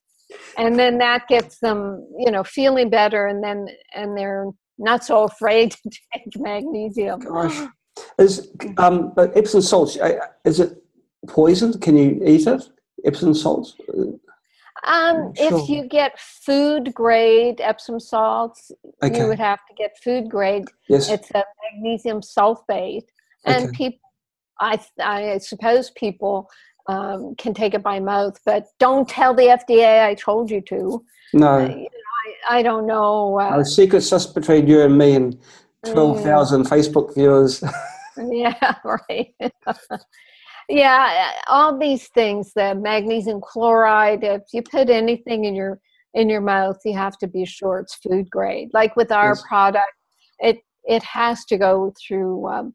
and 0.58 0.78
then 0.78 0.98
that 0.98 1.26
gets 1.28 1.58
them 1.58 2.06
you 2.18 2.30
know 2.30 2.44
feeling 2.44 2.90
better 2.90 3.26
and 3.26 3.42
then 3.42 3.66
and 3.94 4.16
they're 4.16 4.46
not 4.78 5.04
so 5.04 5.24
afraid 5.24 5.72
to 5.72 5.90
take 6.14 6.38
magnesium 6.38 7.20
gosh 7.20 7.68
is 8.18 8.50
um 8.78 9.12
but 9.14 9.36
epsom 9.36 9.60
salts 9.60 9.98
is 10.44 10.60
it 10.60 10.82
poison 11.28 11.78
can 11.80 11.96
you 11.96 12.20
eat 12.24 12.46
it 12.46 12.62
epsom 13.04 13.34
salts 13.34 13.76
um, 14.84 15.34
sure. 15.34 15.60
if 15.60 15.68
you 15.68 15.84
get 15.84 16.18
food 16.18 16.94
grade 16.94 17.60
Epsom 17.60 18.00
salts, 18.00 18.72
okay. 19.02 19.18
you 19.18 19.26
would 19.26 19.38
have 19.38 19.60
to 19.68 19.74
get 19.74 19.98
food 20.02 20.30
grade. 20.30 20.64
Yes. 20.88 21.08
It's 21.08 21.30
a 21.32 21.44
magnesium 21.72 22.20
sulfate, 22.20 23.06
and 23.44 23.68
okay. 23.68 23.76
people, 23.76 24.00
I, 24.60 24.80
I 25.00 25.38
suppose 25.38 25.90
people 25.90 26.48
um, 26.88 27.34
can 27.36 27.54
take 27.54 27.74
it 27.74 27.82
by 27.82 28.00
mouth, 28.00 28.38
but 28.44 28.66
don't 28.78 29.08
tell 29.08 29.34
the 29.34 29.58
FDA 29.68 30.04
I 30.04 30.14
told 30.14 30.50
you 30.50 30.60
to. 30.62 31.04
No. 31.32 31.58
Uh, 31.58 31.60
you 31.60 31.68
know, 31.68 31.88
I, 32.48 32.58
I, 32.58 32.62
don't 32.62 32.86
know. 32.86 33.38
Uh, 33.38 33.60
a 33.60 33.64
secret 33.64 34.02
sus 34.02 34.26
between 34.26 34.66
you 34.66 34.82
and 34.82 34.96
me 34.96 35.14
and 35.14 35.38
12,000 35.86 36.62
mm. 36.62 36.68
Facebook 36.68 37.14
viewers. 37.14 37.62
yeah, 38.16 38.74
right. 38.84 39.34
yeah, 40.70 41.32
all 41.48 41.76
these 41.76 42.08
things, 42.08 42.52
the 42.54 42.74
magnesium 42.74 43.40
chloride, 43.40 44.22
if 44.22 44.42
you 44.52 44.62
put 44.62 44.88
anything 44.88 45.44
in 45.44 45.54
your 45.54 45.80
in 46.14 46.28
your 46.28 46.40
mouth, 46.40 46.76
you 46.84 46.96
have 46.96 47.18
to 47.18 47.26
be 47.26 47.44
sure 47.44 47.78
it's 47.78 47.94
food 47.96 48.28
grade. 48.30 48.68
Like 48.72 48.96
with 48.96 49.12
our 49.12 49.30
yes. 49.30 49.42
product, 49.46 49.92
it 50.38 50.58
it 50.84 51.02
has 51.02 51.44
to 51.46 51.58
go 51.58 51.92
through 52.00 52.48
um, 52.48 52.74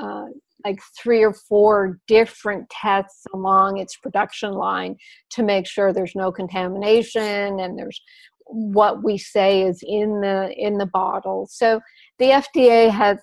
uh, 0.00 0.26
like 0.64 0.78
three 1.02 1.22
or 1.22 1.32
four 1.32 1.98
different 2.06 2.68
tests 2.70 3.24
along 3.34 3.78
its 3.78 3.96
production 3.96 4.52
line 4.52 4.96
to 5.30 5.42
make 5.42 5.66
sure 5.66 5.92
there's 5.92 6.14
no 6.14 6.30
contamination 6.30 7.60
and 7.60 7.78
there's 7.78 8.00
what 8.46 9.02
we 9.02 9.16
say 9.16 9.62
is 9.62 9.82
in 9.86 10.20
the 10.20 10.52
in 10.56 10.76
the 10.76 10.86
bottle 10.86 11.48
so 11.50 11.80
the 12.18 12.26
fda 12.26 12.90
has 12.90 13.18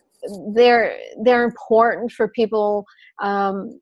they're 0.54 0.98
they're 1.24 1.44
important 1.44 2.12
for 2.12 2.28
people 2.30 2.86
um, 3.22 3.80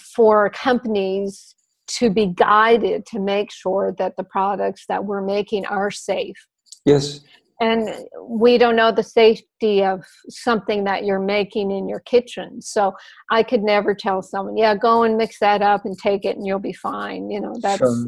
for 0.00 0.50
companies 0.50 1.54
to 1.86 2.10
be 2.10 2.26
guided 2.26 3.06
to 3.06 3.20
make 3.20 3.50
sure 3.52 3.94
that 3.98 4.16
the 4.16 4.24
products 4.24 4.84
that 4.88 5.04
we're 5.04 5.22
making 5.22 5.66
are 5.66 5.90
safe. 5.90 6.36
Yes. 6.84 7.20
And 7.60 7.88
we 8.20 8.58
don't 8.58 8.76
know 8.76 8.90
the 8.90 9.02
safety 9.02 9.84
of 9.84 10.04
something 10.28 10.84
that 10.84 11.04
you're 11.04 11.20
making 11.20 11.70
in 11.70 11.88
your 11.88 12.00
kitchen. 12.00 12.60
So 12.60 12.94
i 13.30 13.42
could 13.42 13.62
never 13.62 13.94
tell 13.94 14.22
someone 14.22 14.56
yeah 14.56 14.74
go 14.74 15.04
and 15.04 15.16
mix 15.16 15.38
that 15.38 15.62
up 15.62 15.84
and 15.84 15.96
take 15.96 16.24
it 16.24 16.36
and 16.36 16.46
you'll 16.46 16.58
be 16.58 16.72
fine. 16.72 17.30
You 17.30 17.40
know 17.40 17.54
that's 17.62 17.78
sure. 17.78 18.06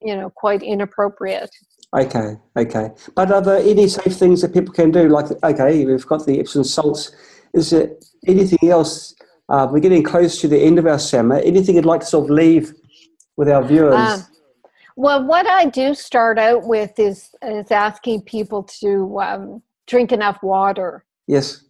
you 0.00 0.16
know 0.16 0.30
quite 0.30 0.62
inappropriate. 0.62 1.50
Okay 1.96 2.36
okay. 2.56 2.90
But 3.14 3.30
are 3.30 3.42
there 3.42 3.58
any 3.58 3.86
safe 3.86 4.16
things 4.16 4.40
that 4.40 4.54
people 4.54 4.72
can 4.72 4.90
do? 4.90 5.08
Like 5.08 5.26
okay 5.44 5.84
we've 5.84 6.06
got 6.06 6.24
the 6.24 6.40
epsom 6.40 6.64
salts. 6.64 7.12
Is 7.52 7.70
there 7.70 7.90
anything 8.26 8.70
else 8.70 9.14
uh, 9.50 9.68
we're 9.70 9.80
getting 9.80 10.02
close 10.02 10.40
to 10.40 10.48
the 10.48 10.58
end 10.58 10.78
of 10.78 10.86
our 10.86 10.98
summer 10.98 11.36
anything 11.36 11.76
you'd 11.76 11.84
like 11.84 12.00
to 12.00 12.06
sort 12.06 12.24
of 12.24 12.30
leave 12.30 12.72
with 13.36 13.48
our 13.48 13.62
viewers 13.62 13.94
um, 13.94 14.24
well, 15.00 15.24
what 15.24 15.46
I 15.46 15.64
do 15.64 15.94
start 15.94 16.38
out 16.38 16.66
with 16.66 16.98
is 16.98 17.30
is 17.42 17.70
asking 17.70 18.22
people 18.22 18.64
to 18.80 19.18
um, 19.20 19.62
drink 19.86 20.12
enough 20.12 20.42
water. 20.42 21.06
Yes. 21.26 21.64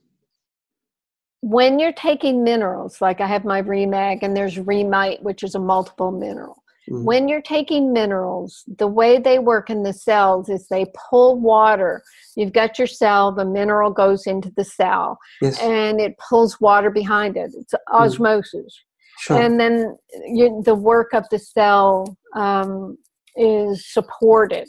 When 1.41 1.78
you're 1.78 1.93
taking 1.93 2.43
minerals, 2.43 3.01
like 3.01 3.20
I 3.20 3.28
have 3.28 3.45
my 3.45 3.62
ReMag, 3.62 4.22
and 4.22 4.37
there's 4.37 4.57
ReMyte, 4.57 5.22
which 5.22 5.45
is 5.45 5.55
a 5.55 5.61
multiple 5.61 6.11
mineral. 6.11 6.60
Mm. 6.91 7.05
When 7.05 7.28
you're 7.28 7.43
taking 7.43 7.93
minerals, 7.93 8.64
the 8.78 8.86
way 8.86 9.18
they 9.18 9.38
work 9.38 9.70
in 9.70 9.82
the 9.82 9.93
cells 9.93 10.49
is 10.49 10.66
they 10.68 10.86
pull 11.11 11.38
water. 11.38 12.03
You've 12.36 12.53
got 12.53 12.78
your 12.78 12.88
cell, 12.88 13.32
the 13.32 13.45
mineral 13.45 13.91
goes 13.93 14.26
into 14.26 14.51
the 14.57 14.64
cell, 14.64 15.18
yes. 15.41 15.59
and 15.61 16.01
it 16.01 16.18
pulls 16.18 16.61
water 16.61 16.91
behind 16.91 17.36
it. 17.36 17.53
It's 17.57 17.74
mm. 17.74 17.78
osmosis. 17.93 18.55
Mm. 18.55 18.84
Sure. 19.20 19.41
And 19.41 19.61
then 19.61 19.97
you, 20.26 20.62
the 20.64 20.74
work 20.74 21.12
of 21.12 21.28
the 21.30 21.38
cell 21.38 22.16
um, 22.34 22.97
is 23.36 23.93
supported. 23.93 24.66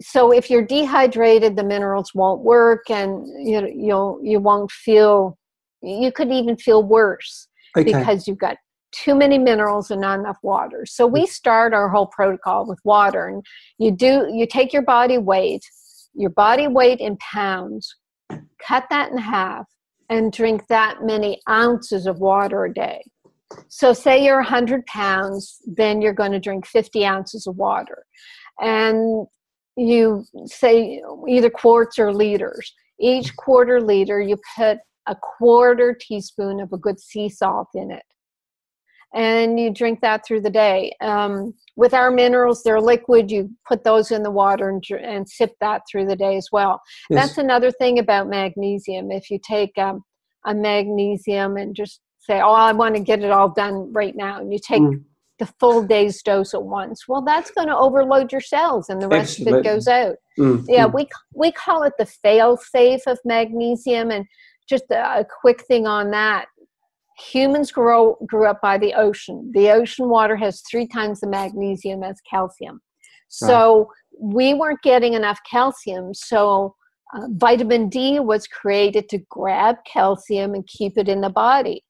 So 0.00 0.32
if 0.32 0.50
you're 0.50 0.66
dehydrated, 0.66 1.56
the 1.56 1.64
minerals 1.64 2.10
won't 2.12 2.42
work, 2.42 2.90
and 2.90 3.26
you 3.48 3.66
you'll 3.74 4.20
you 4.22 4.40
won't 4.40 4.70
feel. 4.70 5.38
You 5.80 6.10
could 6.10 6.30
even 6.32 6.56
feel 6.56 6.82
worse 6.82 7.48
okay. 7.76 7.84
because 7.84 8.26
you've 8.26 8.38
got 8.38 8.56
too 9.04 9.14
many 9.14 9.38
minerals 9.38 9.90
and 9.90 10.00
not 10.00 10.18
enough 10.18 10.38
water. 10.42 10.86
So 10.86 11.06
we 11.06 11.24
mm. 11.24 11.28
start 11.28 11.74
our 11.74 11.88
whole 11.88 12.06
protocol 12.06 12.66
with 12.66 12.78
water, 12.84 13.28
and 13.28 13.44
you 13.78 13.90
do 13.90 14.28
you 14.32 14.46
take 14.46 14.72
your 14.72 14.82
body 14.82 15.18
weight, 15.18 15.64
your 16.14 16.30
body 16.30 16.68
weight 16.68 17.00
in 17.00 17.16
pounds, 17.18 17.94
cut 18.66 18.84
that 18.90 19.12
in 19.12 19.18
half, 19.18 19.66
and 20.08 20.32
drink 20.32 20.66
that 20.68 21.02
many 21.02 21.40
ounces 21.48 22.06
of 22.06 22.18
water 22.18 22.64
a 22.64 22.72
day. 22.72 23.02
So, 23.68 23.92
say 23.92 24.24
you're 24.24 24.36
100 24.36 24.84
pounds, 24.86 25.58
then 25.66 26.00
you're 26.00 26.12
going 26.12 26.32
to 26.32 26.40
drink 26.40 26.66
50 26.66 27.04
ounces 27.04 27.46
of 27.46 27.56
water. 27.56 28.04
And 28.60 29.26
you 29.76 30.24
say 30.46 31.02
either 31.28 31.50
quarts 31.50 31.98
or 31.98 32.12
liters. 32.12 32.72
Each 32.98 33.34
quarter 33.36 33.80
liter, 33.80 34.20
you 34.20 34.38
put 34.56 34.78
a 35.06 35.14
quarter 35.14 35.96
teaspoon 35.98 36.60
of 36.60 36.72
a 36.72 36.78
good 36.78 36.98
sea 36.98 37.28
salt 37.28 37.68
in 37.74 37.90
it. 37.90 38.02
And 39.14 39.58
you 39.58 39.72
drink 39.72 40.00
that 40.02 40.26
through 40.26 40.42
the 40.42 40.50
day. 40.50 40.92
Um, 41.00 41.54
with 41.76 41.94
our 41.94 42.10
minerals, 42.10 42.62
they're 42.62 42.80
liquid. 42.80 43.30
You 43.30 43.50
put 43.66 43.84
those 43.84 44.10
in 44.10 44.22
the 44.22 44.30
water 44.30 44.68
and, 44.68 44.84
and 45.02 45.28
sip 45.28 45.52
that 45.60 45.82
through 45.90 46.06
the 46.06 46.16
day 46.16 46.36
as 46.36 46.48
well. 46.52 46.80
Yes. 47.08 47.28
That's 47.28 47.38
another 47.38 47.70
thing 47.70 47.98
about 47.98 48.28
magnesium. 48.28 49.10
If 49.10 49.30
you 49.30 49.38
take 49.46 49.76
um, 49.78 50.02
a 50.44 50.54
magnesium 50.54 51.56
and 51.56 51.74
just 51.74 52.00
say, 52.18 52.40
oh, 52.40 52.52
I 52.52 52.72
want 52.72 52.94
to 52.96 53.00
get 53.00 53.22
it 53.22 53.30
all 53.30 53.50
done 53.50 53.92
right 53.92 54.14
now. 54.16 54.40
And 54.40 54.52
you 54.52 54.58
take 54.58 54.82
mm. 54.82 55.02
the 55.38 55.46
full 55.60 55.82
day's 55.82 56.22
dose 56.22 56.54
at 56.54 56.62
once. 56.62 57.04
Well, 57.08 57.22
that's 57.22 57.50
going 57.50 57.68
to 57.68 57.76
overload 57.76 58.32
your 58.32 58.40
cells 58.40 58.88
and 58.88 59.00
the 59.00 59.08
rest 59.08 59.38
Excellent. 59.38 59.58
of 59.58 59.60
it 59.60 59.68
goes 59.68 59.88
out. 59.88 60.16
Mm. 60.38 60.64
Yeah, 60.68 60.88
mm. 60.88 60.94
we, 60.94 61.08
we 61.34 61.52
call 61.52 61.84
it 61.84 61.92
the 61.98 62.06
fail 62.06 62.56
safe 62.56 63.02
of 63.06 63.18
magnesium. 63.24 64.10
And 64.10 64.26
just 64.68 64.84
a, 64.90 65.20
a 65.20 65.26
quick 65.40 65.64
thing 65.66 65.86
on 65.86 66.10
that 66.10 66.46
humans 67.18 67.72
grow, 67.72 68.16
grew 68.26 68.46
up 68.46 68.60
by 68.60 68.78
the 68.78 68.94
ocean. 68.94 69.50
The 69.54 69.70
ocean 69.70 70.08
water 70.08 70.36
has 70.36 70.62
three 70.70 70.86
times 70.86 71.20
the 71.20 71.28
magnesium 71.28 72.02
as 72.02 72.20
calcium. 72.28 72.80
So 73.28 73.78
right. 73.78 73.86
we 74.20 74.54
weren't 74.54 74.82
getting 74.82 75.14
enough 75.14 75.40
calcium. 75.50 76.14
So 76.14 76.74
uh, 77.14 77.28
vitamin 77.30 77.88
D 77.88 78.20
was 78.20 78.46
created 78.46 79.08
to 79.10 79.18
grab 79.30 79.76
calcium 79.86 80.54
and 80.54 80.66
keep 80.66 80.98
it 80.98 81.08
in 81.08 81.20
the 81.20 81.30
body 81.30 81.82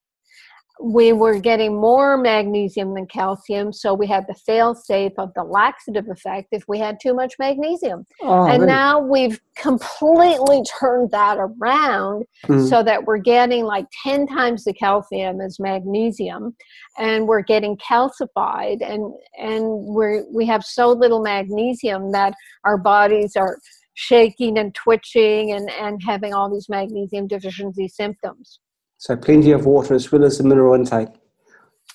we 0.83 1.13
were 1.13 1.39
getting 1.39 1.81
more 1.81 2.17
magnesium 2.17 2.95
than 2.95 3.07
calcium, 3.07 3.73
so 3.73 3.95
we 3.95 4.07
had 4.07 4.27
the 4.29 4.35
fail 4.35 4.75
safe 4.75 5.13
of 5.17 5.33
the 5.35 5.43
laxative 5.43 6.09
effect 6.09 6.49
if 6.53 6.65
we 6.69 6.79
had 6.79 6.99
too 7.01 7.15
much 7.15 7.35
magnesium. 7.39 8.07
Oh, 8.23 8.45
and 8.45 8.63
really? 8.63 8.67
now 8.67 9.01
we've 9.01 9.41
completely 9.57 10.63
turned 10.79 11.11
that 11.13 11.39
around 11.39 12.25
mm. 12.45 12.69
so 12.69 12.83
that 12.83 13.05
we're 13.05 13.17
getting 13.17 13.65
like 13.65 13.87
10 14.05 14.27
times 14.27 14.65
the 14.65 14.75
calcium 14.75 15.41
as 15.41 15.59
magnesium 15.59 16.55
and 16.99 17.27
we're 17.27 17.43
getting 17.43 17.77
calcified 17.79 18.79
and 18.83 19.15
and 19.39 19.65
we're 19.67 20.25
we 20.31 20.45
have 20.45 20.63
so 20.63 20.91
little 20.91 21.23
magnesium 21.23 22.13
that 22.13 22.35
our 22.65 22.77
bodies 22.77 23.35
are 23.35 23.59
shaking 23.97 24.59
and 24.59 24.75
twitching 24.75 25.53
and, 25.53 25.71
and 25.71 26.03
having 26.03 26.35
all 26.35 26.53
these 26.53 26.69
magnesium 26.69 27.27
deficiency 27.27 27.89
symptoms. 27.89 28.61
So 28.99 29.17
plenty 29.17 29.53
of 29.53 29.67
water 29.67 29.95
as 29.95 30.11
well 30.11 30.25
as 30.25 30.39
the 30.39 30.45
mineral 30.45 30.75
intake. 30.75 31.09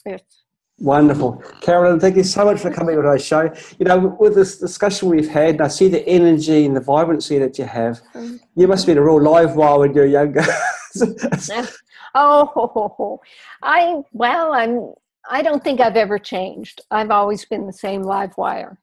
Yes. 0.06 0.22
Wonderful. 0.80 1.44
Carolyn, 1.62 2.00
thank 2.00 2.16
you 2.16 2.24
so 2.24 2.46
much 2.46 2.60
for 2.60 2.72
coming 2.72 2.98
on 2.98 3.06
our 3.06 3.20
show. 3.20 3.54
You 3.78 3.86
know, 3.86 4.18
with 4.20 4.34
this 4.34 4.58
discussion 4.58 5.10
we've 5.10 5.30
had, 5.30 5.56
and 5.56 5.62
I 5.62 5.68
see 5.68 5.88
the 5.88 6.08
energy 6.08 6.66
and 6.66 6.76
the 6.76 6.82
vibrancy 6.82 7.38
that 7.38 7.60
you 7.60 7.66
have. 7.66 8.02
Mm. 8.16 8.40
You 8.56 8.68
must 8.68 8.84
have 8.84 8.96
been 8.96 8.98
a 8.98 9.06
real 9.06 9.22
live 9.22 9.56
wire 9.56 9.80
when 9.80 9.94
you 9.94 10.02
were 10.02 10.08
younger. 10.08 10.44
oh, 12.16 13.20
I, 13.62 14.02
well, 14.12 14.54
I'm, 14.54 14.94
I 15.30 15.44
don't 15.44 15.64
think 15.64 15.82
I've 15.82 15.96
ever 15.96 16.18
changed. 16.18 16.82
I've 16.90 17.12
always 17.12 17.46
been 17.46 17.68
the 17.68 17.74
same 17.74 18.02
live 18.02 18.36
wire. 18.38 18.80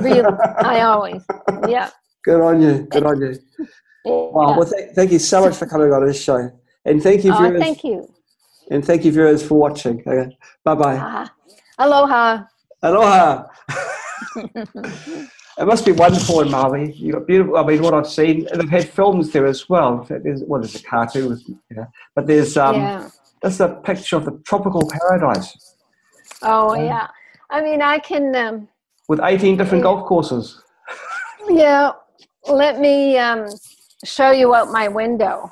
really, 0.00 0.22
I 0.60 0.80
always, 0.80 1.22
yeah. 1.68 1.90
Good 2.24 2.40
on 2.40 2.62
you. 2.62 2.86
Good 2.90 3.04
on 3.04 3.20
you. 3.20 3.34
Wow. 4.04 4.58
Well, 4.58 4.66
th- 4.66 4.94
thank 4.94 5.12
you 5.12 5.18
so 5.18 5.42
much 5.42 5.56
for 5.56 5.66
coming 5.66 5.92
on 5.92 6.06
this 6.06 6.22
show. 6.22 6.50
And 6.88 7.02
thank 7.02 7.22
you, 7.22 7.32
oh, 7.34 7.38
viewers. 7.38 7.60
thank 7.60 7.84
you. 7.84 8.08
And 8.70 8.84
thank 8.84 9.04
you, 9.04 9.12
viewers, 9.12 9.46
for 9.46 9.58
watching. 9.58 10.02
Okay. 10.06 10.36
Bye 10.64 10.74
bye. 10.74 10.96
Uh, 10.96 11.26
aloha. 11.78 12.44
Aloha. 12.82 13.44
it 14.36 15.66
must 15.66 15.84
be 15.84 15.92
wonderful 15.92 16.40
in 16.40 16.50
Maui. 16.50 16.92
You 16.92 17.12
got 17.12 17.26
beautiful. 17.26 17.58
I 17.58 17.64
mean, 17.64 17.82
what 17.82 17.92
I've 17.92 18.08
seen, 18.08 18.46
and 18.48 18.60
they've 18.60 18.70
had 18.70 18.88
films 18.88 19.30
there 19.32 19.46
as 19.46 19.68
well. 19.68 20.06
There's, 20.08 20.42
Well, 20.46 20.62
there's 20.62 20.76
a 20.76 20.82
cartoon, 20.82 21.28
with, 21.28 21.46
you 21.48 21.58
know, 21.70 21.86
but 22.14 22.26
there's 22.26 22.56
um, 22.56 22.76
yeah. 22.76 23.10
that's 23.42 23.60
a 23.60 23.68
picture 23.84 24.16
of 24.16 24.24
the 24.24 24.40
tropical 24.46 24.88
paradise. 24.88 25.74
Oh 26.42 26.74
um, 26.74 26.84
yeah, 26.84 27.08
I 27.50 27.60
mean, 27.60 27.82
I 27.82 27.98
can. 27.98 28.34
Um, 28.34 28.68
with 29.08 29.20
18 29.22 29.56
different 29.56 29.80
yeah. 29.80 29.90
golf 29.90 30.06
courses. 30.06 30.62
yeah, 31.48 31.92
let 32.48 32.80
me 32.80 33.18
um, 33.18 33.46
show 34.04 34.30
you 34.30 34.54
out 34.54 34.70
my 34.70 34.88
window. 34.88 35.50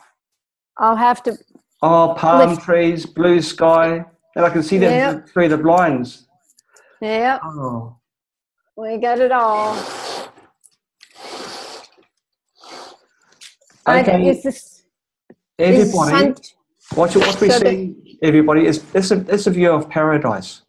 I'll 0.78 0.96
have 0.96 1.22
to. 1.24 1.36
Oh, 1.82 2.14
palm 2.16 2.50
lift. 2.50 2.62
trees, 2.62 3.06
blue 3.06 3.40
sky, 3.40 4.04
and 4.34 4.44
I 4.44 4.50
can 4.50 4.62
see 4.62 4.78
them 4.78 4.92
yep. 4.92 5.28
through 5.28 5.48
the 5.48 5.58
blinds. 5.58 6.26
Yeah. 7.00 7.38
Oh. 7.42 7.96
We 8.76 8.98
got 8.98 9.18
it 9.20 9.32
all. 9.32 9.76
Okay. 13.88 14.28
is 14.28 14.42
this, 14.42 14.82
everybody, 15.58 16.34
watch 16.96 17.14
what 17.14 17.40
we 17.40 17.48
so 17.48 17.58
see, 17.60 18.18
everybody, 18.20 18.66
is 18.66 18.84
it's 18.94 19.12
a, 19.12 19.24
it's 19.32 19.46
a 19.46 19.50
view 19.50 19.70
of 19.70 19.88
paradise. 19.88 20.62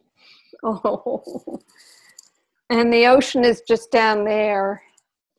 Oh. 0.62 1.60
And 2.70 2.92
the 2.92 3.06
ocean 3.06 3.44
is 3.44 3.62
just 3.66 3.90
down 3.90 4.24
there. 4.24 4.82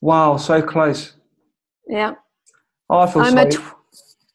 Wow, 0.02 0.38
so 0.38 0.64
close. 0.64 1.14
Yeah. 1.88 2.16
Oh, 2.90 3.00
I 3.02 3.12
feel 3.12 3.22
I'm 3.22 3.52
sorry. 3.52 3.68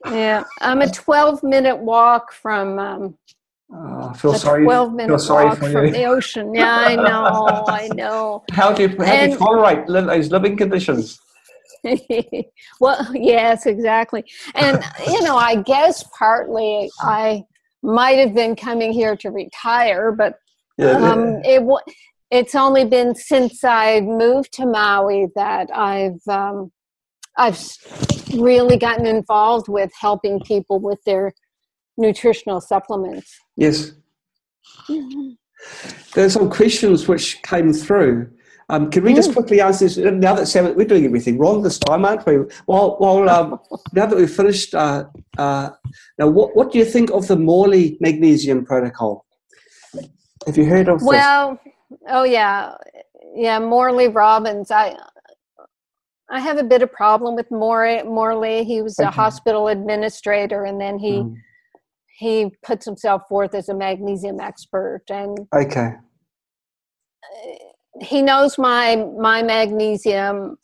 Yeah, 0.06 0.44
I'm 0.60 0.82
a 0.82 0.90
12 0.90 1.42
minute 1.42 1.76
walk 1.76 2.32
from. 2.32 2.78
Um, 2.78 3.18
oh, 3.72 4.10
I 4.10 4.12
feel 4.14 4.34
sorry. 4.34 4.64
12 4.64 4.92
minute 4.92 5.18
sorry 5.18 5.46
walk 5.46 5.58
from 5.58 5.72
the 5.90 6.04
ocean. 6.04 6.54
Yeah, 6.54 6.76
I 6.76 6.96
know, 6.96 7.64
I 7.68 7.88
know. 7.94 8.44
How 8.52 8.72
do 8.72 8.82
you, 8.82 8.88
how 8.88 9.04
and, 9.04 9.32
do 9.32 9.38
you 9.38 9.38
tolerate 9.38 9.86
those 9.86 10.30
living 10.30 10.56
conditions? 10.56 11.20
well, 12.80 13.10
yes, 13.14 13.66
exactly. 13.66 14.24
And, 14.54 14.82
you 15.06 15.22
know, 15.22 15.36
I 15.36 15.56
guess 15.56 16.04
partly 16.16 16.90
I 17.00 17.44
might 17.82 18.18
have 18.18 18.34
been 18.34 18.56
coming 18.56 18.92
here 18.92 19.16
to 19.16 19.30
retire, 19.30 20.12
but 20.12 20.34
yeah, 20.78 20.92
um, 20.92 21.40
yeah. 21.44 21.60
it 21.60 21.82
it's 22.30 22.54
only 22.54 22.84
been 22.84 23.14
since 23.14 23.62
I 23.62 24.00
moved 24.00 24.52
to 24.54 24.66
Maui 24.66 25.28
that 25.36 25.68
I've 25.72 26.26
um, 26.26 26.72
I've 27.36 27.56
really 28.34 28.76
gotten 28.76 29.06
involved 29.06 29.68
with 29.68 29.90
helping 29.98 30.40
people 30.40 30.80
with 30.80 31.02
their 31.04 31.32
nutritional 31.96 32.60
supplements. 32.60 33.36
Yes. 33.56 33.92
Mm-hmm. 34.88 35.30
There's 36.14 36.32
some 36.32 36.50
questions 36.50 37.08
which 37.08 37.42
came 37.42 37.72
through. 37.72 38.30
Um, 38.70 38.90
can 38.90 39.04
we 39.04 39.12
mm. 39.12 39.16
just 39.16 39.32
quickly 39.32 39.60
answer 39.60 39.84
this? 39.84 39.96
Now 39.98 40.34
that 40.34 40.46
Sam, 40.46 40.74
we're 40.74 40.86
doing 40.86 41.04
everything 41.04 41.38
wrong 41.38 41.62
this 41.62 41.78
time, 41.78 42.04
aren't 42.04 42.26
we? 42.26 42.38
Well, 42.66 42.96
well 42.98 43.28
um, 43.28 43.60
now 43.92 44.06
that 44.06 44.16
we've 44.16 44.30
finished, 44.30 44.74
uh, 44.74 45.04
uh, 45.36 45.70
now 46.18 46.28
what, 46.28 46.56
what 46.56 46.72
do 46.72 46.78
you 46.78 46.84
think 46.84 47.10
of 47.10 47.26
the 47.26 47.36
Morley 47.36 47.98
Magnesium 48.00 48.64
Protocol? 48.64 49.26
Have 50.46 50.56
you 50.56 50.64
heard 50.64 50.88
of 50.88 51.02
well, 51.02 51.58
this? 51.64 51.72
oh 52.08 52.24
yeah, 52.24 52.74
yeah, 53.34 53.58
Morley 53.58 54.08
Robbins. 54.08 54.70
I 54.70 54.96
I 56.30 56.40
have 56.40 56.58
a 56.58 56.64
bit 56.64 56.82
of 56.82 56.92
problem 56.92 57.36
with 57.36 57.50
Morley. 57.50 58.02
Morley. 58.02 58.64
He 58.64 58.82
was 58.82 58.98
a 58.98 59.10
hospital 59.10 59.68
administrator, 59.68 60.64
and 60.64 60.80
then 60.80 60.98
he 60.98 61.12
mm. 61.12 61.34
he 62.18 62.50
puts 62.62 62.84
himself 62.84 63.22
forth 63.28 63.54
as 63.54 63.68
a 63.68 63.74
magnesium 63.74 64.40
expert. 64.40 65.02
And 65.10 65.38
okay, 65.54 65.92
he 68.00 68.22
knows 68.22 68.58
my 68.58 69.04
my 69.18 69.42
magnesium, 69.42 70.56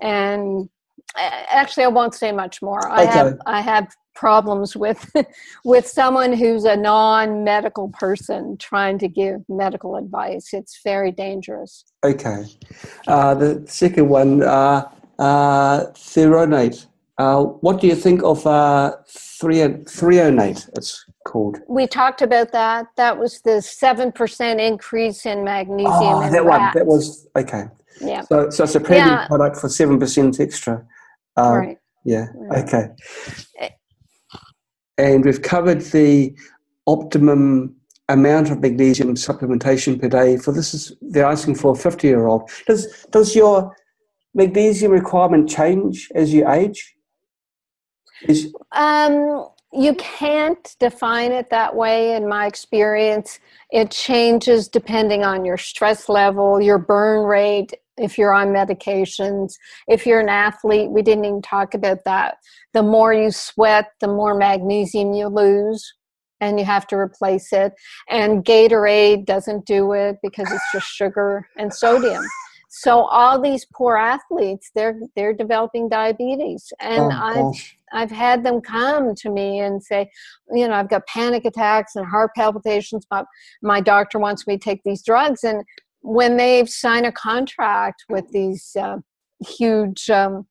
and 0.00 0.68
actually, 1.16 1.84
I 1.84 1.88
won't 1.88 2.14
say 2.14 2.32
much 2.32 2.60
more. 2.60 2.90
I 2.90 3.04
okay. 3.04 3.12
have 3.12 3.38
I 3.46 3.60
have 3.60 3.94
problems 4.14 4.76
with 4.76 5.10
with 5.64 5.86
someone 5.86 6.32
who's 6.32 6.64
a 6.64 6.76
non-medical 6.76 7.88
person 7.90 8.56
trying 8.58 8.98
to 8.98 9.08
give 9.08 9.42
medical 9.48 9.96
advice. 9.96 10.50
It's 10.52 10.80
very 10.84 11.10
dangerous. 11.10 11.84
Okay. 12.04 12.44
Uh, 13.06 13.34
the 13.34 13.62
second 13.66 14.08
one 14.08 14.42
uh, 14.42 14.88
uh, 15.18 15.86
threonate 15.92 16.86
uh, 17.18 17.42
what 17.42 17.80
do 17.80 17.86
you 17.86 17.94
think 17.94 18.22
of 18.22 18.46
uh, 18.46 18.96
threonate 19.06 20.68
it's 20.76 21.04
called? 21.26 21.58
We 21.68 21.86
talked 21.86 22.22
about 22.22 22.52
that. 22.52 22.86
That 22.96 23.18
was 23.18 23.40
the 23.42 23.60
7% 23.60 24.58
increase 24.58 25.26
in 25.26 25.44
magnesium 25.44 25.92
oh, 25.92 26.30
that 26.30 26.44
one 26.44 26.70
that 26.74 26.86
was 26.86 27.28
okay. 27.36 27.64
Yeah. 28.00 28.22
So, 28.22 28.50
so 28.50 28.64
it's 28.64 28.74
a 28.74 28.80
premium 28.80 29.08
yeah. 29.08 29.26
product 29.26 29.58
for 29.58 29.68
7% 29.68 30.40
extra. 30.40 30.84
Uh, 31.36 31.56
right. 31.56 31.78
yeah 32.04 32.26
right. 32.34 32.62
okay 32.62 33.70
and 34.98 35.24
we've 35.24 35.42
covered 35.42 35.80
the 35.80 36.34
optimum 36.86 37.74
amount 38.08 38.50
of 38.50 38.60
magnesium 38.60 39.14
supplementation 39.14 40.00
per 40.00 40.08
day 40.08 40.36
for 40.36 40.52
this 40.52 40.74
is 40.74 40.92
they're 41.00 41.24
asking 41.24 41.54
for 41.54 41.72
a 41.72 41.74
50 41.76 42.06
year 42.06 42.26
old 42.26 42.50
does 42.66 43.06
does 43.10 43.34
your 43.34 43.74
magnesium 44.34 44.92
requirement 44.92 45.48
change 45.48 46.10
as 46.14 46.32
you 46.32 46.48
age? 46.48 46.94
Is, 48.28 48.52
um, 48.72 49.48
you 49.72 49.94
can't 49.94 50.76
define 50.78 51.32
it 51.32 51.50
that 51.50 51.74
way 51.74 52.14
in 52.14 52.28
my 52.28 52.46
experience. 52.46 53.40
It 53.70 53.90
changes 53.90 54.68
depending 54.68 55.24
on 55.24 55.44
your 55.44 55.56
stress 55.56 56.08
level 56.08 56.60
your 56.60 56.78
burn 56.78 57.24
rate 57.24 57.74
if 57.98 58.16
you're 58.16 58.32
on 58.32 58.48
medications. 58.48 59.54
If 59.88 60.06
you're 60.06 60.20
an 60.20 60.28
athlete 60.28 60.90
we 60.90 61.02
didn't 61.02 61.24
even 61.24 61.42
talk 61.42 61.74
about 61.74 62.04
that 62.04 62.36
the 62.72 62.82
more 62.82 63.12
you 63.12 63.30
sweat 63.30 63.90
the 64.00 64.08
more 64.08 64.34
magnesium 64.34 65.12
you 65.12 65.28
lose 65.28 65.94
and 66.40 66.58
you 66.58 66.64
have 66.64 66.86
to 66.88 66.96
replace 66.96 67.52
it. 67.52 67.72
And 68.10 68.44
Gatorade 68.44 69.26
doesn't 69.26 69.64
do 69.64 69.92
it 69.92 70.16
because 70.22 70.50
it's 70.50 70.72
just 70.72 70.86
sugar 70.86 71.46
and 71.56 71.72
sodium. 71.72 72.24
So 72.74 73.04
all 73.04 73.40
these 73.40 73.66
poor 73.74 73.96
athletes, 73.96 74.70
they're 74.74 74.98
they're 75.14 75.34
developing 75.34 75.90
diabetes, 75.90 76.72
and 76.80 77.02
oh, 77.02 77.10
I've 77.10 77.34
gosh. 77.34 77.76
I've 77.92 78.10
had 78.10 78.44
them 78.44 78.62
come 78.62 79.14
to 79.14 79.28
me 79.28 79.60
and 79.60 79.82
say, 79.82 80.10
you 80.50 80.66
know, 80.66 80.72
I've 80.72 80.88
got 80.88 81.06
panic 81.06 81.44
attacks 81.44 81.96
and 81.96 82.06
heart 82.06 82.30
palpitations. 82.34 83.06
but 83.10 83.26
my 83.60 83.82
doctor 83.82 84.18
wants 84.18 84.46
me 84.46 84.56
to 84.56 84.64
take 84.64 84.80
these 84.84 85.02
drugs, 85.02 85.44
and 85.44 85.62
when 86.00 86.38
they've 86.38 86.68
signed 86.68 87.04
a 87.04 87.12
contract 87.12 88.04
with 88.08 88.26
these 88.32 88.74
uh, 88.80 88.96
huge 89.46 90.08
um, 90.08 90.46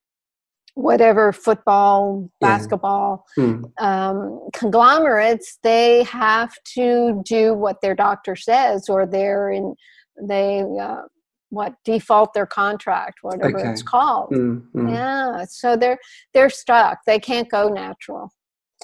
whatever 0.76 1.34
football, 1.34 2.30
basketball 2.40 3.26
yeah. 3.38 3.44
mm. 3.44 3.82
um, 3.82 4.48
conglomerates, 4.54 5.60
they 5.64 6.04
have 6.04 6.54
to 6.74 7.22
do 7.26 7.54
what 7.54 7.82
their 7.82 7.96
doctor 7.96 8.36
says, 8.36 8.90
or 8.90 9.06
they're 9.06 9.50
in 9.52 9.76
they 10.22 10.64
uh, 10.80 11.02
what 11.50 11.76
default 11.84 12.34
their 12.34 12.46
contract, 12.46 13.20
whatever 13.22 13.60
okay. 13.60 13.70
it's 13.70 13.84
called. 13.84 14.32
Mm. 14.32 14.94
Yeah, 14.94 15.46
so 15.46 15.76
they're 15.76 16.00
they're 16.34 16.50
stuck. 16.50 17.00
They 17.06 17.20
can't 17.20 17.50
go 17.50 17.70
natural. 17.70 18.32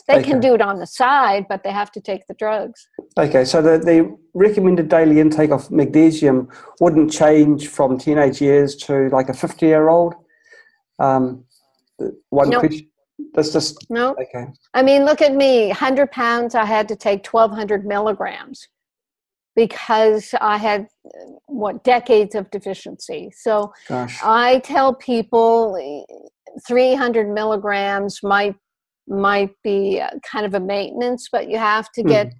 They 0.07 0.19
okay. 0.19 0.29
can 0.29 0.39
do 0.39 0.53
it 0.53 0.61
on 0.61 0.79
the 0.79 0.85
side, 0.85 1.47
but 1.49 1.63
they 1.63 1.71
have 1.71 1.91
to 1.93 2.01
take 2.01 2.27
the 2.27 2.35
drugs. 2.35 2.87
Okay, 3.17 3.43
so 3.43 3.61
the, 3.61 3.79
the 3.79 4.15
recommended 4.33 4.89
daily 4.89 5.19
intake 5.19 5.49
of 5.49 5.71
magnesium 5.71 6.49
wouldn't 6.79 7.11
change 7.11 7.67
from 7.67 7.97
teenage 7.97 8.39
years 8.39 8.75
to 8.75 9.09
like 9.09 9.27
a 9.27 9.33
50 9.33 9.65
year 9.65 9.89
old. 9.89 10.13
Um, 10.99 11.45
one 12.29 12.49
nope. 12.49 12.71
That's 13.33 13.51
just 13.51 13.89
no. 13.89 14.11
Okay. 14.11 14.45
I 14.73 14.83
mean, 14.83 15.03
look 15.03 15.21
at 15.21 15.33
me. 15.33 15.69
Hundred 15.69 16.11
pounds. 16.11 16.53
I 16.55 16.65
had 16.65 16.87
to 16.89 16.95
take 16.95 17.23
twelve 17.23 17.51
hundred 17.51 17.85
milligrams 17.85 18.67
because 19.55 20.35
I 20.39 20.57
had 20.57 20.87
uh, 21.05 21.31
what 21.47 21.83
decades 21.83 22.35
of 22.35 22.49
deficiency. 22.51 23.31
So 23.35 23.73
Gosh. 23.89 24.19
I 24.23 24.59
tell 24.59 24.93
people 24.93 25.75
eh, 25.81 26.13
300 26.67 27.27
milligrams 27.29 28.21
might 28.23 28.55
might 29.07 29.51
be 29.63 29.99
uh, 29.99 30.11
kind 30.29 30.45
of 30.45 30.53
a 30.53 30.59
maintenance, 30.59 31.29
but 31.31 31.49
you 31.49 31.57
have 31.57 31.91
to 31.93 32.01
hmm. 32.01 32.07
get 32.07 32.27
mm 32.27 32.33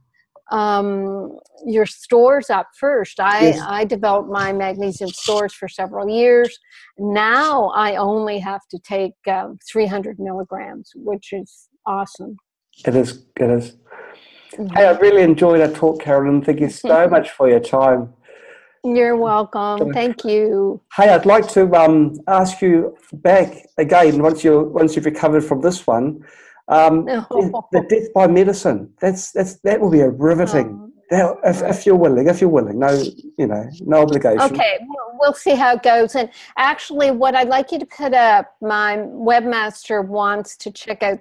um, 0.52 1.38
your 1.66 1.86
stores 1.86 2.50
up 2.50 2.68
first. 2.80 3.20
I, 3.20 3.42
yes. 3.42 3.62
I 3.66 3.86
developed 3.86 4.30
my 4.30 4.54
magnesium 4.54 5.10
stores 5.10 5.54
for 5.54 5.68
several 5.68 6.10
years. 6.10 6.58
Now 6.98 7.70
I 7.70 7.96
only 7.96 8.40
have 8.40 8.62
to 8.72 8.80
take 8.80 9.14
um, 9.28 9.60
300 9.70 10.20
milligrams, 10.20 10.92
which 10.96 11.34
is 11.34 11.70
awesome. 11.86 12.38
It 12.86 12.96
is. 12.96 13.26
It 13.36 13.50
is. 13.50 13.76
Mm-hmm. 14.54 14.76
Hey, 14.76 14.88
I 14.88 14.92
really 14.92 15.24
enjoyed 15.24 15.62
our 15.62 15.72
talk, 15.72 16.02
Carolyn. 16.02 16.42
Thank 16.42 16.62
you 16.62 16.70
so 16.70 17.08
much 17.08 17.32
for 17.32 17.50
your 17.50 17.60
time. 17.60 18.14
You're 18.84 19.18
welcome. 19.18 19.92
Thank 19.92 20.24
you. 20.24 20.80
Hey, 20.96 21.10
I'd 21.10 21.26
like 21.26 21.48
to 21.50 21.70
um, 21.76 22.14
ask 22.28 22.62
you 22.62 22.96
back 23.12 23.66
again 23.78 24.22
once 24.22 24.44
you 24.44 24.72
once 24.74 24.96
you've 24.96 25.06
recovered 25.06 25.44
from 25.44 25.62
this 25.62 25.86
one. 25.86 26.24
Um, 26.68 27.06
the 27.72 27.86
death 27.90 28.14
by 28.14 28.28
medicine. 28.28 28.94
That's 29.00 29.32
that's 29.32 29.60
that 29.62 29.80
will 29.80 29.92
be 29.92 30.02
a 30.02 30.10
riveting. 30.10 30.88
Oh. 31.12 31.38
if, 31.44 31.62
if 31.62 31.86
you're 31.86 31.96
willing, 31.96 32.28
if 32.28 32.42
you're 32.42 32.50
willing, 32.50 32.80
no, 32.80 32.90
you 33.38 33.48
know, 33.48 33.70
no 33.82 34.02
obligation. 34.02 34.42
Okay, 34.42 34.80
we'll 35.14 35.34
see 35.34 35.56
how 35.56 35.76
it 35.76 35.84
goes. 35.84 36.16
And 36.16 36.30
actually, 36.58 37.12
what 37.12 37.34
I'd 37.36 37.48
like 37.48 37.72
you 37.72 37.80
to 37.80 37.86
put 37.86 38.14
up, 38.14 38.54
my 38.62 38.98
webmaster 38.98 40.06
wants 40.06 40.58
to 40.58 40.70
check 40.72 41.04
out 41.04 41.20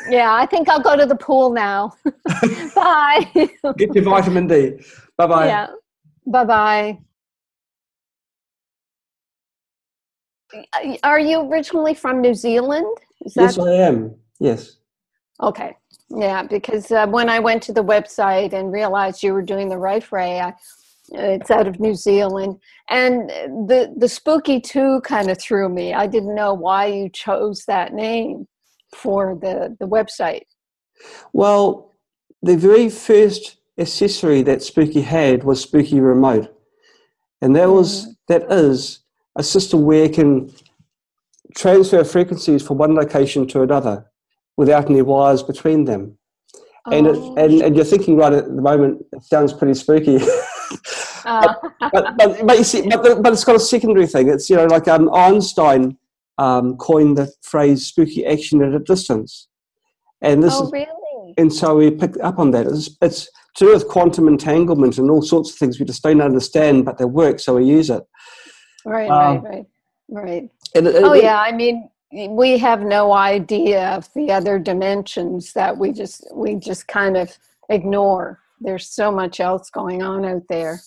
Yeah. 0.10 0.18
yeah, 0.18 0.34
I 0.34 0.46
think 0.46 0.70
I'll 0.70 0.82
go 0.82 0.96
to 0.96 1.06
the 1.06 1.16
pool 1.16 1.52
now. 1.52 1.94
Bye. 2.76 3.30
Get 3.78 3.94
your 3.94 4.04
vitamin 4.04 4.48
D. 4.48 4.80
Bye 5.18 5.28
bye. 5.28 5.48
Yeah. 5.48 5.68
Bye 6.26 6.46
bye. 6.46 7.00
Are 11.04 11.20
you 11.20 11.42
originally 11.42 11.94
from 11.94 12.22
New 12.22 12.34
Zealand? 12.34 12.98
Yes, 13.36 13.58
I 13.58 13.72
am. 13.72 14.16
Yes. 14.40 14.78
Okay. 15.42 15.76
Yeah, 16.10 16.44
because 16.44 16.92
uh, 16.92 17.08
when 17.08 17.30
I 17.30 17.40
went 17.40 17.62
to 17.64 17.74
the 17.74 17.84
website 17.84 18.54
and 18.54 18.72
realized 18.72 19.22
you 19.22 19.34
were 19.34 19.44
doing 19.44 19.70
the 19.70 19.78
Rife 19.78 20.12
Ray, 20.12 20.40
I, 20.40 20.54
it's 21.12 21.52
out 21.52 21.68
of 21.68 21.80
New 21.80 21.96
Zealand, 21.96 22.60
and 22.90 23.30
the 23.30 23.94
the 23.98 24.08
spooky 24.08 24.60
two 24.60 25.02
kind 25.02 25.30
of 25.30 25.40
threw 25.40 25.70
me. 25.70 25.94
I 25.94 26.08
didn't 26.08 26.36
know 26.36 26.54
why 26.54 26.88
you 26.88 27.10
chose 27.10 27.66
that 27.66 27.94
name 27.94 28.48
for 28.96 29.38
the 29.42 29.76
the 29.80 29.88
website. 29.88 30.44
Well, 31.34 31.94
the 32.42 32.58
very 32.58 32.90
first 32.90 33.58
accessory 33.78 34.42
that 34.44 34.62
Spooky 34.62 35.02
had 35.02 35.44
was 35.44 35.62
Spooky 35.62 36.00
Remote, 36.00 36.54
and 37.42 37.56
that 37.56 37.70
was 37.70 38.08
mm. 38.08 38.16
that 38.28 38.52
is 38.52 39.00
a 39.36 39.44
system 39.44 39.84
where 39.84 40.06
you 40.06 40.10
can 40.10 40.52
transfer 41.56 42.04
frequencies 42.04 42.66
from 42.66 42.78
one 42.78 42.96
location 42.96 43.48
to 43.48 43.62
another 43.62 44.06
without 44.58 44.90
any 44.90 45.02
wires 45.02 45.44
between 45.44 45.86
them. 45.86 46.18
Oh. 46.86 46.92
And, 46.92 47.08
it, 47.08 47.16
oh. 47.16 47.36
and, 47.36 47.62
and 47.62 47.76
you're 47.76 47.86
thinking 47.86 48.18
right 48.18 48.34
at 48.34 48.46
the 48.46 48.62
moment, 48.62 49.06
it 49.14 49.24
sounds 49.24 49.54
pretty 49.54 49.74
spooky. 49.74 50.18
uh. 51.26 51.54
but, 51.92 52.18
but, 52.18 52.46
but, 52.46 52.58
you 52.58 52.64
see, 52.64 52.88
but, 52.88 53.22
but 53.22 53.34
it's 53.34 53.44
got 53.44 53.56
a 53.56 53.60
secondary 53.60 54.08
thing. 54.08 54.30
It's, 54.30 54.50
you 54.50 54.56
know, 54.56 54.66
like 54.66 54.88
um, 54.88 55.14
Einstein 55.14 55.98
um, 56.38 56.78
coined 56.78 57.18
the 57.18 57.32
phrase 57.42 57.86
spooky 57.86 58.26
action 58.26 58.62
at 58.62 58.74
a 58.74 58.80
distance. 58.80 59.48
And 60.22 60.44
this 60.44 60.54
oh, 60.56 60.66
is, 60.66 60.72
really? 60.72 61.34
And 61.38 61.54
so 61.54 61.76
we 61.76 61.92
picked 61.92 62.18
up 62.18 62.40
on 62.40 62.52
that. 62.52 62.66
It's, 62.66 62.98
it's 63.02 63.30
to 63.56 63.66
do 63.66 63.74
with 63.74 63.88
quantum 63.88 64.28
entanglement 64.28 64.98
and 64.98 65.10
all 65.10 65.22
sorts 65.22 65.52
of 65.52 65.58
things 65.58 65.80
we 65.80 65.86
just 65.86 66.04
don't 66.04 66.22
understand, 66.22 66.86
but 66.86 66.98
they 66.98 67.06
work, 67.06 67.40
so 67.40 67.56
we 67.56 67.66
use 67.66 67.90
it. 67.90 68.04
Right, 68.86 69.10
um, 69.10 69.44
right, 69.44 69.66
right, 70.10 70.24
right. 70.24 70.50
And, 70.76 70.88
and, 70.88 71.06
oh 71.06 71.14
yeah, 71.14 71.40
I 71.40 71.52
mean, 71.52 71.90
we 72.12 72.58
have 72.58 72.82
no 72.82 73.14
idea 73.14 73.90
of 73.90 74.10
the 74.14 74.32
other 74.32 74.60
dimensions 74.60 75.54
that 75.54 75.78
we 75.78 75.92
just 75.92 76.26
we 76.34 76.56
just 76.56 76.88
kind 76.88 77.18
of 77.18 77.38
ignore. 77.70 78.40
There's 78.60 78.88
so 78.88 79.12
much 79.12 79.40
else 79.40 79.70
going 79.70 80.02
on 80.02 80.26
out 80.26 80.44
there. 80.50 80.82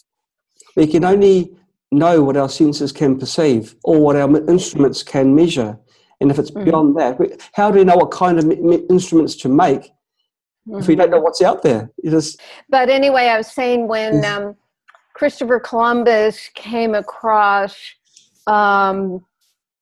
We 0.76 0.86
can 0.86 1.04
only 1.04 1.54
know 1.90 2.22
what 2.22 2.36
our 2.36 2.48
senses 2.48 2.90
can 2.92 3.18
perceive 3.18 3.76
or 3.84 4.00
what 4.00 4.16
our 4.16 4.28
instruments 4.48 5.02
can 5.02 5.34
measure. 5.34 5.78
And 6.20 6.30
if 6.30 6.38
it's 6.38 6.50
mm-hmm. 6.50 6.64
beyond 6.64 6.96
that, 6.98 7.18
how 7.52 7.70
do 7.70 7.78
we 7.78 7.84
know 7.84 7.96
what 7.96 8.10
kind 8.10 8.38
of 8.38 8.50
instruments 8.90 9.36
to 9.36 9.48
make 9.48 9.82
mm-hmm. 10.66 10.78
if 10.78 10.88
we 10.88 10.94
don't 10.94 11.10
know 11.10 11.20
what's 11.20 11.42
out 11.42 11.62
there? 11.62 11.90
Just... 12.04 12.40
But 12.68 12.88
anyway, 12.88 13.26
I 13.26 13.36
was 13.36 13.50
saying 13.50 13.88
when 13.88 14.24
um, 14.24 14.56
Christopher 15.14 15.60
Columbus 15.60 16.48
came 16.54 16.94
across 16.94 17.76
um, 18.46 19.24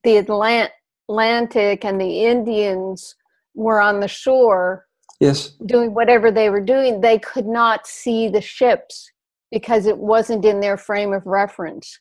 the 0.04 0.16
Atlantic 0.18 1.84
and 1.84 2.00
the 2.00 2.24
Indians 2.24 3.14
were 3.54 3.80
on 3.80 4.00
the 4.00 4.08
shore 4.08 4.86
yes. 5.20 5.50
doing 5.66 5.94
whatever 5.94 6.30
they 6.30 6.50
were 6.50 6.60
doing. 6.60 7.00
They 7.00 7.18
could 7.18 7.46
not 7.46 7.86
see 7.86 8.28
the 8.28 8.40
ships 8.40 9.10
because 9.50 9.86
it 9.86 9.98
wasn't 9.98 10.44
in 10.44 10.60
their 10.60 10.76
frame 10.76 11.12
of 11.12 11.26
reference. 11.26 11.98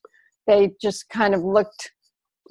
They 0.47 0.71
just 0.81 1.09
kind 1.09 1.33
of 1.35 1.43
looked 1.43 1.91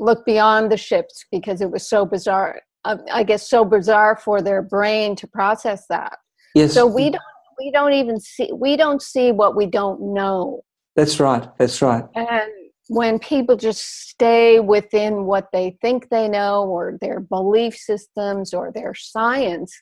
looked 0.00 0.24
beyond 0.24 0.70
the 0.70 0.76
ships 0.76 1.24
because 1.32 1.60
it 1.60 1.72
was 1.72 1.88
so 1.88 2.06
bizarre 2.06 2.60
uh, 2.84 2.96
i 3.12 3.24
guess 3.24 3.50
so 3.50 3.64
bizarre 3.64 4.16
for 4.16 4.40
their 4.40 4.62
brain 4.62 5.16
to 5.16 5.26
process 5.26 5.86
that. 5.88 6.16
Yes. 6.54 6.72
So 6.72 6.86
we 6.86 7.10
don't 7.10 7.22
we 7.58 7.70
don't 7.72 7.92
even 7.92 8.20
see 8.20 8.50
we 8.52 8.76
don't 8.76 9.02
see 9.02 9.32
what 9.32 9.56
we 9.56 9.66
don't 9.66 10.14
know. 10.14 10.62
That's 10.96 11.20
right 11.20 11.48
that's 11.58 11.82
right. 11.82 12.04
And 12.14 12.50
when 12.88 13.18
people 13.18 13.56
just 13.56 14.08
stay 14.08 14.60
within 14.60 15.24
what 15.24 15.48
they 15.52 15.76
think 15.80 16.08
they 16.08 16.28
know 16.28 16.64
or 16.64 16.98
their 17.00 17.20
belief 17.20 17.76
systems 17.76 18.52
or 18.52 18.72
their 18.72 18.94
science 18.94 19.72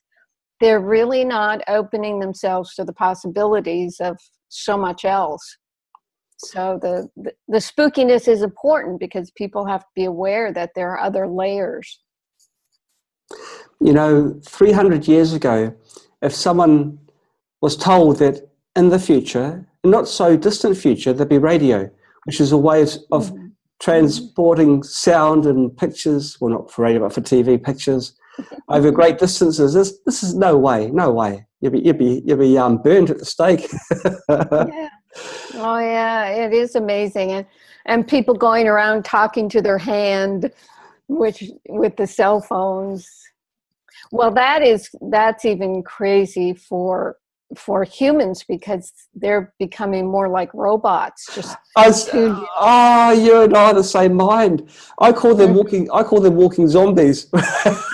they're 0.60 0.80
really 0.80 1.24
not 1.24 1.60
opening 1.68 2.18
themselves 2.18 2.74
to 2.74 2.84
the 2.84 2.92
possibilities 2.92 4.00
of 4.00 4.18
so 4.48 4.76
much 4.76 5.04
else. 5.04 5.58
So 6.38 6.78
the, 6.80 7.08
the, 7.16 7.32
the 7.48 7.58
spookiness 7.58 8.28
is 8.28 8.42
important 8.42 9.00
because 9.00 9.30
people 9.32 9.66
have 9.66 9.80
to 9.80 9.86
be 9.94 10.04
aware 10.04 10.52
that 10.52 10.70
there 10.74 10.90
are 10.90 11.00
other 11.00 11.26
layers. 11.26 12.00
You 13.80 13.92
know 13.92 14.40
300 14.44 15.08
years 15.08 15.32
ago 15.32 15.74
if 16.22 16.32
someone 16.32 16.98
was 17.60 17.76
told 17.76 18.18
that 18.18 18.48
in 18.76 18.88
the 18.88 18.98
future 18.98 19.66
not 19.82 20.06
so 20.08 20.36
distant 20.36 20.76
future 20.76 21.12
there'd 21.12 21.28
be 21.28 21.38
radio 21.38 21.90
which 22.26 22.40
is 22.40 22.52
a 22.52 22.56
way 22.56 22.82
of, 22.82 22.90
of 23.10 23.30
mm-hmm. 23.30 23.46
transporting 23.80 24.82
sound 24.82 25.46
and 25.46 25.76
pictures. 25.76 26.36
Well 26.40 26.50
not 26.50 26.70
for 26.70 26.82
radio 26.82 27.00
but 27.00 27.12
for 27.12 27.20
tv 27.20 27.62
pictures 27.62 28.14
over 28.68 28.90
great 28.90 29.18
distances. 29.18 29.74
This, 29.74 29.98
this 30.04 30.22
is 30.22 30.34
no 30.34 30.56
way 30.56 30.90
no 30.90 31.10
way. 31.10 31.46
You'd 31.60 31.72
be 31.72 31.80
you'd 31.80 31.98
be 31.98 32.22
you'd 32.24 32.38
be 32.38 32.58
um, 32.58 32.78
burned 32.82 33.10
at 33.10 33.18
the 33.18 33.24
stake. 33.24 33.70
Yeah. 34.38 34.88
Oh 35.54 35.78
yeah, 35.78 36.28
it 36.28 36.52
is 36.52 36.74
amazing, 36.74 37.32
and 37.32 37.46
and 37.86 38.06
people 38.06 38.34
going 38.34 38.68
around 38.68 39.04
talking 39.04 39.48
to 39.50 39.62
their 39.62 39.78
hand, 39.78 40.50
which 41.08 41.44
with 41.68 41.96
the 41.96 42.06
cell 42.06 42.40
phones. 42.40 43.08
Well, 44.12 44.30
that 44.32 44.62
is 44.62 44.90
that's 45.10 45.44
even 45.44 45.82
crazy 45.82 46.54
for 46.54 47.16
for 47.54 47.84
humans 47.84 48.44
because 48.48 48.92
they're 49.14 49.52
becoming 49.58 50.06
more 50.06 50.28
like 50.28 50.52
robots. 50.52 51.32
Just 51.34 51.56
ah, 51.76 53.12
you 53.12 53.42
and 53.42 53.56
I 53.56 53.66
are 53.66 53.74
the 53.74 53.84
same 53.84 54.14
mind. 54.14 54.68
I 54.98 55.12
call 55.12 55.34
them 55.34 55.50
mm-hmm. 55.50 55.58
walking. 55.58 55.90
I 55.92 56.02
call 56.02 56.20
them 56.20 56.36
walking 56.36 56.68
zombies. 56.68 57.28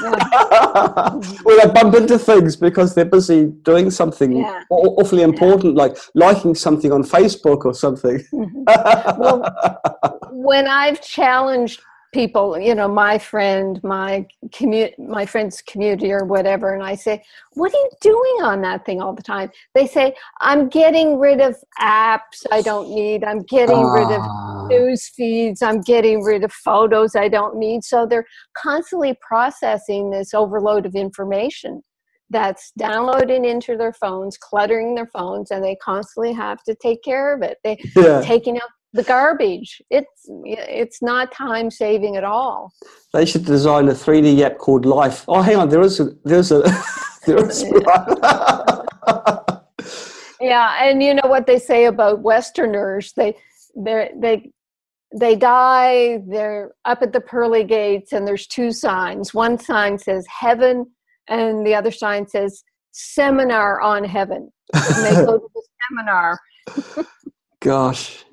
Yeah. 0.02 1.10
when 1.44 1.60
I 1.60 1.66
bump 1.66 1.94
into 1.94 2.18
things 2.18 2.56
because 2.56 2.94
they're 2.94 3.04
busy 3.04 3.46
doing 3.62 3.90
something 3.90 4.38
yeah. 4.38 4.64
awfully 4.70 5.22
important, 5.22 5.76
yeah. 5.76 5.82
like 5.82 5.96
liking 6.14 6.54
something 6.54 6.90
on 6.92 7.02
Facebook 7.04 7.64
or 7.64 7.74
something. 7.74 8.18
Mm-hmm. 8.32 9.20
well, 9.20 10.18
when 10.32 10.66
I've 10.66 11.00
challenged 11.00 11.82
people 12.12 12.58
you 12.58 12.74
know 12.74 12.86
my 12.86 13.16
friend 13.16 13.80
my 13.82 14.26
commute 14.52 14.96
my 14.98 15.24
friend's 15.24 15.62
community 15.62 16.12
or 16.12 16.24
whatever 16.24 16.74
and 16.74 16.82
i 16.82 16.94
say 16.94 17.22
what 17.54 17.72
are 17.72 17.78
you 17.78 17.90
doing 18.02 18.42
on 18.42 18.60
that 18.60 18.84
thing 18.84 19.00
all 19.00 19.14
the 19.14 19.22
time 19.22 19.50
they 19.74 19.86
say 19.86 20.14
i'm 20.40 20.68
getting 20.68 21.18
rid 21.18 21.40
of 21.40 21.56
apps 21.80 22.44
i 22.52 22.60
don't 22.60 22.90
need 22.90 23.24
i'm 23.24 23.42
getting 23.44 23.78
uh. 23.78 23.92
rid 23.92 24.04
of 24.04 24.20
ah. 24.20 24.66
news 24.68 25.08
feeds 25.08 25.62
i'm 25.62 25.80
getting 25.80 26.22
rid 26.22 26.44
of 26.44 26.52
photos 26.52 27.16
i 27.16 27.28
don't 27.28 27.56
need 27.56 27.82
so 27.82 28.06
they're 28.06 28.26
constantly 28.56 29.16
processing 29.26 30.10
this 30.10 30.34
overload 30.34 30.84
of 30.84 30.94
information 30.94 31.82
that's 32.28 32.72
downloading 32.78 33.44
into 33.46 33.76
their 33.76 33.92
phones 33.94 34.36
cluttering 34.36 34.94
their 34.94 35.06
phones 35.06 35.50
and 35.50 35.64
they 35.64 35.76
constantly 35.76 36.32
have 36.32 36.62
to 36.62 36.74
take 36.74 37.02
care 37.02 37.34
of 37.34 37.42
it 37.42 37.56
they 37.64 37.78
yeah. 37.96 38.20
taking 38.22 38.56
out 38.56 38.68
the 38.92 39.02
garbage. 39.02 39.82
It's 39.90 40.28
it's 40.44 41.02
not 41.02 41.32
time 41.32 41.70
saving 41.70 42.16
at 42.16 42.24
all. 42.24 42.72
They 43.12 43.24
should 43.24 43.44
design 43.44 43.88
a 43.88 43.92
3D 43.92 44.40
app 44.40 44.58
called 44.58 44.84
Life. 44.86 45.24
Oh, 45.28 45.42
hang 45.42 45.56
on, 45.56 45.68
there 45.68 45.82
is 45.82 46.00
a 46.00 46.10
there's 46.24 46.52
a 46.52 46.62
there 47.26 47.44
is 47.48 47.64
yeah, 50.40 50.84
and 50.84 51.02
you 51.02 51.14
know 51.14 51.28
what 51.28 51.46
they 51.46 51.58
say 51.58 51.86
about 51.86 52.20
Westerners? 52.20 53.12
They 53.14 53.34
they 53.76 54.10
they 54.20 54.50
they 55.14 55.36
die. 55.36 56.22
They're 56.28 56.72
up 56.84 57.02
at 57.02 57.12
the 57.12 57.20
pearly 57.20 57.64
gates, 57.64 58.12
and 58.12 58.26
there's 58.26 58.46
two 58.46 58.72
signs. 58.72 59.34
One 59.34 59.58
sign 59.58 59.98
says 59.98 60.26
heaven, 60.26 60.86
and 61.28 61.66
the 61.66 61.74
other 61.74 61.90
sign 61.90 62.26
says 62.26 62.64
seminar 62.92 63.80
on 63.80 64.04
heaven. 64.04 64.50
And 64.74 65.04
they 65.04 65.24
go 65.24 65.38
to 65.38 65.48
the 65.54 65.62
seminar. 65.88 66.38
Gosh, 67.60 68.24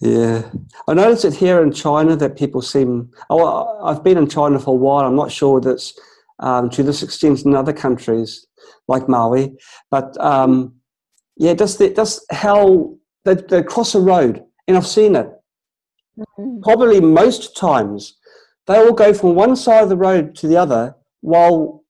yeah, 0.00 0.50
I 0.88 0.94
noticed 0.94 1.24
it 1.24 1.34
here 1.34 1.62
in 1.62 1.72
China 1.72 2.16
that 2.16 2.36
people 2.36 2.62
seem. 2.62 3.10
Oh, 3.30 3.82
I've 3.84 4.02
been 4.02 4.18
in 4.18 4.28
China 4.28 4.58
for 4.58 4.74
a 4.74 4.78
while. 4.78 5.06
I'm 5.06 5.16
not 5.16 5.32
sure 5.32 5.60
that's 5.60 5.98
um, 6.40 6.68
to 6.70 6.82
this 6.82 7.02
extent 7.02 7.44
in 7.44 7.54
other 7.54 7.72
countries 7.72 8.46
like 8.88 9.08
Maui, 9.08 9.56
but 9.90 10.18
um, 10.20 10.74
yeah, 11.36 11.54
just 11.54 11.78
the, 11.78 11.90
just 11.90 12.24
how 12.30 12.96
they, 13.24 13.34
they 13.34 13.62
cross 13.62 13.94
a 13.94 14.00
road, 14.00 14.42
and 14.66 14.76
I've 14.76 14.86
seen 14.86 15.16
it. 15.16 15.30
Mm-hmm. 16.18 16.60
Probably 16.62 17.00
most 17.00 17.56
times, 17.56 18.18
they 18.66 18.76
all 18.76 18.92
go 18.92 19.14
from 19.14 19.34
one 19.34 19.56
side 19.56 19.84
of 19.84 19.88
the 19.88 19.96
road 19.96 20.34
to 20.36 20.48
the 20.48 20.56
other 20.56 20.94
while 21.20 21.82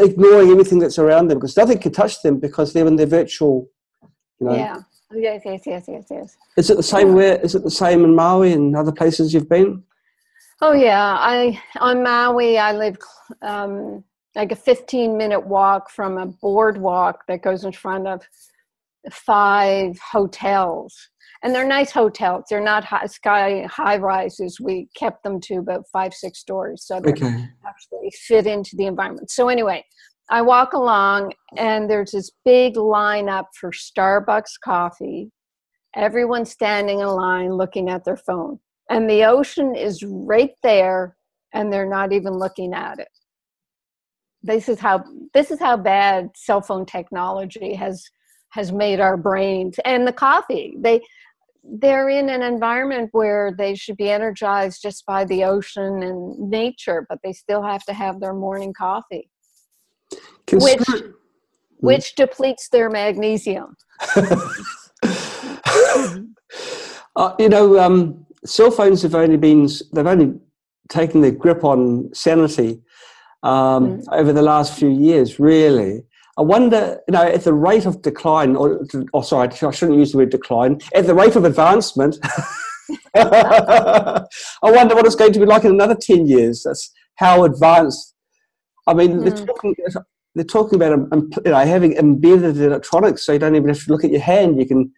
ignoring 0.00 0.50
everything 0.50 0.80
that's 0.80 0.98
around 0.98 1.28
them 1.28 1.38
because 1.38 1.56
nothing 1.56 1.78
can 1.78 1.92
touch 1.92 2.20
them 2.22 2.40
because 2.40 2.72
they're 2.72 2.86
in 2.86 2.96
their 2.96 3.06
virtual. 3.06 3.68
You 4.40 4.48
know, 4.48 4.54
yeah 4.56 4.80
Yes, 5.16 5.42
yes, 5.44 5.62
yes, 5.66 5.84
yes, 5.88 6.04
yes. 6.10 6.36
Is 6.56 6.70
it 6.70 6.76
the 6.76 6.82
same 6.82 7.08
yeah. 7.08 7.14
where? 7.14 7.40
Is 7.40 7.54
it 7.54 7.62
the 7.62 7.70
same 7.70 8.04
in 8.04 8.14
Maui 8.14 8.52
and 8.52 8.76
other 8.76 8.92
places 8.92 9.32
you've 9.32 9.48
been? 9.48 9.82
Oh 10.60 10.72
yeah, 10.72 11.16
I 11.18 11.60
on 11.80 12.02
Maui. 12.02 12.58
I 12.58 12.72
live 12.72 12.96
um, 13.42 14.04
like 14.34 14.52
a 14.52 14.56
15 14.56 15.16
minute 15.16 15.46
walk 15.46 15.90
from 15.90 16.18
a 16.18 16.26
boardwalk 16.26 17.24
that 17.28 17.42
goes 17.42 17.64
in 17.64 17.72
front 17.72 18.06
of 18.06 18.22
five 19.12 19.98
hotels, 19.98 20.96
and 21.42 21.54
they're 21.54 21.66
nice 21.66 21.90
hotels. 21.90 22.44
They're 22.48 22.60
not 22.60 22.84
high, 22.84 23.06
sky 23.06 23.66
high 23.70 23.98
rises. 23.98 24.58
We 24.60 24.88
kept 24.96 25.22
them 25.22 25.40
to 25.42 25.56
about 25.56 25.84
five 25.92 26.14
six 26.14 26.38
stories, 26.38 26.84
so 26.84 27.00
they 27.00 27.12
okay. 27.12 27.48
actually 27.66 28.10
fit 28.26 28.46
into 28.46 28.76
the 28.76 28.86
environment. 28.86 29.30
So 29.30 29.48
anyway, 29.48 29.84
I 30.30 30.40
walk 30.42 30.72
along 30.72 31.32
and 31.56 31.88
there's 31.88 32.12
this 32.12 32.30
big 32.44 32.74
lineup 32.74 33.46
for 33.58 33.70
Starbucks 33.70 34.58
coffee. 34.62 35.30
Everyone's 35.94 36.50
standing 36.50 37.00
in 37.00 37.06
line 37.06 37.52
looking 37.52 37.90
at 37.90 38.04
their 38.04 38.16
phone. 38.16 38.58
And 38.90 39.08
the 39.08 39.24
ocean 39.24 39.74
is 39.74 40.02
right 40.02 40.52
there 40.62 41.16
and 41.52 41.72
they're 41.72 41.88
not 41.88 42.12
even 42.12 42.34
looking 42.34 42.74
at 42.74 42.98
it. 42.98 43.08
This 44.42 44.68
is 44.68 44.78
how 44.78 45.04
this 45.32 45.50
is 45.50 45.58
how 45.58 45.76
bad 45.76 46.30
cell 46.34 46.60
phone 46.60 46.84
technology 46.84 47.74
has 47.74 48.04
has 48.50 48.72
made 48.72 49.00
our 49.00 49.16
brains 49.16 49.78
and 49.84 50.06
the 50.06 50.12
coffee. 50.12 50.76
They 50.78 51.00
they're 51.62 52.10
in 52.10 52.28
an 52.28 52.42
environment 52.42 53.08
where 53.12 53.54
they 53.56 53.74
should 53.74 53.96
be 53.96 54.10
energized 54.10 54.82
just 54.82 55.06
by 55.06 55.24
the 55.24 55.44
ocean 55.44 56.02
and 56.02 56.50
nature, 56.50 57.06
but 57.08 57.20
they 57.24 57.32
still 57.32 57.62
have 57.62 57.84
to 57.84 57.94
have 57.94 58.20
their 58.20 58.34
morning 58.34 58.74
coffee 58.76 59.30
which 60.52 60.82
which 61.78 62.14
depletes 62.14 62.68
their 62.68 62.88
magnesium. 62.90 63.76
uh, 67.16 67.34
you 67.38 67.48
know, 67.48 67.78
um, 67.78 68.26
cell 68.44 68.70
phones 68.70 69.02
have 69.02 69.14
only 69.14 69.36
been 69.36 69.68
they've 69.92 70.06
only 70.06 70.34
taken 70.88 71.20
their 71.20 71.30
grip 71.30 71.64
on 71.64 72.10
sanity 72.14 72.80
um, 73.42 73.98
mm. 73.98 74.04
over 74.12 74.32
the 74.32 74.42
last 74.42 74.78
few 74.78 74.88
years. 74.90 75.38
Really, 75.38 76.04
I 76.36 76.42
wonder, 76.42 77.00
you 77.06 77.12
know, 77.12 77.22
at 77.22 77.44
the 77.44 77.54
rate 77.54 77.86
of 77.86 78.02
decline, 78.02 78.56
or 78.56 78.86
oh, 79.12 79.22
sorry, 79.22 79.48
I 79.48 79.70
shouldn't 79.70 79.98
use 79.98 80.12
the 80.12 80.18
word 80.18 80.30
decline. 80.30 80.80
At 80.94 81.06
the 81.06 81.14
rate 81.14 81.36
of 81.36 81.44
advancement. 81.44 82.18
I 83.14 84.26
wonder 84.62 84.94
what 84.94 85.06
it's 85.06 85.14
going 85.14 85.32
to 85.32 85.38
be 85.38 85.46
like 85.46 85.64
in 85.64 85.70
another 85.70 85.94
10 85.94 86.26
years. 86.26 86.64
That's 86.64 86.92
how 87.16 87.44
advanced. 87.44 88.14
I 88.86 88.94
mean, 88.94 89.20
mm. 89.20 89.24
they're 89.24 89.46
talking, 89.46 89.74
they're 90.34 90.44
talking 90.44 90.76
about 90.76 90.92
um, 90.92 91.08
um, 91.12 91.30
you 91.44 91.52
know, 91.52 91.58
having 91.58 91.94
embedded 91.94 92.56
electronics, 92.56 93.24
so 93.24 93.32
you 93.32 93.38
don't 93.38 93.56
even 93.56 93.68
have 93.68 93.84
to 93.84 93.92
look 93.92 94.04
at 94.04 94.10
your 94.10 94.20
hand. 94.20 94.58
You 94.58 94.66
can. 94.66 94.92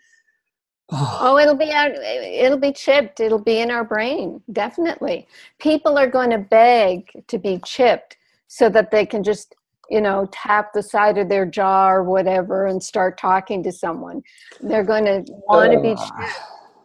Oh, 0.91 1.19
oh 1.21 1.39
it'll 1.39 1.57
be 1.57 1.73
out, 1.73 1.91
it'll 1.91 2.59
be 2.59 2.73
chipped. 2.73 3.21
It'll 3.21 3.43
be 3.43 3.59
in 3.59 3.71
our 3.71 3.85
brain. 3.85 4.41
Definitely, 4.53 5.27
people 5.59 5.99
are 5.99 6.07
going 6.07 6.31
to 6.31 6.39
beg 6.39 7.11
to 7.27 7.39
be 7.39 7.61
chipped 7.65 8.17
so 8.49 8.69
that 8.71 8.91
they 8.91 9.05
can 9.05 9.23
just 9.23 9.55
you 9.91 10.01
know 10.01 10.29
tap 10.33 10.73
the 10.73 10.83
side 10.83 11.19
of 11.19 11.29
their 11.29 11.45
jaw 11.45 11.91
or 11.91 12.03
whatever 12.03 12.67
and 12.67 12.83
start 12.83 13.19
talking 13.19 13.63
to 13.65 13.73
someone. 13.73 14.23
They're 14.61 14.85
going 14.85 15.05
to 15.05 15.25
want 15.49 15.73
to 15.73 15.81
be 15.81 15.95
chipped 15.95 16.41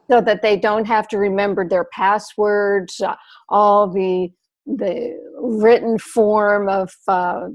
so 0.09 0.19
that 0.19 0.41
they 0.41 0.57
don't 0.57 0.85
have 0.85 1.07
to 1.07 1.17
remember 1.17 1.65
their 1.67 1.85
passwords, 1.85 3.01
all 3.47 3.87
the 3.87 4.29
the 4.65 5.17
written 5.39 5.97
form 5.97 6.69
of 6.69 6.93
uh, 7.07 7.47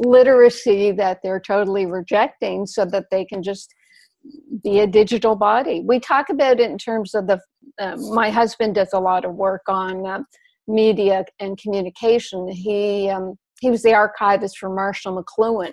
literacy 0.00 0.92
that 0.92 1.20
they're 1.22 1.40
totally 1.40 1.86
rejecting 1.86 2.66
so 2.66 2.84
that 2.86 3.06
they 3.10 3.24
can 3.24 3.42
just 3.42 3.74
be 4.62 4.80
a 4.80 4.86
digital 4.86 5.36
body. 5.36 5.82
We 5.86 6.00
talk 6.00 6.28
about 6.28 6.60
it 6.60 6.70
in 6.70 6.78
terms 6.78 7.14
of 7.14 7.26
the, 7.26 7.40
uh, 7.78 7.96
my 8.12 8.30
husband 8.30 8.74
does 8.74 8.92
a 8.92 9.00
lot 9.00 9.24
of 9.24 9.34
work 9.34 9.62
on 9.68 10.06
uh, 10.06 10.20
media 10.66 11.24
and 11.40 11.56
communication. 11.58 12.48
He, 12.48 13.08
um, 13.08 13.36
he 13.60 13.70
was 13.70 13.82
the 13.82 13.94
archivist 13.94 14.58
for 14.58 14.68
Marshall 14.74 15.22
McLuhan. 15.22 15.72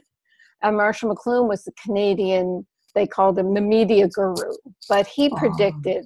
and 0.61 0.77
Marshall 0.77 1.13
McLuhan 1.13 1.47
was 1.47 1.63
the 1.63 1.73
Canadian, 1.83 2.65
they 2.93 3.05
called 3.07 3.37
him 3.37 3.53
the 3.53 3.61
media 3.61 4.07
guru, 4.07 4.53
but 4.87 5.05
he 5.07 5.29
Oh. 5.31 5.35
predicted 5.37 6.05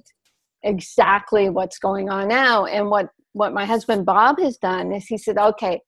exactly 0.62 1.48
what's 1.50 1.78
going 1.78 2.10
on 2.10 2.28
now. 2.28 2.64
And 2.66 2.90
what, 2.90 3.08
what 3.32 3.52
my 3.54 3.64
husband 3.64 4.04
Bob 4.04 4.38
has 4.40 4.56
done 4.58 4.92
is 4.92 5.06
he 5.06 5.16
said, 5.16 5.38
okay, 5.38 5.80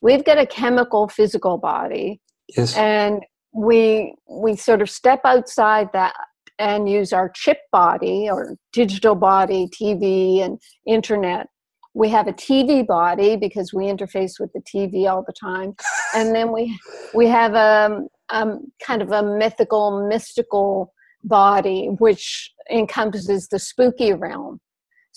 we've 0.00 0.24
got 0.24 0.38
a 0.38 0.46
chemical 0.46 1.08
physical 1.08 1.58
body. 1.58 2.20
Yes. 2.56 2.74
and 2.76 3.22
we 3.52 4.14
we 4.28 4.56
sort 4.56 4.80
of 4.80 4.88
step 4.88 5.20
outside 5.24 5.90
that 5.92 6.14
and 6.58 6.88
use 6.88 7.12
our 7.12 7.30
chip 7.30 7.58
body 7.72 8.28
or 8.30 8.56
digital 8.72 9.14
body 9.14 9.68
tv 9.68 10.42
and 10.42 10.58
internet. 10.86 11.46
We 11.94 12.08
have 12.10 12.26
a 12.26 12.32
tv 12.32 12.86
body 12.86 13.36
because 13.36 13.72
we 13.72 13.84
interface 13.84 14.40
with 14.40 14.50
the 14.52 14.62
tv 14.62 15.10
all 15.10 15.24
the 15.26 15.32
time. 15.32 15.74
And 16.14 16.34
then 16.34 16.52
we 16.52 16.78
we 17.14 17.26
have 17.26 17.54
a 17.54 18.02
um, 18.30 18.70
kind 18.82 19.02
of 19.02 19.10
a 19.12 19.22
mythical 19.22 20.06
mystical 20.08 20.92
body 21.24 21.88
which 21.98 22.52
encompasses 22.70 23.48
the 23.48 23.58
spooky 23.58 24.12
realm 24.12 24.60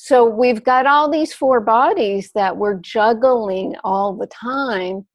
so 0.03 0.25
we've 0.25 0.63
got 0.63 0.87
all 0.87 1.11
these 1.11 1.31
four 1.31 1.61
bodies 1.61 2.31
that 2.33 2.57
we're 2.57 2.79
juggling 2.79 3.75
all 3.83 4.15
the 4.15 4.25
time. 4.25 5.05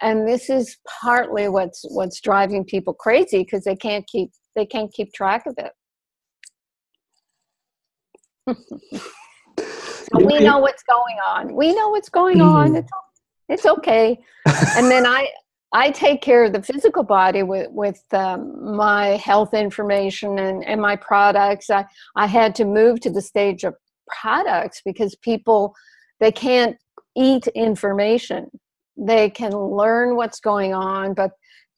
And 0.00 0.26
this 0.26 0.50
is 0.50 0.78
partly 1.00 1.48
what's 1.48 1.84
what's 1.90 2.20
driving 2.20 2.64
people 2.64 2.92
crazy 2.92 3.44
because 3.44 3.62
they 3.62 3.76
can't 3.76 4.04
keep 4.08 4.32
they 4.56 4.66
can't 4.66 4.92
keep 4.92 5.12
track 5.12 5.44
of 5.46 5.56
it. 5.58 5.72
So 9.58 10.26
we 10.26 10.40
know 10.40 10.58
what's 10.58 10.82
going 10.82 11.16
on. 11.24 11.54
We 11.54 11.74
know 11.74 11.90
what's 11.90 12.10
going 12.10 12.42
on. 12.42 12.74
It's 12.76 12.90
it's 13.48 13.64
okay. 13.64 14.18
And 14.76 14.90
then 14.90 15.06
i 15.06 15.28
i 15.72 15.90
take 15.90 16.20
care 16.20 16.44
of 16.44 16.52
the 16.52 16.62
physical 16.62 17.04
body 17.04 17.44
with 17.44 17.70
with 17.70 18.02
um, 18.12 18.76
my 18.76 19.10
health 19.28 19.54
information 19.54 20.38
and 20.40 20.64
and 20.66 20.80
my 20.82 20.96
products. 20.96 21.70
I 21.70 21.86
i 22.16 22.26
had 22.26 22.56
to 22.56 22.64
move 22.64 23.00
to 23.00 23.10
the 23.10 23.22
stage 23.22 23.62
of 23.62 23.76
products 24.20 24.82
because 24.84 25.14
people 25.16 25.74
they 26.20 26.32
can't 26.32 26.76
eat 27.16 27.46
information. 27.48 28.50
They 28.96 29.30
can 29.30 29.52
learn 29.52 30.16
what's 30.16 30.40
going 30.40 30.74
on 30.74 31.14
but 31.14 31.32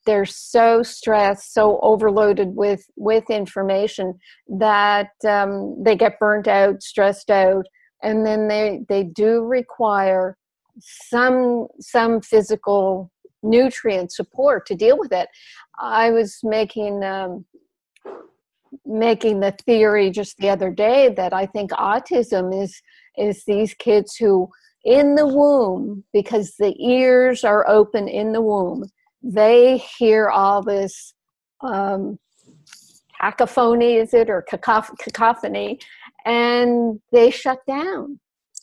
they're 0.07 0.27
so 0.27 0.83
stressed 0.83 1.55
so 1.55 1.79
overloaded 1.81 2.55
with 2.55 2.85
with 2.97 3.31
information 3.31 4.13
that 4.49 5.11
um, 5.27 5.83
they 5.83 5.97
get 5.97 6.19
burnt 6.19 6.47
out 6.47 6.83
stressed 6.83 7.31
out 7.31 7.65
and 8.03 8.25
then 8.27 8.49
they 8.49 8.81
they 8.89 9.03
do 9.03 9.45
require 9.45 10.37
some 10.81 11.67
some 11.81 12.21
physical 12.21 13.11
nutrient 13.43 14.13
support 14.13 14.67
to 14.67 14.75
deal 14.75 14.99
with 14.99 15.13
it. 15.13 15.29
I 15.79 16.11
was 16.11 16.39
making 16.43 17.05
um, 17.05 17.45
making 18.87 19.41
the 19.41 19.53
theory 19.65 20.11
just 20.11 20.37
the 20.39 20.49
other 20.49 20.71
day 20.71 21.09
that 21.17 21.33
i 21.33 21.47
think 21.47 21.71
autism 21.73 22.63
is 22.63 22.81
is 23.17 23.45
these 23.47 23.75
kids 23.75 24.17
who 24.17 24.49
in 24.85 25.15
the 25.15 25.27
womb 25.27 26.05
because 26.13 26.55
the 26.59 26.75
ears 26.79 27.45
are 27.45 27.69
open 27.69 28.09
in 28.09 28.33
the 28.33 28.43
womb 28.43 28.85
they 29.23 29.79
hear 29.99 30.29
all 30.29 30.63
this 30.63 31.15
um, 31.63 32.19
cacophony 33.19 33.95
is 33.95 34.13
it 34.13 34.29
or 34.29 34.45
cacoph- 34.51 34.97
cacophony 34.99 35.79
and 36.27 37.01
they 37.11 37.31
shut 37.31 37.61
down 37.67 38.19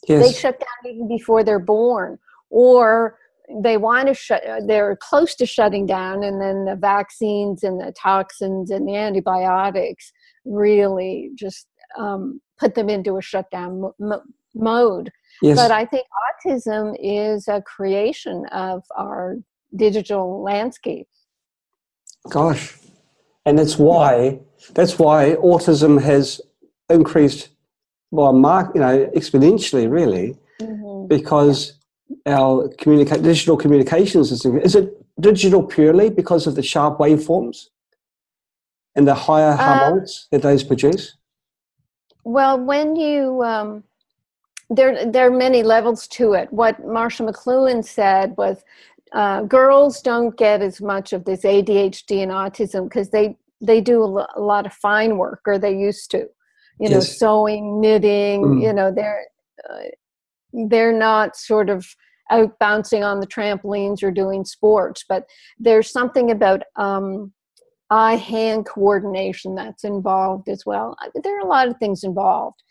yes. 0.08 0.24
they 0.24 0.32
shut 0.32 0.60
down 0.60 0.94
even 0.94 1.08
before 1.08 1.44
they're 1.44 1.58
born 1.58 2.20
or 2.52 3.18
they 3.62 3.78
want 3.78 4.08
to 4.08 4.14
shut 4.14 4.42
they're 4.66 4.96
close 4.98 5.36
to 5.36 5.46
shutting 5.46 5.86
down 5.86 6.24
and 6.24 6.42
then 6.42 6.66
the 6.66 6.76
vaccines 6.76 7.64
and 7.64 7.80
the 7.80 7.94
toxins 7.94 8.72
and 8.72 8.88
the 8.88 8.96
antibiotics 8.96 10.12
really 10.46 11.32
just 11.36 11.68
um, 11.98 12.40
put 12.60 12.76
them 12.76 12.90
into 12.90 13.18
a 13.18 13.22
shutdown 13.22 13.82
mo- 13.82 13.96
mo- 14.00 14.24
mode 14.54 15.12
yes. 15.42 15.58
but 15.58 15.72
I 15.72 15.86
think 15.86 16.06
autism 16.46 16.96
is 17.00 17.48
a 17.48 17.62
creation 17.62 18.46
of 18.52 18.84
our 18.98 19.38
digital 19.76 20.42
landscape. 20.44 21.08
Gosh. 22.30 22.78
And 23.46 23.58
that's 23.58 23.78
why 23.78 24.40
that's 24.74 25.00
why 25.00 25.36
autism 25.36 26.02
has 26.02 26.40
increased 26.90 27.50
by 28.12 28.32
mark, 28.32 28.76
you 28.76 28.82
know, 28.82 29.10
exponentially, 29.16 29.90
really, 29.90 30.38
Mm-hmm. 30.62 31.08
because 31.08 31.74
our 32.26 32.70
communicate 32.78 33.24
digital 33.24 33.58
communications 33.58 34.32
is 34.32 34.46
is 34.46 34.76
it 34.76 34.98
digital 35.20 35.64
purely 35.64 36.10
because 36.10 36.48
of 36.48 36.56
the 36.56 36.64
sharp 36.64 36.98
waveforms 37.00 37.70
and 38.96 39.08
the 39.08 39.16
higher 39.16 39.52
Uh, 39.52 39.58
harmonics 39.58 40.28
that 40.32 40.42
those 40.42 40.64
produce? 40.64 41.18
Well, 42.24 42.60
when 42.60 42.96
you 42.96 43.44
um, 43.44 43.84
there 44.70 45.06
there 45.06 45.28
are 45.28 45.38
many 45.38 45.64
levels 45.64 46.08
to 46.08 46.34
it. 46.34 46.52
What 46.52 46.86
Marshall 46.86 47.28
McLuhan 47.28 47.84
said 47.84 48.36
was 48.38 48.64
uh, 49.14 49.42
girls 49.44 50.02
don't 50.02 50.38
get 50.38 50.62
as 50.62 50.80
much 50.80 51.12
of 51.14 51.26
this 51.26 51.42
ADHD 51.42 52.24
and 52.24 52.32
autism 52.32 52.84
because 52.86 53.10
they 53.10 53.38
they 53.60 53.82
do 53.82 54.04
a, 54.04 54.28
a 54.36 54.42
lot 54.42 54.66
of 54.66 54.74
fine 54.74 55.18
work 55.18 55.42
or 55.46 55.60
they 55.60 55.76
used 55.76 56.10
to, 56.12 56.20
you 56.80 56.90
know, 56.90 56.98
Yes. 56.98 57.20
sewing, 57.20 57.82
knitting. 57.82 58.42
Mm. 58.44 58.64
You 58.64 58.74
know, 58.74 58.92
they're 58.92 59.26
uh, 59.70 59.90
they're 60.54 60.94
not 60.94 61.36
sort 61.36 61.70
of 61.70 61.86
out 62.32 62.58
bouncing 62.60 63.04
on 63.04 63.20
the 63.20 63.28
trampolines 63.28 64.02
or 64.02 64.12
doing 64.12 64.46
sports, 64.46 65.04
but 65.08 65.26
there's 65.60 65.92
something 65.92 66.32
about 66.32 66.64
um, 66.78 67.32
eye 67.92 68.16
hand 68.16 68.66
coordination 68.66 69.54
that's 69.54 69.84
involved 69.84 70.48
as 70.48 70.66
well. 70.66 70.98
There 71.24 71.38
are 71.38 71.46
a 71.46 71.50
lot 71.50 71.68
of 71.68 71.78
things 71.78 72.04
involved, 72.04 72.64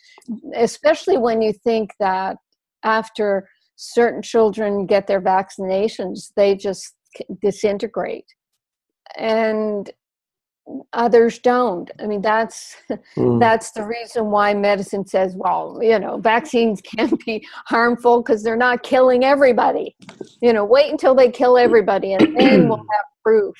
especially 0.56 1.18
when 1.18 1.42
you 1.42 1.52
think 1.52 1.90
that 2.00 2.36
after 2.82 3.48
certain 3.76 4.22
children 4.22 4.86
get 4.86 5.06
their 5.06 5.20
vaccinations, 5.20 6.32
they 6.36 6.56
just 6.56 6.94
disintegrate. 7.42 8.26
And 9.16 9.90
others 10.92 11.38
don't. 11.38 11.90
I 12.00 12.06
mean, 12.06 12.22
that's 12.22 12.76
Mm. 13.16 13.40
that's 13.40 13.72
the 13.72 13.84
reason 13.86 14.30
why 14.30 14.54
medicine 14.54 15.06
says, 15.06 15.34
well, 15.36 15.78
you 15.82 15.98
know, 15.98 16.18
vaccines 16.18 16.80
can 16.96 17.10
be 17.26 17.46
harmful 17.66 18.22
because 18.22 18.42
they're 18.42 18.56
not 18.56 18.82
killing 18.82 19.24
everybody. 19.24 19.96
You 20.42 20.52
know, 20.52 20.64
wait 20.64 20.90
until 20.90 21.14
they 21.14 21.30
kill 21.30 21.58
everybody, 21.58 22.14
and 22.14 22.26
then 22.36 22.68
we'll 22.68 22.78
have 22.92 23.06
proof. 23.24 23.54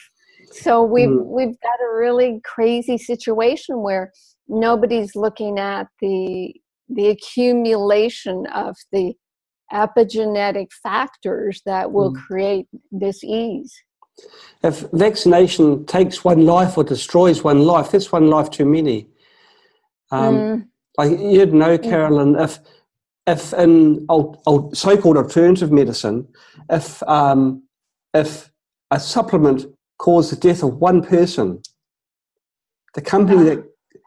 So 0.53 0.83
we've 0.85 1.09
Mm. 1.09 1.27
we've 1.27 1.61
got 1.63 1.81
a 1.83 1.95
really 1.97 2.41
crazy 2.45 2.99
situation 2.99 3.83
where 3.83 4.13
nobody's 4.49 5.17
looking 5.17 5.59
at 5.59 5.89
the 6.01 6.55
the 6.89 7.09
accumulation 7.09 8.47
of 8.49 8.77
the 8.93 9.15
epigenetic 9.73 10.69
factors 10.83 11.63
that 11.67 11.93
will 11.93 12.13
Mm. 12.13 12.23
create 12.27 12.67
this 12.93 13.25
ease. 13.25 13.75
If 14.63 14.85
vaccination 14.93 15.87
takes 15.87 16.25
one 16.25 16.45
life 16.45 16.77
or 16.77 16.85
destroys 16.85 17.43
one 17.43 17.61
life, 17.65 17.91
that's 17.91 18.13
one 18.13 18.29
life 18.29 18.51
too 18.51 18.67
many. 18.67 19.09
Um, 20.11 20.35
Mm, 20.41 20.67
Like 20.99 21.19
you'd 21.19 21.55
know, 21.55 21.79
Carolyn, 21.79 22.37
if 22.37 22.59
if 23.27 23.53
in 23.55 24.05
al- 24.11 24.43
al- 24.47 24.75
so-called 24.75 25.17
alternative 25.17 25.71
medicine, 25.71 26.27
if 26.69 27.03
um, 27.05 27.63
if 28.13 28.51
a 28.91 28.99
supplement 28.99 29.67
caused 29.99 30.33
the 30.33 30.37
death 30.37 30.63
of 30.63 30.77
one 30.77 31.01
person, 31.03 31.63
the 32.95 33.01
company 33.03 33.45
that 33.45 33.59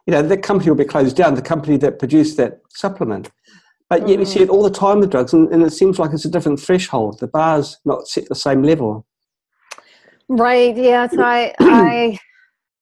you 0.05 0.11
know 0.13 0.21
that 0.21 0.43
company 0.43 0.69
will 0.69 0.77
be 0.77 0.85
closed 0.85 1.15
down. 1.15 1.35
The 1.35 1.41
company 1.41 1.77
that 1.77 1.99
produced 1.99 2.37
that 2.37 2.59
supplement. 2.69 3.31
But 3.89 4.07
yet 4.09 4.19
we 4.19 4.25
see 4.25 4.41
it 4.41 4.49
all 4.49 4.63
the 4.63 4.69
time 4.85 4.99
with 4.99 5.11
drugs, 5.11 5.33
and, 5.33 5.51
and 5.53 5.63
it 5.63 5.71
seems 5.73 5.99
like 5.99 6.11
it's 6.13 6.25
a 6.25 6.29
different 6.29 6.59
threshold. 6.59 7.19
The 7.19 7.27
bar's 7.27 7.77
not 7.85 8.07
set 8.07 8.27
the 8.27 8.35
same 8.35 8.61
level. 8.63 9.05
Right. 10.29 10.75
Yes, 10.75 11.13
I 11.17 11.53
I 11.59 12.17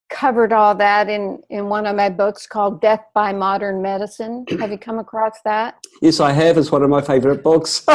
covered 0.09 0.53
all 0.53 0.75
that 0.75 1.09
in 1.09 1.41
in 1.49 1.67
one 1.69 1.85
of 1.85 1.95
my 1.95 2.09
books 2.09 2.45
called 2.47 2.81
Death 2.81 3.03
by 3.13 3.33
Modern 3.33 3.81
Medicine. 3.81 4.45
Have 4.59 4.71
you 4.71 4.77
come 4.77 4.99
across 4.99 5.41
that? 5.45 5.75
Yes, 6.01 6.19
I 6.19 6.31
have. 6.31 6.57
It's 6.57 6.71
one 6.71 6.83
of 6.83 6.89
my 6.89 7.01
favourite 7.01 7.43
books. 7.43 7.85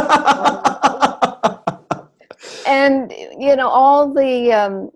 And 2.66 3.12
you 3.38 3.55
know 3.55 3.68
all 3.68 4.12
the 4.12 4.53
um, 4.53 4.90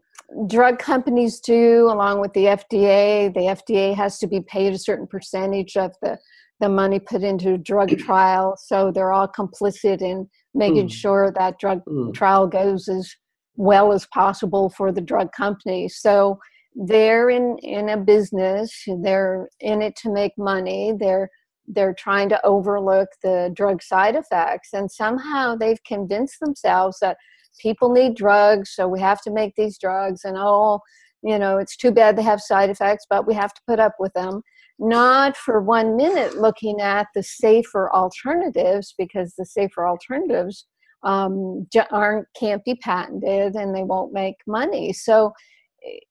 drug 0.48 0.78
companies 0.80 1.38
do, 1.40 1.86
along 1.88 2.20
with 2.20 2.32
the 2.32 2.46
FDA. 2.46 3.32
The 3.32 3.40
FDA 3.40 3.94
has 3.94 4.18
to 4.18 4.26
be 4.26 4.40
paid 4.40 4.72
a 4.74 4.78
certain 4.78 5.06
percentage 5.06 5.76
of 5.76 5.92
the 6.02 6.18
the 6.58 6.68
money 6.68 6.98
put 6.98 7.22
into 7.22 7.56
drug 7.56 7.96
trial, 8.06 8.56
so 8.58 8.90
they're 8.90 9.12
all 9.12 9.28
complicit 9.28 10.02
in 10.02 10.28
making 10.52 10.88
Mm. 10.88 10.92
sure 10.92 11.32
that 11.38 11.58
drug 11.58 11.82
Mm. 11.86 12.12
trial 12.12 12.46
goes 12.48 12.88
as 12.88 13.14
well 13.60 13.92
as 13.92 14.06
possible 14.06 14.70
for 14.70 14.90
the 14.90 15.02
drug 15.02 15.30
company. 15.32 15.86
So 15.86 16.38
they're 16.74 17.28
in 17.28 17.58
in 17.58 17.90
a 17.90 17.96
business. 17.98 18.72
They're 19.02 19.48
in 19.60 19.82
it 19.82 19.96
to 19.96 20.10
make 20.10 20.32
money. 20.38 20.94
They're 20.98 21.28
they're 21.66 21.94
trying 21.94 22.30
to 22.30 22.44
overlook 22.44 23.08
the 23.22 23.52
drug 23.54 23.82
side 23.82 24.16
effects, 24.16 24.70
and 24.72 24.90
somehow 24.90 25.56
they've 25.56 25.82
convinced 25.84 26.40
themselves 26.40 26.98
that 27.00 27.18
people 27.60 27.92
need 27.92 28.16
drugs, 28.16 28.70
so 28.74 28.88
we 28.88 28.98
have 29.00 29.20
to 29.22 29.30
make 29.30 29.54
these 29.56 29.78
drugs, 29.78 30.22
and 30.24 30.36
oh, 30.38 30.80
you 31.22 31.38
know, 31.38 31.58
it's 31.58 31.76
too 31.76 31.90
bad 31.90 32.16
they 32.16 32.22
have 32.22 32.40
side 32.40 32.70
effects, 32.70 33.04
but 33.10 33.26
we 33.26 33.34
have 33.34 33.52
to 33.52 33.60
put 33.68 33.78
up 33.78 33.94
with 33.98 34.14
them. 34.14 34.40
Not 34.78 35.36
for 35.36 35.60
one 35.60 35.96
minute 35.96 36.38
looking 36.38 36.80
at 36.80 37.08
the 37.14 37.22
safer 37.22 37.92
alternatives 37.92 38.94
because 38.96 39.34
the 39.36 39.44
safer 39.44 39.86
alternatives 39.86 40.66
um, 41.02 41.66
aren't 41.90 42.26
can't 42.38 42.64
be 42.64 42.74
patented 42.74 43.54
and 43.54 43.74
they 43.74 43.82
won't 43.82 44.12
make 44.12 44.36
money. 44.46 44.92
So 44.92 45.32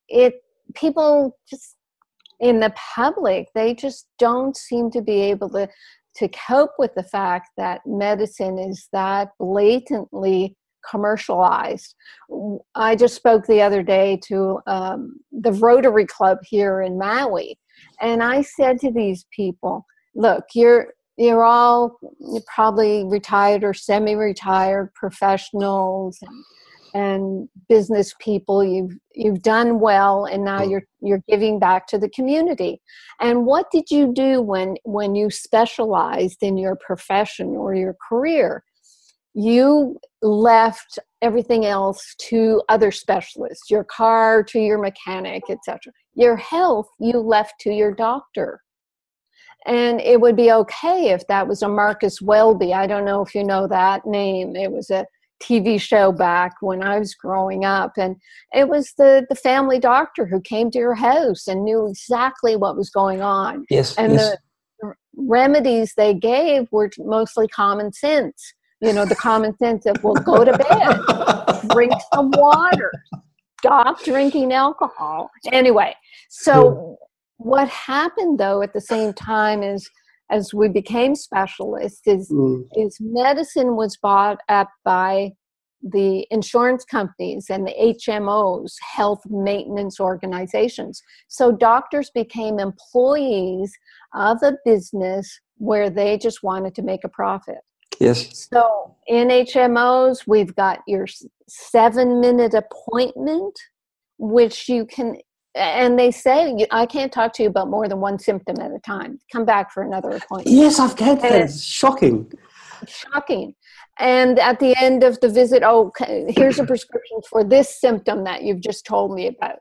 it 0.07 0.35
people 0.75 1.37
just 1.49 1.75
in 2.39 2.59
the 2.59 2.73
public 2.95 3.47
they 3.53 3.73
just 3.73 4.07
don't 4.17 4.55
seem 4.55 4.89
to 4.91 5.01
be 5.01 5.21
able 5.21 5.49
to 5.49 5.67
to 6.15 6.27
cope 6.29 6.71
with 6.79 6.93
the 6.95 7.03
fact 7.03 7.49
that 7.55 7.81
medicine 7.85 8.57
is 8.57 8.89
that 8.91 9.29
blatantly 9.39 10.55
commercialized. 10.89 11.93
I 12.75 12.95
just 12.95 13.15
spoke 13.15 13.45
the 13.45 13.61
other 13.61 13.83
day 13.83 14.19
to 14.27 14.59
um, 14.65 15.19
the 15.31 15.51
Rotary 15.51 16.05
Club 16.05 16.39
here 16.43 16.81
in 16.81 16.97
Maui, 16.97 17.59
and 18.01 18.23
I 18.23 18.41
said 18.41 18.79
to 18.79 18.91
these 18.91 19.25
people, 19.35 19.85
"Look, 20.15 20.45
you're 20.55 20.93
you're 21.19 21.43
all 21.43 21.99
probably 22.47 23.03
retired 23.05 23.63
or 23.65 23.73
semi-retired 23.73 24.93
professionals 24.93 26.17
and, 26.21 26.45
and, 26.93 27.49
business 27.67 28.15
people. 28.19 28.63
You've 28.63 28.97
you've 29.13 29.41
done 29.41 29.79
well, 29.79 30.25
and 30.25 30.45
now 30.45 30.61
mm. 30.61 30.71
you're 30.71 30.83
you're 31.01 31.23
giving 31.27 31.59
back 31.59 31.87
to 31.87 31.97
the 31.99 32.09
community. 32.09 32.81
And 33.19 33.45
what 33.45 33.69
did 33.69 33.91
you 33.91 34.13
do 34.13 34.41
when 34.41 34.77
when 34.83 35.13
you 35.13 35.29
specialized 35.29 36.41
in 36.41 36.57
your 36.57 36.77
profession 36.77 37.49
or 37.49 37.75
your 37.75 37.95
career? 38.07 38.63
You 39.33 39.99
left 40.21 40.97
everything 41.21 41.65
else 41.65 42.15
to 42.29 42.63
other 42.69 42.91
specialists. 42.91 43.69
Your 43.69 43.83
car 43.83 44.41
to 44.43 44.59
your 44.59 44.79
mechanic, 44.79 45.43
etc. 45.49 45.91
Your 46.15 46.37
health 46.37 46.87
you 46.99 47.19
left 47.19 47.55
to 47.59 47.71
your 47.71 47.93
doctor 47.93 48.61
and 49.65 49.99
it 50.01 50.21
would 50.21 50.35
be 50.35 50.51
okay 50.51 51.09
if 51.09 51.27
that 51.27 51.47
was 51.47 51.61
a 51.61 51.69
Marcus 51.69 52.21
Welby. 52.21 52.73
I 52.73 52.87
don't 52.87 53.05
know 53.05 53.21
if 53.21 53.35
you 53.35 53.43
know 53.43 53.67
that 53.67 54.05
name. 54.05 54.55
It 54.55 54.71
was 54.71 54.89
a 54.89 55.05
TV 55.41 55.79
show 55.79 56.11
back 56.11 56.55
when 56.61 56.83
I 56.83 56.99
was 56.99 57.15
growing 57.15 57.65
up, 57.65 57.93
and 57.97 58.15
it 58.53 58.67
was 58.67 58.93
the 58.97 59.25
the 59.29 59.35
family 59.35 59.79
doctor 59.79 60.25
who 60.25 60.41
came 60.41 60.71
to 60.71 60.77
your 60.77 60.95
house 60.95 61.47
and 61.47 61.63
knew 61.63 61.87
exactly 61.87 62.55
what 62.55 62.77
was 62.77 62.89
going 62.89 63.21
on. 63.21 63.65
Yes, 63.69 63.95
and 63.97 64.13
yes. 64.13 64.37
the 64.81 64.93
remedies 65.15 65.93
they 65.95 66.13
gave 66.13 66.67
were 66.71 66.89
mostly 66.97 67.47
common 67.47 67.91
sense. 67.93 68.53
You 68.81 68.93
know, 68.93 69.05
the 69.05 69.15
common 69.15 69.57
sense 69.57 69.85
of 69.85 70.01
well, 70.03 70.15
go 70.15 70.45
to 70.45 70.57
bed, 70.57 71.67
drink 71.69 71.93
some 72.13 72.31
water, 72.31 72.91
stop 73.59 74.03
drinking 74.03 74.53
alcohol. 74.53 75.29
Anyway, 75.51 75.95
so 76.29 76.97
what 77.39 77.69
happened 77.69 78.37
though 78.37 78.61
at 78.61 78.73
the 78.73 78.81
same 78.81 79.13
time 79.13 79.63
is 79.63 79.89
as 80.29 80.53
we 80.53 80.67
became 80.67 81.15
specialists 81.15 82.05
is 82.05 82.29
mm. 82.29 82.63
is 82.75 82.97
medicine 82.99 83.75
was 83.75 83.97
bought 83.97 84.39
up 84.49 84.69
by 84.83 85.31
the 85.81 86.27
insurance 86.29 86.83
companies 86.83 87.45
and 87.49 87.65
the 87.65 87.73
HMOs, 88.07 88.73
health 88.81 89.21
maintenance 89.29 89.97
organizations. 89.97 91.01
So 91.29 91.53
doctors 91.53 92.11
became 92.13 92.59
employees 92.59 93.71
of 94.13 94.43
a 94.43 94.57
business 94.65 95.39
where 95.55 95.89
they 95.89 96.17
just 96.17 96.43
wanted 96.43 96.75
to 96.75 96.81
make 96.81 97.05
a 97.05 97.09
profit. 97.09 97.59
Yes. 97.99 98.49
So 98.51 98.95
in 99.07 99.29
HMOs, 99.29 100.27
we've 100.27 100.53
got 100.53 100.79
your 100.85 101.05
seven 101.47 102.19
minute 102.19 102.53
appointment, 102.53 103.57
which 104.17 104.67
you 104.67 104.85
can 104.85 105.17
and 105.55 105.97
they 105.97 106.11
say 106.11 106.65
I 106.71 106.85
can't 106.85 107.11
talk 107.11 107.33
to 107.33 107.43
you 107.43 107.49
about 107.49 107.69
more 107.69 107.87
than 107.87 107.99
one 107.99 108.19
symptom 108.19 108.59
at 108.59 108.71
a 108.71 108.79
time. 108.79 109.19
Come 109.31 109.45
back 109.45 109.71
for 109.71 109.83
another 109.83 110.11
appointment. 110.11 110.55
Yes, 110.55 110.79
I've 110.79 110.97
had 110.97 111.21
that. 111.21 111.33
It's 111.33 111.61
shocking. 111.61 112.31
Shocking. 112.87 113.55
And 113.99 114.39
at 114.39 114.59
the 114.59 114.75
end 114.81 115.03
of 115.03 115.19
the 115.19 115.27
visit, 115.27 115.63
oh, 115.63 115.91
here's 116.29 116.59
a 116.59 116.65
prescription 116.65 117.19
for 117.29 117.43
this 117.43 117.79
symptom 117.81 118.23
that 118.23 118.43
you've 118.43 118.61
just 118.61 118.85
told 118.85 119.13
me 119.13 119.27
about. 119.27 119.59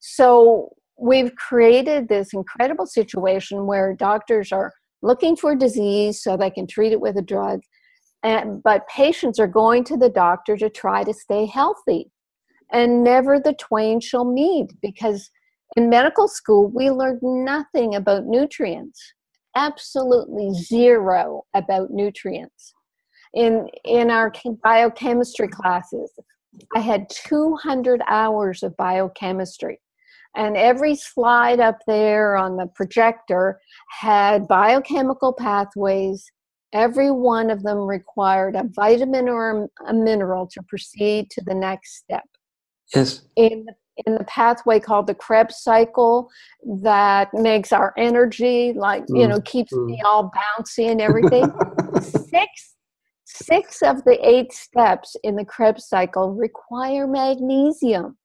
So 0.00 0.74
we've 0.98 1.34
created 1.34 2.08
this 2.08 2.32
incredible 2.32 2.86
situation 2.86 3.66
where 3.66 3.94
doctors 3.94 4.52
are 4.52 4.72
looking 5.02 5.36
for 5.36 5.54
disease 5.54 6.22
so 6.22 6.36
they 6.36 6.50
can 6.50 6.66
treat 6.66 6.92
it 6.92 7.00
with 7.00 7.16
a 7.16 7.22
drug, 7.22 7.60
and, 8.22 8.62
but 8.62 8.88
patients 8.88 9.38
are 9.38 9.46
going 9.46 9.84
to 9.84 9.96
the 9.96 10.08
doctor 10.08 10.56
to 10.56 10.68
try 10.68 11.04
to 11.04 11.12
stay 11.12 11.46
healthy 11.46 12.10
and 12.72 13.02
never 13.02 13.40
the 13.40 13.54
twain 13.54 14.00
shall 14.00 14.24
meet 14.24 14.72
because 14.80 15.30
in 15.76 15.88
medical 15.88 16.28
school 16.28 16.70
we 16.74 16.90
learned 16.90 17.20
nothing 17.22 17.94
about 17.94 18.26
nutrients 18.26 19.14
absolutely 19.58 20.52
zero 20.54 21.42
about 21.54 21.90
nutrients. 21.90 22.74
In 23.34 23.68
in 23.84 24.10
our 24.10 24.32
biochemistry 24.62 25.48
classes 25.48 26.10
i 26.74 26.80
had 26.80 27.10
200 27.10 28.00
hours 28.08 28.62
of 28.62 28.76
biochemistry 28.76 29.78
and 30.34 30.56
every 30.56 30.94
slide 30.94 31.60
up 31.60 31.78
there 31.86 32.36
on 32.36 32.56
the 32.56 32.66
projector 32.74 33.60
had 33.90 34.46
biochemical 34.48 35.32
pathways. 35.32 36.30
Every 36.72 37.10
one 37.10 37.50
of 37.50 37.62
them 37.62 37.78
required 37.78 38.54
a 38.54 38.64
vitamin 38.64 39.28
or 39.28 39.68
a 39.86 39.94
mineral 39.94 40.46
to 40.48 40.62
proceed 40.68 41.30
to 41.30 41.42
the 41.44 41.54
next 41.54 41.96
step 41.96 42.28
Yes. 42.94 43.22
In 43.36 43.66
in 44.06 44.14
the 44.14 44.24
pathway 44.24 44.78
called 44.78 45.08
the 45.08 45.14
Krebs 45.14 45.56
cycle 45.56 46.30
that 46.82 47.34
makes 47.34 47.72
our 47.72 47.92
energy 47.98 48.72
like 48.76 49.04
mm. 49.06 49.20
you 49.20 49.28
know 49.28 49.40
keeps 49.40 49.72
mm. 49.72 49.86
me 49.86 50.02
all 50.04 50.30
bouncy 50.30 50.90
and 50.90 51.00
everything. 51.00 51.50
six 52.00 52.76
six 53.24 53.82
of 53.82 54.02
the 54.04 54.18
eight 54.26 54.52
steps 54.52 55.16
in 55.22 55.36
the 55.36 55.44
Krebs 55.44 55.88
cycle 55.88 56.32
require 56.32 57.06
magnesium. 57.06 58.16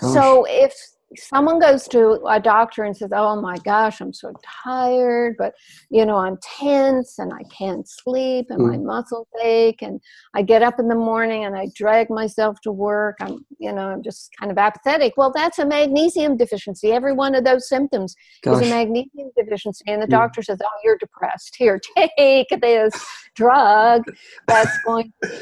Gosh. 0.00 0.12
So 0.12 0.46
if 0.48 0.74
someone 1.16 1.58
goes 1.58 1.88
to 1.88 2.20
a 2.28 2.38
doctor 2.38 2.84
and 2.84 2.96
says, 2.96 3.10
"Oh 3.14 3.40
my 3.40 3.56
gosh, 3.58 4.00
I'm 4.00 4.12
so 4.12 4.32
tired, 4.64 5.36
but 5.38 5.54
you 5.90 6.04
know, 6.04 6.16
I'm 6.16 6.36
tense 6.42 7.18
and 7.18 7.32
I 7.32 7.42
can't 7.44 7.88
sleep 7.88 8.46
and 8.50 8.60
mm. 8.60 8.70
my 8.70 8.76
muscles 8.76 9.26
ache 9.42 9.82
and 9.82 10.00
I 10.34 10.42
get 10.42 10.62
up 10.62 10.78
in 10.78 10.88
the 10.88 10.94
morning 10.94 11.44
and 11.44 11.56
I 11.56 11.68
drag 11.74 12.10
myself 12.10 12.60
to 12.62 12.72
work. 12.72 13.16
I'm, 13.20 13.44
you 13.58 13.72
know, 13.72 13.88
I'm 13.88 14.02
just 14.02 14.30
kind 14.38 14.52
of 14.52 14.58
apathetic." 14.58 15.14
Well, 15.16 15.32
that's 15.34 15.58
a 15.58 15.66
magnesium 15.66 16.36
deficiency. 16.36 16.92
Every 16.92 17.12
one 17.12 17.34
of 17.34 17.44
those 17.44 17.68
symptoms 17.68 18.14
gosh. 18.42 18.62
is 18.62 18.68
a 18.68 18.70
magnesium 18.70 19.30
deficiency 19.36 19.84
and 19.86 20.02
the 20.02 20.06
mm. 20.06 20.10
doctor 20.10 20.42
says, 20.42 20.58
"Oh, 20.62 20.80
you're 20.84 20.98
depressed. 20.98 21.56
Here, 21.56 21.80
take 21.96 22.48
this 22.60 22.92
drug 23.34 24.02
that's 24.46 24.76
going 24.84 25.12
to 25.22 25.40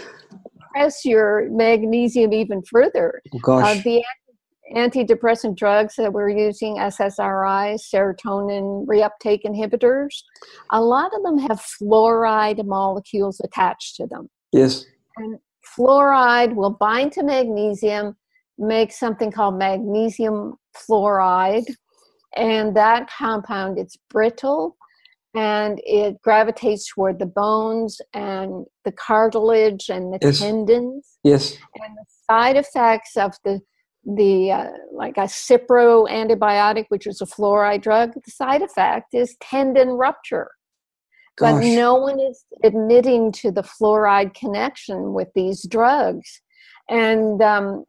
press 0.72 1.04
your 1.04 1.48
magnesium 1.50 2.32
even 2.32 2.62
further." 2.62 3.20
Oh, 3.34 3.38
gosh. 3.38 3.78
Uh, 3.78 3.82
the 3.82 4.04
antidepressant 4.74 5.56
drugs 5.56 5.94
that 5.96 6.12
we're 6.12 6.30
using, 6.30 6.76
SSRIs, 6.76 7.82
serotonin 7.92 8.86
reuptake 8.86 9.44
inhibitors, 9.44 10.22
a 10.70 10.80
lot 10.80 11.12
of 11.14 11.22
them 11.22 11.38
have 11.38 11.60
fluoride 11.60 12.64
molecules 12.64 13.40
attached 13.44 13.96
to 13.96 14.06
them. 14.06 14.28
Yes. 14.52 14.84
And 15.16 15.38
fluoride 15.76 16.54
will 16.54 16.70
bind 16.70 17.12
to 17.12 17.22
magnesium, 17.22 18.16
make 18.58 18.92
something 18.92 19.30
called 19.30 19.58
magnesium 19.58 20.56
fluoride, 20.76 21.66
and 22.36 22.76
that 22.76 23.08
compound 23.10 23.78
it's 23.78 23.96
brittle 24.10 24.76
and 25.34 25.80
it 25.84 26.20
gravitates 26.22 26.88
toward 26.88 27.18
the 27.18 27.26
bones 27.26 28.00
and 28.14 28.64
the 28.84 28.92
cartilage 28.92 29.90
and 29.90 30.12
the 30.12 30.18
yes. 30.22 30.40
tendons. 30.40 31.18
Yes. 31.22 31.56
And 31.74 31.96
the 31.96 32.04
side 32.30 32.56
effects 32.56 33.16
of 33.16 33.34
the 33.44 33.60
the 34.06 34.52
uh, 34.52 34.68
like 34.92 35.16
a 35.16 35.22
Cipro 35.22 36.08
antibiotic, 36.08 36.86
which 36.88 37.06
is 37.06 37.20
a 37.20 37.26
fluoride 37.26 37.82
drug, 37.82 38.12
the 38.14 38.30
side 38.30 38.62
effect 38.62 39.14
is 39.14 39.36
tendon 39.42 39.90
rupture. 39.90 40.50
Gosh. 41.36 41.54
But 41.54 41.60
no 41.60 41.96
one 41.96 42.20
is 42.20 42.44
admitting 42.64 43.32
to 43.32 43.50
the 43.50 43.62
fluoride 43.62 44.34
connection 44.34 45.12
with 45.12 45.28
these 45.34 45.66
drugs. 45.68 46.40
And 46.88 47.42
um, 47.42 47.84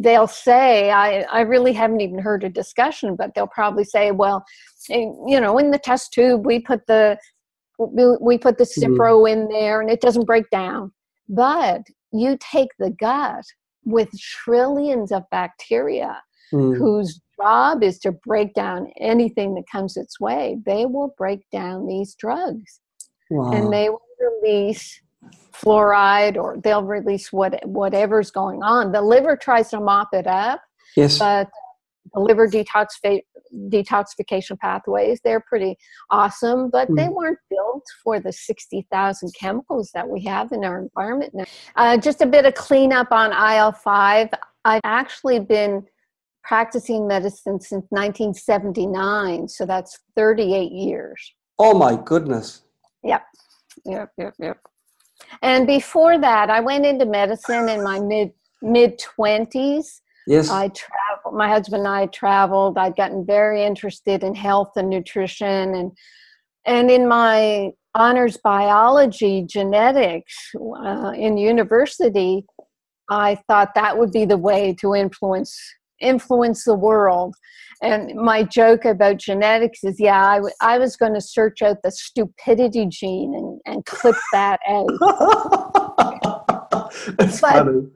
they'll 0.00 0.28
say, 0.28 0.90
I, 0.90 1.22
I 1.22 1.40
really 1.40 1.72
haven't 1.72 2.00
even 2.00 2.18
heard 2.18 2.44
a 2.44 2.48
discussion, 2.48 3.16
but 3.16 3.34
they'll 3.34 3.48
probably 3.48 3.84
say, 3.84 4.12
well, 4.12 4.44
eh, 4.90 5.06
you 5.26 5.40
know, 5.40 5.58
in 5.58 5.70
the 5.70 5.78
test 5.78 6.12
tube, 6.12 6.46
we 6.46 6.60
put 6.60 6.86
the 6.86 7.18
we 7.76 8.38
put 8.38 8.56
the 8.56 8.64
mm-hmm. 8.64 8.94
Cipro 8.94 9.28
in 9.28 9.48
there 9.48 9.80
and 9.80 9.90
it 9.90 10.00
doesn't 10.00 10.26
break 10.26 10.48
down. 10.50 10.92
But 11.28 11.82
you 12.12 12.38
take 12.38 12.68
the 12.78 12.90
gut 12.90 13.44
with 13.84 14.08
trillions 14.18 15.12
of 15.12 15.22
bacteria 15.30 16.22
mm. 16.52 16.76
whose 16.76 17.20
job 17.40 17.82
is 17.82 17.98
to 18.00 18.12
break 18.12 18.54
down 18.54 18.90
anything 19.00 19.54
that 19.54 19.64
comes 19.70 19.96
its 19.96 20.20
way, 20.20 20.58
they 20.64 20.86
will 20.86 21.14
break 21.18 21.40
down 21.50 21.86
these 21.86 22.14
drugs. 22.14 22.80
Wow. 23.30 23.52
And 23.52 23.72
they 23.72 23.88
will 23.88 24.00
release 24.20 25.00
fluoride 25.52 26.36
or 26.36 26.58
they'll 26.62 26.84
release 26.84 27.32
what 27.32 27.66
whatever's 27.66 28.30
going 28.30 28.62
on. 28.62 28.92
The 28.92 29.00
liver 29.00 29.36
tries 29.36 29.70
to 29.70 29.80
mop 29.80 30.08
it 30.12 30.26
up, 30.26 30.60
Yes. 30.96 31.18
but 31.18 31.48
the 32.12 32.20
liver 32.20 32.46
detoxifi- 32.48 33.22
detoxification 33.68 34.58
pathways 34.58 35.20
they're 35.24 35.40
pretty 35.48 35.76
awesome 36.10 36.68
but 36.70 36.88
they 36.96 37.04
Mm. 37.06 37.14
weren't 37.14 37.38
built 37.50 37.84
for 38.02 38.20
the 38.20 38.32
60000 38.32 39.32
chemicals 39.38 39.90
that 39.94 40.08
we 40.08 40.20
have 40.24 40.52
in 40.52 40.64
our 40.64 40.80
environment 40.82 41.32
now 41.34 41.44
uh, 41.76 41.96
just 41.96 42.20
a 42.20 42.26
bit 42.26 42.44
of 42.44 42.54
cleanup 42.54 43.10
on 43.12 43.30
il-5 43.32 44.30
i've 44.64 44.80
actually 44.84 45.38
been 45.40 45.84
practicing 46.42 47.06
medicine 47.06 47.58
since 47.60 47.86
1979 47.90 49.48
so 49.48 49.64
that's 49.64 50.00
38 50.16 50.72
years 50.72 51.34
oh 51.58 51.72
my 51.78 51.96
goodness. 52.04 52.62
Yep, 53.86 54.08
yep, 54.18 54.34
yep. 54.38 54.58
And 55.42 55.66
before 55.66 56.18
that, 56.18 56.48
I 56.50 56.60
went 56.60 56.86
into 56.86 57.04
medicine 57.06 57.68
in 57.68 57.82
my 57.82 58.00
mid 58.00 58.32
mid 58.62 58.98
twenties. 58.98 60.00
Yes. 60.26 60.48
I 60.50 60.68
traveled. 60.68 61.03
My 61.34 61.48
husband 61.48 61.80
and 61.80 61.88
I 61.88 62.06
traveled. 62.06 62.78
I'd 62.78 62.96
gotten 62.96 63.26
very 63.26 63.64
interested 63.64 64.22
in 64.22 64.34
health 64.34 64.72
and 64.76 64.88
nutrition, 64.88 65.74
and 65.74 65.92
and 66.66 66.90
in 66.90 67.08
my 67.08 67.70
honors 67.94 68.36
biology 68.36 69.44
genetics 69.46 70.34
uh, 70.84 71.12
in 71.16 71.36
university, 71.36 72.44
I 73.10 73.36
thought 73.48 73.74
that 73.74 73.98
would 73.98 74.12
be 74.12 74.24
the 74.24 74.38
way 74.38 74.74
to 74.80 74.94
influence 74.94 75.58
influence 76.00 76.64
the 76.64 76.74
world. 76.74 77.34
And 77.82 78.14
my 78.14 78.42
joke 78.44 78.84
about 78.84 79.18
genetics 79.18 79.84
is, 79.84 79.98
yeah, 80.00 80.24
I, 80.26 80.36
w- 80.36 80.54
I 80.60 80.78
was 80.78 80.96
going 80.96 81.14
to 81.14 81.20
search 81.20 81.60
out 81.62 81.78
the 81.82 81.90
stupidity 81.90 82.86
gene 82.86 83.34
and, 83.34 83.60
and 83.66 83.84
clip 83.84 84.16
that 84.32 84.60
out. 84.68 84.86
it's 87.20 87.40
But- 87.40 87.64
funny. 87.64 87.86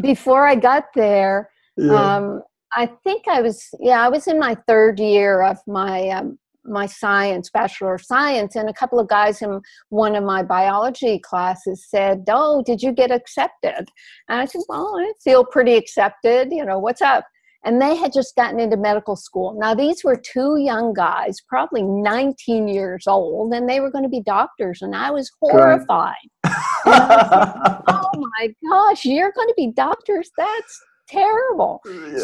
Before 0.00 0.46
I 0.46 0.54
got 0.54 0.84
there, 0.94 1.50
Yeah. 1.76 2.16
um, 2.16 2.42
I 2.72 2.86
think 3.04 3.26
I 3.28 3.40
was, 3.40 3.68
yeah, 3.80 4.04
I 4.04 4.08
was 4.08 4.26
in 4.26 4.38
my 4.38 4.56
third 4.66 5.00
year 5.00 5.42
of 5.42 5.58
my 5.66 6.08
um, 6.08 6.38
my 6.64 6.86
science, 6.86 7.50
bachelor 7.50 7.94
of 7.94 8.02
science, 8.02 8.54
and 8.54 8.68
a 8.68 8.72
couple 8.72 8.98
of 8.98 9.08
guys 9.08 9.42
in 9.42 9.60
one 9.88 10.14
of 10.14 10.24
my 10.24 10.42
biology 10.42 11.18
classes 11.18 11.86
said, 11.88 12.24
"Oh, 12.28 12.62
did 12.62 12.82
you 12.82 12.92
get 12.92 13.10
accepted?" 13.10 13.88
And 14.28 14.40
I 14.40 14.44
said, 14.44 14.62
"Well, 14.68 14.94
I 14.98 15.12
feel 15.22 15.44
pretty 15.44 15.74
accepted. 15.74 16.52
You 16.52 16.64
know, 16.64 16.78
what's 16.78 17.02
up?" 17.02 17.24
And 17.64 17.80
they 17.80 17.94
had 17.94 18.12
just 18.12 18.36
gotten 18.36 18.58
into 18.58 18.76
medical 18.76 19.16
school. 19.16 19.54
Now, 19.58 19.74
these 19.74 20.02
were 20.02 20.16
two 20.16 20.56
young 20.58 20.94
guys, 20.94 21.42
probably 21.46 21.82
19 21.82 22.68
years 22.68 23.06
old, 23.06 23.52
and 23.52 23.68
they 23.68 23.80
were 23.80 23.90
going 23.90 24.04
to 24.04 24.08
be 24.08 24.22
doctors, 24.22 24.80
and 24.80 24.94
I 24.96 25.10
was 25.10 25.30
horrified. 25.40 26.14
oh 26.44 28.10
my 28.16 28.54
gosh, 28.66 29.04
you're 29.04 29.32
going 29.32 29.48
to 29.48 29.54
be 29.56 29.72
doctors? 29.72 30.30
That's 30.38 30.80
terrible. 31.10 31.80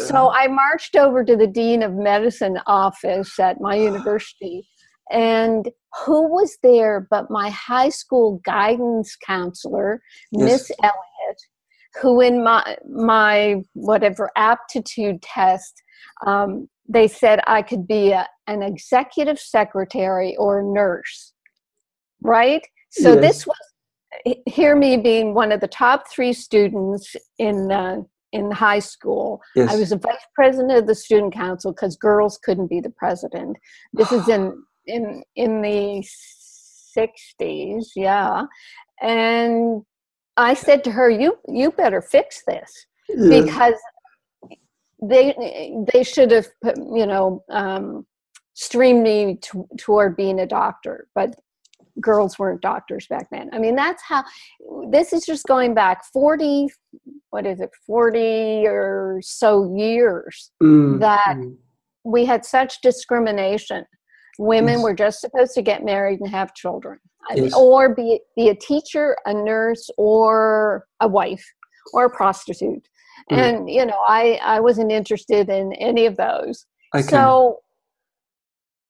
So 0.07 0.31
I 0.31 0.47
marched 0.47 0.95
over 0.95 1.23
to 1.23 1.35
the 1.35 1.47
Dean 1.47 1.83
of 1.83 1.93
Medicine 1.93 2.59
office 2.65 3.39
at 3.39 3.59
my 3.59 3.75
university. 3.91 4.67
And 5.09 5.69
who 6.05 6.27
was 6.27 6.57
there 6.63 7.07
but 7.09 7.31
my 7.31 7.49
high 7.49 7.89
school 7.89 8.41
guidance 8.45 9.15
counselor, 9.25 10.01
Miss 10.31 10.69
Yes. 10.69 10.79
Elliott, 10.83 11.41
who 12.01 12.21
in 12.21 12.43
my 12.43 12.77
my 12.89 13.63
whatever 13.73 14.29
aptitude 14.35 15.21
test, 15.21 15.81
um, 16.25 16.67
they 16.89 17.07
said 17.07 17.39
I 17.47 17.61
could 17.61 17.87
be 17.87 18.11
a, 18.11 18.27
an 18.47 18.63
executive 18.63 19.39
secretary 19.39 20.35
or 20.37 20.59
a 20.59 20.63
nurse. 20.63 21.33
Right? 22.21 22.67
So 22.89 23.13
Yes. 23.13 23.21
this 23.21 23.47
was 23.47 23.57
hear 24.45 24.75
me 24.75 24.97
being 24.97 25.33
one 25.33 25.51
of 25.51 25.59
the 25.61 25.67
top 25.67 26.09
three 26.09 26.33
students 26.33 27.15
in 27.37 27.71
uh, 27.71 27.97
in 28.31 28.51
high 28.51 28.79
school. 28.79 29.41
yes. 29.55 29.73
I 29.73 29.77
was 29.77 29.91
a 29.91 29.97
vice 29.97 30.25
president 30.35 30.77
of 30.77 30.87
the 30.87 30.95
student 30.95 31.33
council 31.33 31.71
because 31.71 31.95
girls 31.95 32.37
couldn't 32.43 32.67
be 32.67 32.79
the 32.79 32.89
president. 32.89 33.57
This 33.93 34.11
is 34.11 34.27
in 34.27 34.63
in 34.85 35.23
in 35.35 35.61
the 35.61 36.03
sixties, 36.07 37.91
yeah. 37.95 38.43
And 39.01 39.83
I 40.35 40.53
said 40.53 40.83
to 40.85 40.91
her, 40.91 41.09
"You 41.09 41.37
you 41.47 41.71
better 41.71 42.01
fix 42.01 42.43
this 42.47 42.85
because 43.07 43.75
they 45.01 45.75
they 45.93 46.03
should 46.03 46.31
have 46.31 46.47
put, 46.63 46.77
you 46.77 47.05
know 47.05 47.43
um, 47.49 48.05
streamed 48.53 49.03
me 49.03 49.37
to, 49.41 49.67
toward 49.77 50.15
being 50.15 50.39
a 50.39 50.47
doctor, 50.47 51.07
but." 51.15 51.35
Girls 52.01 52.37
weren't 52.37 52.61
doctors 52.61 53.07
back 53.07 53.27
then 53.31 53.49
i 53.53 53.59
mean 53.59 53.75
that's 53.75 54.03
how 54.03 54.23
this 54.91 55.13
is 55.13 55.25
just 55.25 55.45
going 55.47 55.73
back 55.73 56.03
40 56.13 56.67
what 57.31 57.45
is 57.45 57.59
it 57.59 57.69
40 57.85 58.65
or 58.67 59.19
so 59.23 59.73
years 59.75 60.51
Mm, 60.61 60.99
that 60.99 61.35
mm. 61.37 61.55
we 62.03 62.25
had 62.25 62.45
such 62.45 62.81
discrimination 62.81 63.85
women 64.39 64.75
Yes. 64.75 64.83
were 64.83 64.93
just 64.93 65.21
supposed 65.21 65.53
to 65.55 65.61
get 65.61 65.83
married 65.83 66.19
and 66.19 66.29
have 66.29 66.53
children 66.53 66.99
Yes. 67.35 67.53
or 67.55 67.93
be, 67.93 68.21
be 68.35 68.49
a 68.49 68.55
teacher 68.55 69.17
a 69.25 69.33
nurse 69.33 69.89
or 69.97 70.85
a 71.01 71.07
wife 71.07 71.45
or 71.93 72.05
a 72.05 72.09
prostitute 72.09 72.87
Mm. 73.31 73.37
and 73.37 73.69
you 73.69 73.83
know 73.85 73.97
i 74.07 74.39
i 74.43 74.59
wasn't 74.59 74.91
interested 74.91 75.49
in 75.49 75.73
any 75.73 76.05
of 76.05 76.15
those 76.17 76.67
Okay. 76.95 77.01
so 77.03 77.59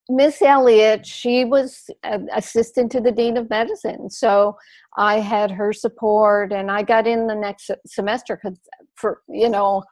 Miss 0.09 0.41
Elliott, 0.41 1.05
she 1.05 1.43
was 1.43 1.89
an 2.03 2.29
assistant 2.33 2.91
to 2.93 3.01
the 3.01 3.11
dean 3.11 3.37
of 3.37 3.49
medicine, 3.49 4.09
so 4.09 4.57
I 4.97 5.19
had 5.19 5.51
her 5.51 5.73
support, 5.73 6.51
and 6.53 6.71
I 6.71 6.83
got 6.83 7.07
in 7.07 7.27
the 7.27 7.35
next 7.35 7.69
semester 7.85 8.39
because, 8.41 8.59
for 8.95 9.21
you 9.27 9.49
know, 9.49 9.83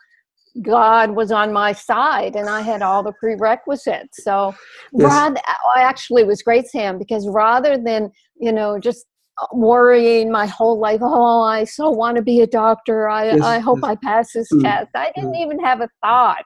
God 0.61 1.11
was 1.11 1.31
on 1.31 1.51
my 1.51 1.73
side, 1.73 2.35
and 2.35 2.49
I 2.49 2.61
had 2.61 2.81
all 2.81 3.03
the 3.03 3.11
prerequisites. 3.13 4.23
So, 4.23 4.55
Yes. 4.93 5.11
Rod, 5.11 5.37
I 5.75 5.81
actually 5.81 6.23
was 6.23 6.41
great, 6.41 6.67
Sam, 6.67 6.97
because 6.97 7.27
rather 7.27 7.77
than 7.77 8.11
you 8.39 8.51
know 8.51 8.79
just 8.79 9.05
worrying 9.51 10.31
my 10.31 10.45
whole 10.45 10.79
life, 10.79 11.01
oh, 11.03 11.41
I 11.41 11.65
so 11.65 11.89
want 11.89 12.15
to 12.15 12.23
be 12.23 12.39
a 12.41 12.47
doctor. 12.47 13.09
I 13.09 13.33
Yes, 13.33 13.41
I 13.43 13.59
hope 13.59 13.79
yes. 13.83 13.91
I 13.91 13.95
pass 13.95 14.31
this 14.33 14.47
Mm, 14.53 14.61
test. 14.63 14.89
I 14.95 15.11
didn't 15.13 15.33
mm. 15.33 15.43
even 15.43 15.59
have 15.59 15.81
a 15.81 15.89
thought. 16.01 16.45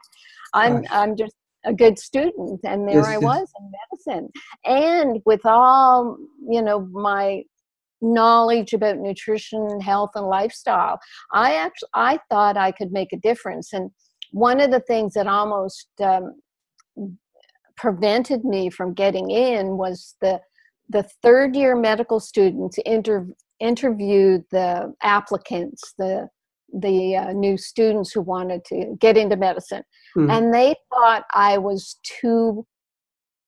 I'm 0.53 0.77
Right. 0.77 0.87
I'm 0.91 1.15
just 1.15 1.35
a 1.65 1.73
good 1.73 1.99
student 1.99 2.59
and 2.63 2.87
there 2.87 2.97
Yes, 2.97 3.07
i 3.07 3.13
yes. 3.13 3.21
was 3.21 3.47
in 3.59 3.71
medicine 4.15 4.29
and 4.65 5.21
with 5.25 5.41
all 5.45 6.17
you 6.49 6.61
know 6.61 6.81
my 6.91 7.43
knowledge 8.01 8.73
about 8.73 8.97
nutrition 8.97 9.81
health 9.81 10.11
and 10.15 10.27
lifestyle 10.27 10.99
i 11.33 11.55
actually 11.55 11.89
i 11.93 12.17
thought 12.29 12.55
i 12.55 12.71
could 12.71 12.91
make 12.91 13.11
a 13.11 13.17
difference 13.17 13.73
and 13.73 13.91
one 14.31 14.59
of 14.61 14.71
the 14.71 14.79
things 14.81 15.13
that 15.15 15.27
almost 15.27 15.87
um, 16.03 16.35
prevented 17.75 18.43
me 18.45 18.69
from 18.69 18.93
getting 18.93 19.31
in 19.31 19.77
was 19.77 20.15
the 20.21 20.39
the 20.89 21.03
third 21.21 21.55
year 21.55 21.75
medical 21.75 22.19
students 22.19 22.77
inter, 22.85 23.27
interviewed 23.59 24.43
the 24.51 24.93
applicants 25.01 25.93
the 25.97 26.27
the 26.73 27.15
uh, 27.15 27.33
new 27.33 27.57
students 27.57 28.11
who 28.11 28.21
wanted 28.21 28.63
to 28.65 28.95
get 28.99 29.17
into 29.17 29.35
medicine 29.35 29.83
Mm. 30.17 30.31
and 30.31 30.53
they 30.53 30.75
thought 30.91 31.25
I 31.33 31.57
was 31.57 31.97
too 32.03 32.65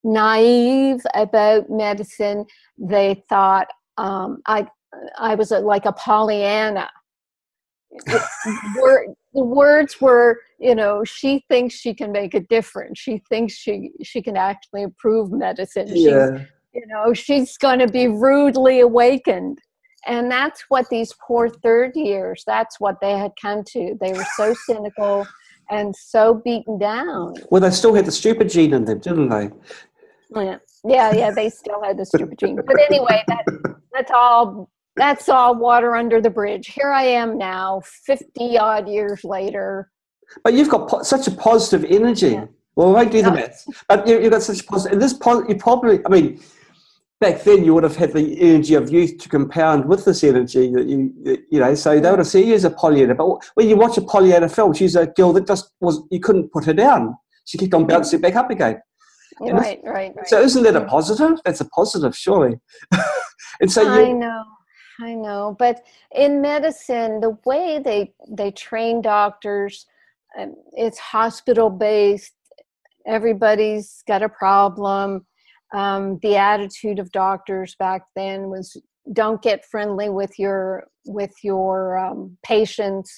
naive 0.04 1.02
about 1.14 1.70
medicine. 1.70 2.46
They 2.78 3.24
thought 3.30 3.68
um, 3.98 4.42
I 4.46 4.68
I 5.18 5.36
was 5.36 5.52
a, 5.52 5.60
like 5.60 5.86
a 5.86 5.94
Pollyanna. 5.94 6.90
Word, 8.80 9.08
the 9.34 9.44
words 9.44 10.00
were, 10.00 10.40
you 10.60 10.76
know, 10.76 11.04
she 11.04 11.44
thinks 11.50 11.76
she 11.76 11.94
can 11.94 12.12
make 12.12 12.34
a 12.34 12.40
difference. 12.40 13.00
She 13.00 13.22
thinks 13.30 13.54
she 13.54 13.92
she 14.04 14.22
can 14.22 14.38
actually 14.38 14.84
improve 14.84 15.32
medicine. 15.32 15.88
She's, 15.88 16.06
yeah. 16.06 16.46
you 16.74 16.86
know, 16.88 17.14
she's 17.14 17.58
going 17.58 17.80
to 17.80 17.88
be 17.88 18.08
rudely 18.08 18.80
awakened. 18.80 19.60
And 20.06 20.32
that's 20.32 20.66
what 20.70 20.90
these 20.90 21.14
poor 21.26 21.50
third 21.50 21.96
years, 21.96 22.44
that's 22.46 22.80
what 22.80 23.00
they 23.02 23.12
had 23.18 23.32
come 23.42 23.64
to. 23.66 23.98
They 24.02 24.14
were 24.14 24.26
so 24.36 24.54
cynical 24.66 25.28
and 25.70 25.96
so 25.96 26.34
beaten 26.34 26.78
down. 26.80 27.36
Well, 27.50 27.62
they 27.62 27.70
still 27.72 27.94
had 27.94 28.06
the 28.06 28.12
stupid 28.12 28.50
gene 28.50 28.74
in 28.74 28.86
them, 28.86 29.00
didn't 29.00 29.30
they? 29.30 29.50
Yeah, 30.36 30.58
yeah, 30.84 31.14
yeah 31.14 31.32
they 31.32 31.50
still 31.50 31.84
had 31.84 31.98
the 31.98 32.06
stupid 32.06 32.40
gene. 32.40 32.56
But 32.56 32.80
anyway, 32.90 33.24
that, 33.28 33.46
that's 33.94 34.12
all. 34.12 34.70
That's 34.98 35.30
all 35.30 35.56
water 35.56 35.96
under 35.96 36.20
the 36.20 36.30
bridge. 36.30 36.68
Here 36.68 36.92
I 36.92 37.04
am 37.04 37.38
now, 37.38 37.82
fifty 38.06 38.58
odd 38.58 38.90
years 38.90 39.24
later. 39.24 39.90
But 40.44 40.54
you've 40.54 40.68
got 40.68 40.90
po- 40.90 41.04
such 41.04 41.28
a 41.28 41.32
positive 41.32 41.90
energy. 41.90 42.32
Yeah. 42.32 42.46
Well, 42.76 42.90
we 42.90 42.94
won't 42.96 43.12
do 43.12 43.22
the 43.22 43.30
No. 43.30 43.36
maths. 43.36 43.68
But 43.88 44.06
you, 44.06 44.20
you've 44.22 44.32
got 44.34 44.42
such 44.42 44.60
a 44.60 44.64
positive, 44.66 44.92
and 44.94 45.02
this 45.02 45.14
pos- 45.14 45.48
you 45.48 45.56
probably, 45.56 46.02
I 46.06 46.10
mean, 46.10 46.42
back 47.22 47.44
then 47.44 47.64
you 47.64 47.74
would 47.74 47.84
have 47.84 47.96
had 47.96 48.12
the 48.12 48.42
energy 48.42 48.74
of 48.74 48.92
youth 48.92 49.20
to 49.20 49.30
compound 49.30 49.86
with 49.86 50.04
this 50.04 50.24
energy 50.24 50.72
that 50.72 50.88
you, 50.88 51.14
you 51.52 51.60
know, 51.60 51.74
so 51.76 52.00
they 52.00 52.10
would 52.10 52.20
have 52.20 52.28
seen 52.28 52.48
you 52.48 52.56
as 52.56 52.66
a 52.66 52.72
Pollyanna. 52.72 53.14
But 53.14 53.46
when 53.54 53.70
you 53.70 53.78
watch 53.78 53.98
a 53.98 54.02
Pollyanna 54.02 54.50
film, 54.50 54.74
she's 54.74 54.96
a 54.96 55.06
girl 55.06 55.32
that 55.34 55.48
just 55.48 55.72
was, 55.80 56.02
you 56.10 56.20
couldn't 56.20 56.52
put 56.52 56.66
her 56.66 56.74
down. 56.74 57.16
She 57.46 57.60
kept 57.60 57.76
on 57.76 57.86
bouncing 57.86 58.22
back 58.22 58.36
up 58.36 58.50
again. 58.50 58.82
Right, 59.40 59.80
right, 59.84 60.14
right. 60.16 60.28
So 60.28 60.42
isn't 60.42 60.64
that 60.64 60.76
a 60.76 60.86
positive? 60.86 61.40
That's 61.46 61.62
a 61.62 61.70
positive, 61.70 62.16
surely. 62.18 62.60
and 63.62 63.72
so 63.72 63.88
I 63.88 64.02
you, 64.02 64.16
know. 64.16 64.44
I 65.00 65.16
know, 65.16 65.56
but 65.58 65.84
in 66.14 66.42
medicine, 66.42 67.22
the 67.22 67.36
way 67.44 67.82
they 67.84 68.14
they 68.30 68.52
train 68.52 69.02
doctors, 69.02 69.88
um, 70.40 70.54
it's 70.74 71.00
hospital 71.00 71.72
based. 71.72 72.34
Everybody's 73.08 74.04
got 74.08 74.22
a 74.22 74.30
problem. 74.30 75.26
Um, 75.74 76.20
the 76.22 76.36
attitude 76.36 77.00
of 77.00 77.12
doctors 77.12 77.76
back 77.80 78.04
then 78.16 78.50
was 78.50 78.76
don't 79.14 79.42
get 79.42 79.66
friendly 79.66 80.10
with 80.10 80.38
your 80.38 80.86
with 81.06 81.32
your 81.44 81.98
um, 81.98 82.38
patients. 82.44 83.12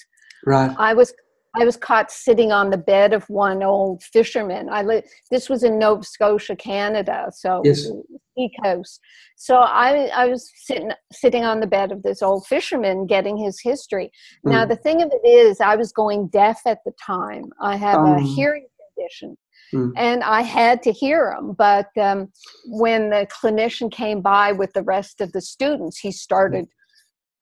Right. 0.46 0.74
I 0.78 0.94
was 0.94 1.12
I 1.56 1.64
was 1.64 1.76
caught 1.76 2.10
sitting 2.10 2.50
on 2.50 2.70
the 2.70 2.76
bed 2.76 3.12
of 3.12 3.24
one 3.30 3.62
old 3.62 4.02
fisherman. 4.02 4.68
I 4.70 4.82
li- 4.82 5.04
this 5.30 5.48
was 5.48 5.62
in 5.62 5.78
Nova 5.78 6.02
Scotia, 6.02 6.56
Canada, 6.56 7.30
so 7.32 7.62
yes. 7.64 7.88
sea 8.36 8.50
coast. 8.64 9.00
So 9.36 9.56
I 9.56 10.06
I 10.14 10.26
was 10.26 10.50
sitting 10.64 10.90
sitting 11.12 11.44
on 11.44 11.60
the 11.60 11.66
bed 11.66 11.92
of 11.92 12.02
this 12.02 12.22
old 12.22 12.46
fisherman, 12.46 13.06
getting 13.06 13.36
his 13.36 13.60
history. 13.62 14.10
Mm. 14.46 14.50
Now 14.50 14.66
the 14.66 14.76
thing 14.76 15.02
of 15.02 15.12
it 15.12 15.26
is, 15.26 15.60
I 15.60 15.76
was 15.76 15.92
going 15.92 16.28
deaf 16.28 16.60
at 16.66 16.78
the 16.84 16.92
time. 17.04 17.44
I 17.60 17.76
have 17.76 18.00
um. 18.00 18.14
a 18.14 18.20
hearing 18.20 18.66
condition. 18.96 19.36
Mm. 19.74 19.92
And 19.96 20.22
I 20.22 20.42
had 20.42 20.82
to 20.84 20.92
hear 20.92 21.32
him, 21.32 21.52
but 21.52 21.88
um, 22.00 22.32
when 22.66 23.10
the 23.10 23.26
clinician 23.26 23.90
came 23.90 24.20
by 24.20 24.52
with 24.52 24.72
the 24.72 24.82
rest 24.82 25.20
of 25.20 25.32
the 25.32 25.40
students, 25.40 25.98
he 25.98 26.12
started 26.12 26.66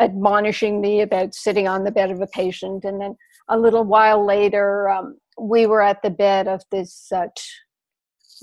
admonishing 0.00 0.80
me 0.80 1.00
about 1.00 1.34
sitting 1.34 1.68
on 1.68 1.84
the 1.84 1.92
bed 1.92 2.10
of 2.10 2.20
a 2.20 2.26
patient, 2.26 2.84
and 2.84 3.00
then 3.00 3.16
a 3.48 3.58
little 3.58 3.84
while 3.84 4.24
later, 4.24 4.88
um, 4.88 5.16
we 5.40 5.66
were 5.66 5.82
at 5.82 6.02
the 6.02 6.10
bed 6.10 6.48
of 6.48 6.62
this 6.70 7.10
uh, 7.12 7.26
t- 7.36 7.42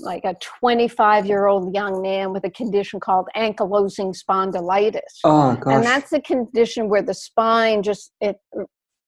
like 0.00 0.24
a 0.24 0.34
25 0.58 1.26
year 1.26 1.46
old 1.46 1.74
young 1.74 2.00
man 2.00 2.32
with 2.32 2.44
a 2.44 2.50
condition 2.50 3.00
called 3.00 3.28
ankylosing 3.36 4.16
spondylitis. 4.16 5.00
Oh, 5.24 5.56
gosh. 5.56 5.74
And 5.74 5.84
that's 5.84 6.12
a 6.12 6.20
condition 6.20 6.88
where 6.88 7.02
the 7.02 7.14
spine 7.14 7.82
just 7.82 8.12
it 8.20 8.36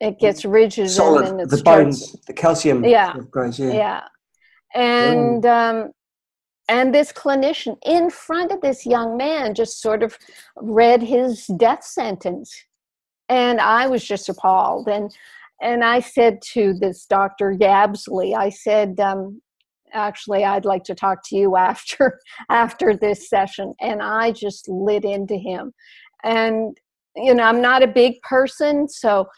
it 0.00 0.18
gets 0.18 0.44
rigid 0.44 0.90
solid. 0.90 1.28
and 1.28 1.48
the 1.48 1.62
bones, 1.62 2.16
the 2.26 2.32
calcium. 2.32 2.84
Yeah. 2.84 3.14
Goes, 3.30 3.59
yeah. 3.59 3.72
Yeah. 3.72 4.04
And 4.74 5.44
um, 5.44 5.90
and 6.69 6.94
this 6.94 7.12
clinician 7.12 7.77
in 7.85 8.11
front 8.11 8.53
of 8.53 8.61
this 8.61 8.86
young 8.86 9.16
man 9.16 9.55
just 9.55 9.81
sort 9.81 10.03
of 10.03 10.16
read 10.57 11.03
his 11.03 11.47
death 11.59 11.85
sentence, 11.85 12.55
and 13.28 13.61
I 13.61 13.86
was 13.86 14.05
just 14.05 14.28
appalled. 14.28 14.89
And 14.89 15.15
and 15.61 15.85
I 15.85 16.01
said 16.01 16.43
to 16.53 16.74
this 16.74 17.07
Dr. 17.07 17.55
Yabsley, 17.55 18.36
I 18.36 18.49
said, 18.49 18.99
um, 18.99 19.40
actually, 19.93 20.44
I'd 20.44 20.65
like 20.65 20.82
to 20.85 20.94
talk 20.94 21.20
to 21.27 21.36
you 21.36 21.57
after 21.57 22.20
after 22.51 22.97
this 22.97 23.28
session. 23.28 23.74
And 23.81 24.03
I 24.03 24.32
just 24.32 24.69
lit 24.69 25.05
into 25.05 25.36
him. 25.36 25.73
And, 26.24 26.77
you 27.16 27.35
know, 27.35 27.44
I'm 27.44 27.61
not 27.61 27.82
a 27.82 27.89
big 27.89 28.20
person, 28.23 28.89
so 28.89 29.28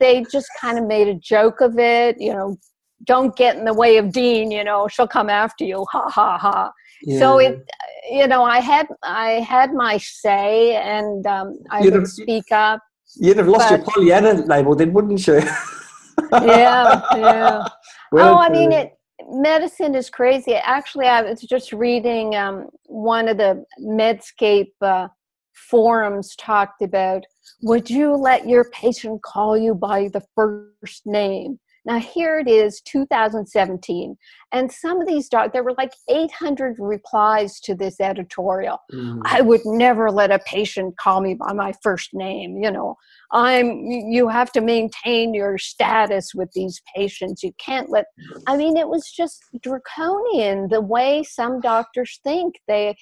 they 0.00 0.24
just 0.30 0.48
kind 0.60 0.78
of 0.78 0.86
made 0.86 1.08
a 1.08 1.14
joke 1.14 1.60
of 1.60 1.78
it, 1.78 2.20
you 2.20 2.32
know, 2.32 2.56
don't 3.04 3.36
get 3.36 3.56
in 3.56 3.64
the 3.64 3.74
way 3.74 3.96
of 3.96 4.12
Dean, 4.12 4.50
you 4.50 4.64
know, 4.64 4.88
she'll 4.88 5.08
come 5.08 5.28
after 5.28 5.64
you, 5.64 5.84
ha 5.90 6.08
ha 6.08 6.38
ha. 6.38 6.72
Yeah. 7.02 7.18
So 7.18 7.38
it, 7.38 7.64
you 8.10 8.26
know, 8.26 8.44
I 8.44 8.60
had 8.60 8.86
I 9.02 9.40
had 9.40 9.74
my 9.74 9.98
say, 9.98 10.76
and 10.76 11.26
um, 11.26 11.58
I 11.70 11.82
you 11.82 11.90
would 11.90 12.06
speak 12.06 12.52
up. 12.52 12.80
You'd 13.16 13.36
have 13.36 13.48
lost 13.48 13.68
but, 13.68 13.78
your 13.78 13.86
Pollyanna 13.86 14.46
label 14.46 14.74
then, 14.74 14.92
wouldn't 14.92 15.26
you? 15.26 15.34
yeah, 16.32 17.02
yeah. 17.14 17.68
well, 18.12 18.34
oh, 18.34 18.38
I 18.38 18.48
mean, 18.48 18.72
it, 18.72 18.92
medicine 19.28 19.94
is 19.94 20.08
crazy. 20.08 20.54
Actually, 20.54 21.06
I 21.06 21.22
was 21.22 21.40
just 21.42 21.72
reading 21.72 22.36
um, 22.36 22.68
one 22.86 23.28
of 23.28 23.36
the 23.36 23.64
Medscape 23.80 24.72
uh, 24.80 25.08
forums 25.54 26.34
talked 26.36 26.82
about 26.82 27.24
would 27.62 27.88
you 27.90 28.14
let 28.14 28.48
your 28.48 28.64
patient 28.70 29.22
call 29.22 29.56
you 29.56 29.74
by 29.74 30.08
the 30.08 30.22
first 30.34 31.06
name? 31.06 31.58
Now, 31.84 31.98
here 31.98 32.38
it 32.38 32.48
is, 32.48 32.80
2017, 32.82 34.16
and 34.52 34.70
some 34.70 35.00
of 35.00 35.08
these 35.08 35.28
dogs, 35.28 35.52
there 35.52 35.64
were 35.64 35.74
like 35.76 35.92
800 36.08 36.76
replies 36.78 37.58
to 37.60 37.74
this 37.74 38.00
editorial. 38.00 38.78
Mm. 38.92 39.20
I 39.24 39.40
would 39.40 39.62
never 39.64 40.10
let 40.10 40.30
a 40.30 40.38
patient 40.40 40.96
call 40.96 41.20
me 41.20 41.34
by 41.34 41.52
my 41.52 41.72
first 41.82 42.10
name. 42.14 42.62
You 42.62 42.70
know, 42.70 42.96
I'm, 43.32 43.84
you 43.86 44.28
have 44.28 44.52
to 44.52 44.60
maintain 44.60 45.34
your 45.34 45.58
status 45.58 46.34
with 46.34 46.52
these 46.52 46.80
patients. 46.94 47.42
You 47.42 47.52
can't 47.58 47.90
let, 47.90 48.04
I 48.46 48.56
mean, 48.56 48.76
it 48.76 48.88
was 48.88 49.10
just 49.10 49.42
draconian 49.60 50.68
the 50.68 50.80
way 50.80 51.24
some 51.24 51.60
doctors 51.60 52.20
think. 52.22 52.60
They, 52.68 52.94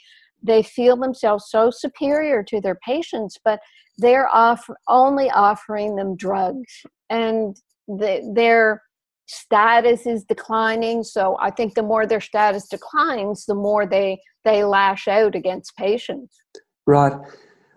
they 0.43 0.63
feel 0.63 0.97
themselves 0.97 1.47
so 1.51 1.71
superior 1.71 2.43
to 2.45 2.63
their 2.63 2.79
patients, 2.87 3.37
but 3.45 3.61
they're 3.99 4.35
off, 4.35 4.67
only 4.89 5.31
offering 5.31 5.97
them 5.97 6.17
drugs. 6.17 6.83
And 7.11 7.57
the, 7.87 8.33
their 8.35 8.83
status 9.27 10.07
is 10.07 10.25
declining. 10.25 11.03
So 11.05 11.37
I 11.41 11.51
think 11.51 11.75
the 11.75 11.83
more 11.83 12.07
their 12.07 12.21
status 12.21 12.69
declines, 12.69 13.47
the 13.47 13.55
more 13.55 13.87
they 13.87 14.21
they 14.45 14.65
lash 14.65 15.07
out 15.07 15.35
against 15.35 15.77
patients. 15.77 16.35
Right. 16.87 17.13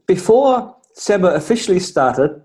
Before 0.07 0.75
SAMR 0.97 1.35
officially 1.35 1.79
started, 1.79 2.41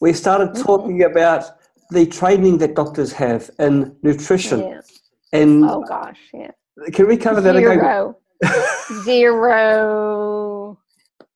we 0.00 0.12
started 0.12 0.48
mm-hmm. 0.50 0.62
talking 0.62 1.02
about 1.04 1.44
the 1.90 2.06
training 2.06 2.58
that 2.58 2.74
doctors 2.74 3.12
have 3.12 3.50
in 3.58 3.94
nutrition. 4.02 4.60
Yeah. 4.60 4.80
And 5.32 5.64
oh 5.64 5.84
gosh, 5.88 6.18
yeah. 6.34 6.50
Can 6.92 7.06
we 7.06 7.16
cover 7.16 7.40
that 7.40 7.54
Zero. 7.54 8.16
again? 8.42 9.04
Zero. 9.04 10.78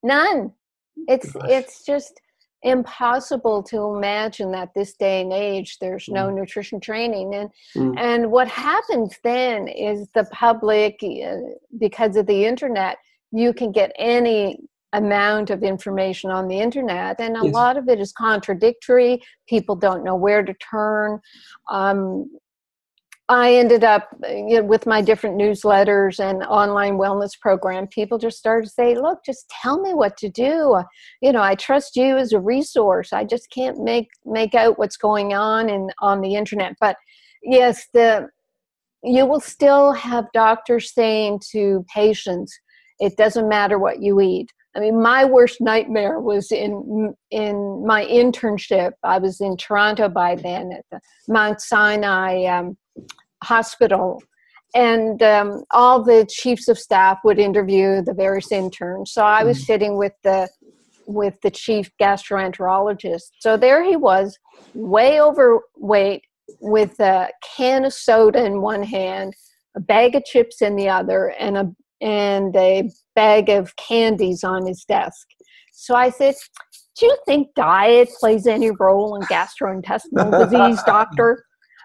None. 0.03 0.53
It's 1.09 1.31
it's 1.45 1.85
just 1.85 2.21
impossible 2.67 3.63
to 3.63 3.95
imagine 3.95 4.51
that 4.51 4.75
this 4.75 4.95
day 4.95 5.21
and 5.21 5.33
age 5.33 5.79
there's 5.81 6.09
no 6.09 6.27
mm. 6.27 6.35
nutrition 6.35 6.81
training 6.81 7.33
and 7.33 7.51
mm. 7.77 7.97
and 7.97 8.29
what 8.29 8.49
happens 8.49 9.15
then 9.23 9.69
is 9.69 10.09
the 10.15 10.25
public 10.33 11.01
because 11.79 12.17
of 12.17 12.27
the 12.27 12.45
internet 12.45 12.99
you 13.31 13.53
can 13.53 13.71
get 13.71 13.93
any 13.97 14.59
amount 14.95 15.51
of 15.51 15.63
information 15.63 16.33
on 16.33 16.49
the 16.49 16.59
internet 16.59 17.21
and 17.21 17.37
a 17.37 17.45
yes. 17.45 17.55
lot 17.55 17.77
of 17.77 17.89
it 17.89 18.01
is 18.01 18.13
contradictory 18.13 19.23
people 19.49 19.77
don't 19.77 20.03
know 20.03 20.17
where 20.17 20.43
to 20.43 20.55
turn 20.55 21.21
um, 21.71 22.29
I 23.29 23.55
ended 23.55 23.83
up 23.83 24.09
you 24.23 24.59
know, 24.59 24.63
with 24.63 24.87
my 24.87 25.03
different 25.03 25.37
newsletters 25.37 26.21
and 26.21 26.45
online 26.45 26.95
wellness 26.95 27.33
program. 27.41 27.89
People 27.89 28.19
just 28.19 28.39
started 28.39 28.67
to 28.67 28.73
say, 28.73 28.95
"Look, 28.95 29.25
just 29.25 29.49
tell 29.63 29.81
me 29.81 29.95
what 29.95 30.17
to 30.19 30.29
do. 30.29 30.83
You 31.21 31.33
know, 31.33 31.43
I 31.43 31.57
trust 31.57 31.97
you 31.97 32.17
as 32.17 32.33
a 32.33 32.41
resource. 32.41 33.13
I 33.13 33.25
just 33.25 33.51
can't 33.51 33.83
make 33.83 34.09
make 34.25 34.55
out 34.55 34.79
what's 34.79 34.97
going 34.97 35.35
on 35.35 35.69
in 35.69 35.91
on 36.01 36.21
the 36.21 36.37
internet." 36.37 36.75
But 36.81 36.97
yes, 37.43 37.89
the 37.93 38.29
you 39.03 39.27
will 39.27 39.41
still 39.41 39.93
have 39.93 40.27
doctors 40.33 40.95
saying 40.95 41.41
to 41.53 41.85
patients, 41.93 42.57
"It 43.01 43.17
doesn't 43.17 43.49
matter 43.49 43.79
what 43.79 44.01
you 44.01 44.21
eat." 44.21 44.53
I 44.77 44.81
mean, 44.81 45.01
my 45.03 45.25
worst 45.25 45.61
nightmare 45.61 46.21
was 46.21 46.53
in 46.53 47.15
in 47.31 47.85
my 47.87 48.05
internship. 48.07 48.93
I 49.03 49.19
was 49.19 49.41
in 49.41 49.57
Toronto 49.57 50.09
by 50.09 50.37
then 50.37 50.71
at 50.73 50.85
the 50.93 51.01
Mount 51.29 51.61
Sinai. 51.61 52.45
Um, 52.45 52.77
hospital. 53.43 54.23
And 54.75 55.23
um, 55.23 55.65
all 55.71 56.03
the 56.03 56.27
chiefs 56.29 56.69
of 56.69 56.79
staff 56.79 57.19
would 57.25 57.39
interview 57.39 58.03
the 58.03 58.15
various 58.15 58.53
interns. 58.53 59.13
So 59.13 59.25
i 59.25 59.43
was 59.45 59.59
mm. 59.59 59.65
sitting 59.65 59.97
with 59.97 60.13
the 60.23 60.49
with 61.07 61.41
the 61.43 61.51
chief 61.51 61.91
gastroenterologist. 62.01 63.31
So 63.39 63.57
there 63.57 63.85
he 63.85 63.97
was 63.97 64.37
way 64.75 65.21
overweight 65.21 66.25
with 66.61 66.99
a 66.99 67.29
can 67.57 67.85
of 67.85 67.93
soda 67.93 68.45
in 68.45 68.61
one 68.61 68.83
hand 68.83 69.35
a 69.77 69.81
bag 69.81 70.15
of 70.15 70.25
chips 70.25 70.63
in 70.63 70.75
the 70.75 70.89
other 70.89 71.33
and 71.39 71.57
a 71.57 71.73
and 72.01 72.55
a 72.57 72.91
bag 73.15 73.49
of 73.49 73.75
candies 73.77 74.43
on 74.45 74.67
his 74.67 74.85
desk. 74.85 75.27
So 75.73 75.95
i 75.95 76.11
said 76.11 76.35
do 76.99 77.07
you 77.07 77.17
think 77.27 77.49
diet 77.55 78.09
plays 78.19 78.47
any 78.47 78.71
role 78.71 79.17
in 79.17 79.23
gastrointestinal 79.23 80.51
disease 80.51 80.83
doctor 80.85 81.45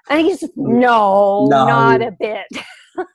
and 0.10 0.22
he 0.22 0.36
said, 0.36 0.50
no, 0.56 1.48
no, 1.50 1.66
not 1.66 2.02
a 2.02 2.12
bit. 2.20 2.46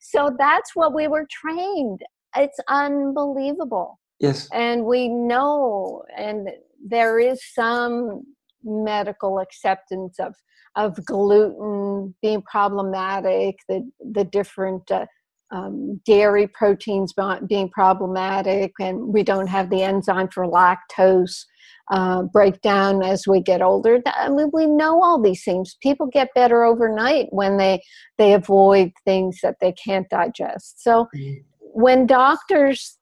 so 0.00 0.34
that's 0.38 0.74
what 0.74 0.94
we 0.94 1.08
were 1.08 1.26
trained. 1.30 2.00
It's 2.36 2.58
unbelievable. 2.68 3.98
Yes. 4.20 4.48
And 4.52 4.84
we 4.84 5.08
know, 5.08 6.02
and 6.16 6.48
there 6.84 7.18
is 7.18 7.40
some 7.52 8.22
medical 8.62 9.40
acceptance 9.40 10.18
of 10.18 10.34
of 10.76 11.04
gluten 11.04 12.14
being 12.20 12.42
problematic, 12.42 13.56
the 13.68 13.88
the 14.12 14.24
different 14.24 14.90
uh, 14.90 15.06
um, 15.52 16.00
dairy 16.04 16.48
proteins 16.48 17.14
being 17.46 17.70
problematic, 17.70 18.72
and 18.80 19.12
we 19.12 19.22
don't 19.22 19.46
have 19.46 19.70
the 19.70 19.82
enzyme 19.82 20.28
for 20.28 20.46
lactose 20.46 21.44
uh, 21.90 22.22
break 22.22 22.60
down 22.62 23.02
as 23.02 23.26
we 23.26 23.40
get 23.40 23.60
older. 23.62 24.00
I 24.06 24.28
mean, 24.28 24.50
we 24.52 24.66
know 24.66 25.02
all 25.02 25.20
these 25.20 25.44
things. 25.44 25.76
People 25.82 26.06
get 26.06 26.34
better 26.34 26.64
overnight 26.64 27.26
when 27.30 27.56
they 27.56 27.82
they 28.18 28.32
avoid 28.32 28.92
things 29.04 29.38
that 29.42 29.56
they 29.60 29.72
can't 29.72 30.08
digest. 30.08 30.82
So 30.82 31.08
mm-hmm. 31.14 31.40
when 31.60 32.06
doctors 32.06 32.98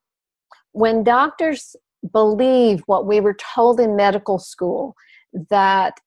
when 0.73 1.03
doctors 1.03 1.75
believe 2.11 2.81
what 2.87 3.05
we 3.07 3.19
were 3.19 3.35
told 3.55 3.79
in 3.79 3.95
medical 3.95 4.37
school 4.37 4.95
that 5.49 5.99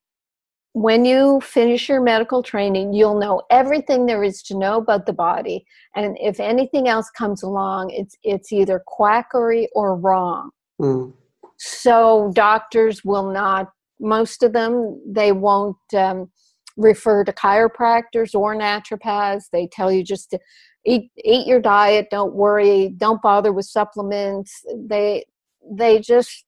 when 0.73 1.07
you 1.07 1.41
finish 1.41 1.89
your 1.89 2.03
medical 2.03 2.43
training, 2.43 2.93
you'll 2.93 3.19
know 3.19 3.41
everything 3.51 4.05
there 4.05 4.23
is 4.23 4.43
to 4.43 4.59
know 4.59 4.77
about 4.77 5.07
the 5.07 5.13
body. 5.15 5.65
And 5.95 6.19
if 6.21 6.39
anything 6.39 6.87
else 6.87 7.09
comes 7.09 7.43
along, 7.43 7.91
it's 7.91 8.15
it's 8.23 8.53
either 8.53 8.83
quackery 8.87 9.71
or 9.75 9.97
wrong. 9.97 10.51
Mm. 10.79 11.15
So 11.59 12.33
doctors 12.35 13.05
will 13.05 13.31
not. 13.31 13.69
Most 14.01 14.43
of 14.43 14.53
them 14.53 15.01
they 15.07 15.33
won't 15.33 15.77
um, 15.97 16.31
refer 16.77 17.25
to 17.25 17.33
chiropractors 17.33 18.35
or 18.35 18.55
naturopaths. 18.55 19.45
They 19.53 19.67
tell 19.67 19.91
you 19.91 20.05
just 20.05 20.31
to 20.31 20.39
eat 20.85 21.11
eat 21.25 21.47
your 21.47 21.61
diet. 21.61 22.09
Don't 22.11 22.35
worry. 22.35 22.95
Don't 22.97 23.23
bother 23.23 23.53
with 23.53 23.67
supplements. 23.67 24.65
They 24.75 25.25
they 25.71 25.99
just 26.01 26.45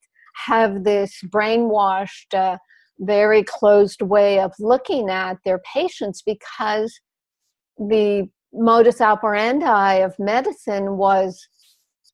have 0.46 0.84
this 0.84 1.20
brainwashed. 1.28 2.34
Uh, 2.34 2.58
very 3.00 3.44
closed 3.44 4.02
way 4.02 4.40
of 4.40 4.52
looking 4.58 5.08
at 5.08 5.38
their 5.44 5.60
patients 5.60 6.22
because 6.22 7.00
the 7.78 8.28
modus 8.52 9.00
operandi 9.00 9.94
of 9.94 10.18
medicine 10.18 10.96
was 10.96 11.48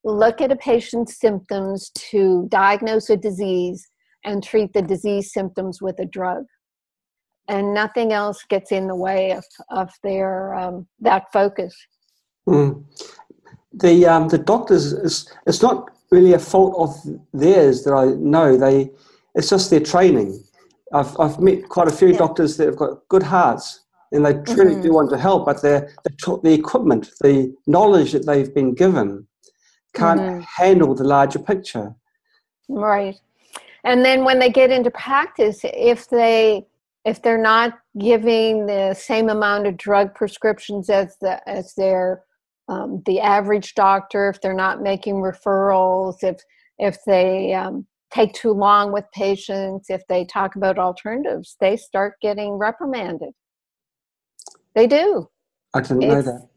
look 0.05 0.39
at 0.39 0.51
a 0.51 0.55
patient's 0.55 1.19
symptoms 1.19 1.89
to 1.95 2.47
diagnose 2.49 3.09
a 3.09 3.17
disease 3.17 3.89
and 4.23 4.43
treat 4.43 4.71
the 4.73 4.81
disease 4.81 5.33
symptoms 5.33 5.81
with 5.81 5.99
a 5.99 6.05
drug 6.05 6.45
and 7.47 7.73
nothing 7.73 8.13
else 8.13 8.43
gets 8.49 8.71
in 8.71 8.87
the 8.87 8.95
way 8.95 9.31
of, 9.31 9.43
of 9.69 9.91
their 10.03 10.53
um, 10.55 10.87
that 10.99 11.23
focus 11.33 11.75
mm. 12.47 12.83
the 13.73 14.05
um, 14.05 14.27
the 14.27 14.37
doctors 14.37 14.93
is 14.93 15.31
it's 15.47 15.61
not 15.61 15.89
really 16.11 16.33
a 16.33 16.39
fault 16.39 16.75
of 16.77 17.17
theirs 17.33 17.83
that 17.83 17.93
i 17.93 18.05
know 18.05 18.55
they 18.55 18.89
it's 19.33 19.49
just 19.49 19.69
their 19.69 19.79
training 19.79 20.39
I've, 20.93 21.19
I've 21.19 21.39
met 21.39 21.67
quite 21.67 21.87
a 21.87 21.91
few 21.91 22.09
yeah. 22.09 22.17
doctors 22.17 22.57
that 22.57 22.67
have 22.67 22.77
got 22.77 23.07
good 23.09 23.23
hearts 23.23 23.81
and 24.11 24.25
they 24.25 24.33
truly 24.33 24.73
mm-hmm. 24.73 24.81
do 24.81 24.93
want 24.93 25.09
to 25.09 25.17
help, 25.17 25.45
but 25.45 25.61
the, 25.61 25.91
the 26.43 26.53
equipment, 26.53 27.09
the 27.21 27.53
knowledge 27.67 28.11
that 28.13 28.25
they've 28.25 28.53
been 28.53 28.73
given 28.73 29.27
can't 29.95 30.19
mm-hmm. 30.19 30.41
handle 30.57 30.93
the 30.93 31.03
larger 31.03 31.39
picture. 31.39 31.95
Right. 32.69 33.15
And 33.83 34.03
then 34.03 34.23
when 34.23 34.39
they 34.39 34.49
get 34.49 34.71
into 34.71 34.91
practice, 34.91 35.59
if 35.63 36.09
they 36.09 36.65
if 37.05 37.21
they're 37.21 37.41
not 37.41 37.77
giving 37.99 38.65
the 38.65 38.95
same 38.95 39.29
amount 39.29 39.67
of 39.67 39.77
drug 39.77 40.15
prescriptions 40.15 40.89
as 40.89 41.17
the 41.21 41.47
as 41.47 41.73
their 41.75 42.23
um, 42.67 43.03
the 43.05 43.19
average 43.19 43.75
doctor, 43.75 44.29
if 44.29 44.41
they're 44.41 44.53
not 44.53 44.81
making 44.81 45.15
referrals, 45.15 46.23
if 46.23 46.41
if 46.79 46.97
they 47.05 47.53
um, 47.53 47.85
take 48.11 48.33
too 48.33 48.51
long 48.51 48.91
with 48.91 49.05
patients, 49.13 49.89
if 49.89 50.01
they 50.07 50.25
talk 50.25 50.55
about 50.55 50.79
alternatives, 50.79 51.55
they 51.59 51.77
start 51.77 52.15
getting 52.21 52.53
reprimanded. 52.53 53.33
They 54.73 54.87
do. 54.87 55.29
I 55.73 55.81
didn't 55.81 56.03
it's, 56.03 56.13
know 56.13 56.21
that. 56.23 56.47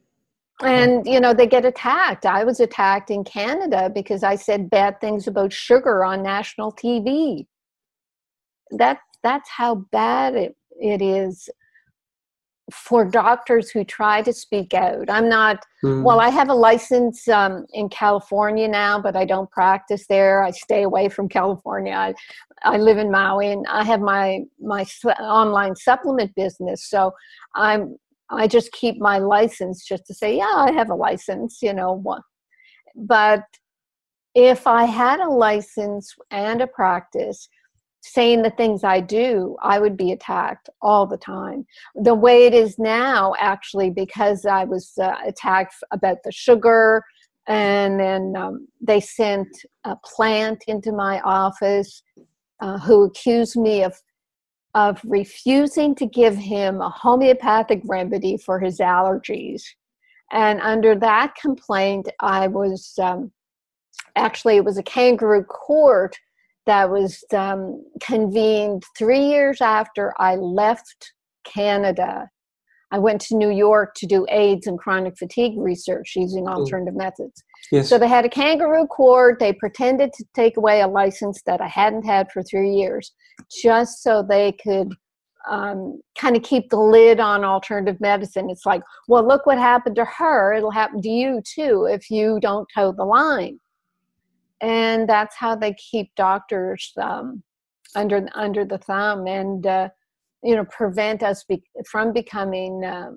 And 0.61 1.07
you 1.07 1.21
know 1.21 1.33
they 1.33 1.47
get 1.47 1.65
attacked. 1.65 2.27
I 2.27 2.43
was 2.45 2.59
attacked 2.59 3.11
in 3.11 3.23
Canada 3.23 3.91
because 3.95 4.23
I 4.25 4.35
said 4.35 4.71
bad 4.71 5.01
things 5.01 5.29
about 5.29 5.53
sugar 5.53 6.05
on 6.05 6.23
national 6.23 6.73
TV. 6.73 7.47
That 8.73 8.99
that's 9.23 9.49
how 9.49 9.87
bad 9.93 10.35
it, 10.35 10.57
it 10.81 11.01
is 11.01 11.49
for 12.73 13.05
doctors 13.05 13.71
who 13.71 13.85
try 13.85 14.23
to 14.23 14.33
speak 14.33 14.75
out. 14.75 15.09
I'm 15.09 15.29
not, 15.29 15.65
mm. 15.83 16.03
well, 16.03 16.21
I 16.21 16.29
have 16.29 16.51
a 16.51 16.55
license 16.55 17.27
um, 17.29 17.67
in 17.73 17.89
California 17.89 18.69
now, 18.69 19.01
but 19.01 19.17
I 19.17 19.25
don't 19.25 19.51
practice 19.51 20.07
there. 20.07 20.43
I 20.43 20.51
stay 20.51 20.83
away 20.83 21.09
from 21.09 21.29
California. 21.29 21.95
I, 21.95 22.15
I 22.65 22.77
live 22.77 22.99
in 22.99 23.11
Maui 23.11 23.53
and 23.53 23.67
I 23.69 23.85
have 23.85 24.01
my, 24.01 24.41
my 24.61 24.85
online 25.19 25.77
supplement 25.77 26.35
business. 26.35 26.89
So 26.89 27.13
I'm, 27.55 27.97
I 28.31 28.47
just 28.47 28.73
keep 28.73 28.99
my 28.99 29.19
license 29.19 29.87
just 29.87 30.07
to 30.07 30.15
say, 30.15 30.37
yeah, 30.37 30.55
I 30.55 30.73
have 30.73 30.91
a 30.91 30.95
license, 30.95 31.59
you 31.63 31.73
know. 31.73 32.03
But 32.95 33.43
if 34.35 34.67
I 34.67 34.85
had 34.85 35.21
a 35.21 35.29
license 35.29 36.15
and 36.31 36.61
a 36.61 36.67
practice, 36.67 37.49
saying 38.03 38.43
the 38.43 38.51
things 38.51 38.85
I 38.85 39.01
do, 39.01 39.57
I 39.63 39.79
would 39.79 39.97
be 39.97 40.13
attacked 40.13 40.69
all 40.81 41.07
the 41.07 41.17
time. 41.17 41.67
The 41.95 42.15
way 42.15 42.47
it 42.47 42.55
is 42.55 42.79
now, 42.79 43.35
actually, 43.39 43.91
because 43.91 44.47
I 44.47 44.65
was 44.65 44.93
uh, 45.01 45.17
attacked 45.27 45.75
about 45.91 46.19
the 46.25 46.33
sugar, 46.33 47.03
and 47.47 47.99
then 47.99 48.35
um, 48.37 48.69
they 48.81 49.01
sent 49.01 49.49
a 49.85 49.97
plant 50.05 50.63
into 50.67 50.93
my 50.93 51.21
office 51.21 52.03
uh, 52.61 52.79
who 52.79 53.05
accused 53.05 53.57
me 53.57 53.83
of 53.83 53.97
of 54.75 55.01
refusing 55.05 55.95
to 55.97 56.07
give 56.07 56.37
him 56.37 56.81
a 56.81 56.91
homeopathic 56.91 57.81
remedy 57.85 58.37
for 58.37 58.59
his 58.59 58.79
allergies. 58.79 59.63
And 60.31 60.61
under 60.61 60.95
that 60.97 61.35
complaint, 61.41 62.09
I 62.21 62.49
was 62.49 62.95
um, 63.01 63.33
actually 64.15 64.57
it 64.57 64.65
was 64.65 64.79
a 64.79 64.83
kangaroo 64.83 65.45
court 65.45 66.17
that 66.67 66.91
was 66.91 67.25
um, 67.33 67.83
convened 68.01 68.85
three 68.97 69.25
years 69.25 69.61
after 69.63 70.13
I 70.19 70.37
left 70.37 71.15
Canada. 71.45 72.29
I 72.91 72.99
went 72.99 73.23
to 73.23 73.37
New 73.37 73.51
York 73.51 73.95
to 73.97 74.07
do 74.07 74.27
AIDS 74.29 74.67
and 74.67 74.79
chronic 74.79 75.17
fatigue 75.17 75.55
research 75.57 76.13
using 76.15 76.47
alternative 76.47 76.95
mm. 76.95 76.99
methods. 76.99 77.43
Yes. 77.71 77.89
So 77.89 77.99
they 77.99 78.09
had 78.09 78.25
a 78.25 78.31
kangaroo 78.31 78.87
court. 78.87 79.39
They 79.39 79.53
pretended 79.53 80.13
to 80.15 80.25
take 80.35 80.57
away 80.57 80.81
a 80.81 80.89
license 80.89 81.43
that 81.47 81.61
I 81.61 81.69
hadn't 81.69 82.05
had 82.05 82.31
for 82.33 82.43
three 82.43 82.71
years, 82.71 83.13
just 83.51 84.03
so 84.03 84.23
they 84.23 84.53
could 84.53 84.95
um, 85.49 86.01
kind 86.19 86.37
of 86.37 86.43
keep 86.43 86.71
the 86.71 86.79
lid 86.79 87.21
on 87.21 87.45
alternative 87.45 88.01
medicine. 88.01 88.49
It's 88.51 88.67
like, 88.67 88.83
well, 89.07 89.27
look 89.27 89.45
what 89.47 89.59
happened 89.59 89.97
to 89.97 90.05
her. 90.05 90.55
It'll 90.55 90.71
happen 90.71 91.03
to 91.03 91.09
you 91.09 91.43
too 91.45 91.87
if 91.91 92.11
you 92.11 92.39
don't 92.41 92.67
toe 92.75 92.93
the 92.93 93.05
line 93.05 93.59
and 94.61 95.09
that's 95.09 95.37
how 95.37 95.55
they 95.55 95.75
keep 95.75 96.15
doctors 96.17 96.93
um, 97.01 97.43
under 97.95 98.29
under 98.35 98.65
the 98.65 98.79
thumb 98.79 99.27
and 99.27 99.67
uh, 99.67 99.89
you 100.43 100.57
know 100.57 100.65
prevent 100.65 101.23
us 101.23 101.45
be- 101.45 101.63
from 101.87 102.13
becoming 102.13 102.85
uh, 102.85 103.11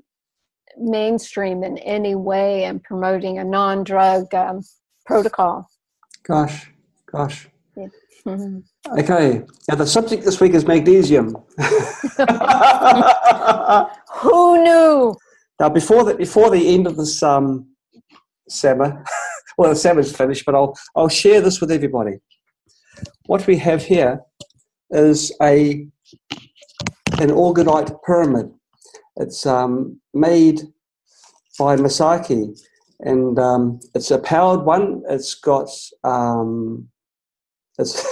mainstream 0.78 1.64
in 1.64 1.78
any 1.80 2.16
way 2.16 2.66
and 2.66 2.84
promoting 2.84 3.40
a 3.40 3.44
non-drug 3.44 4.34
um, 4.34 4.62
protocol. 5.06 5.70
Gosh, 6.24 6.72
gosh. 7.12 7.48
Yeah. 7.76 7.88
Mm-hmm. 8.26 8.60
Okay, 8.98 9.44
now 9.70 9.76
the 9.76 9.86
subject 9.86 10.26
this 10.26 10.42
week 10.42 10.54
is 10.54 10.66
magnesium. 10.66 11.36
Who 14.22 14.64
knew? 14.64 15.16
Now, 15.60 15.70
before 15.70 16.04
the 16.04 16.16
before 16.16 16.50
the 16.50 16.74
end 16.74 16.88
of 16.88 16.98
this 16.98 17.22
um, 17.22 17.68
summer, 18.50 19.04
well, 19.58 19.70
the 19.70 19.76
summer's 19.76 20.16
finished, 20.16 20.44
but 20.46 20.56
I'll, 20.56 20.76
I'll 20.96 21.08
share 21.08 21.40
this 21.40 21.62
with 21.62 21.70
everybody. 21.70 22.14
What 23.28 23.46
we 23.46 23.58
have 23.58 23.84
here 23.84 24.22
is 24.90 25.32
a 25.42 25.88
an 27.20 27.30
orgonite 27.30 27.96
pyramid. 28.04 28.52
It's 29.18 29.46
um, 29.46 30.00
made 30.14 30.62
by 31.60 31.76
Masaki, 31.76 32.58
and 33.02 33.38
um, 33.38 33.80
it's 33.94 34.12
a 34.12 34.20
powered 34.20 34.62
one. 34.62 35.04
It's 35.10 35.36
got 35.36 35.70
um, 36.04 36.88
it's 37.78 38.06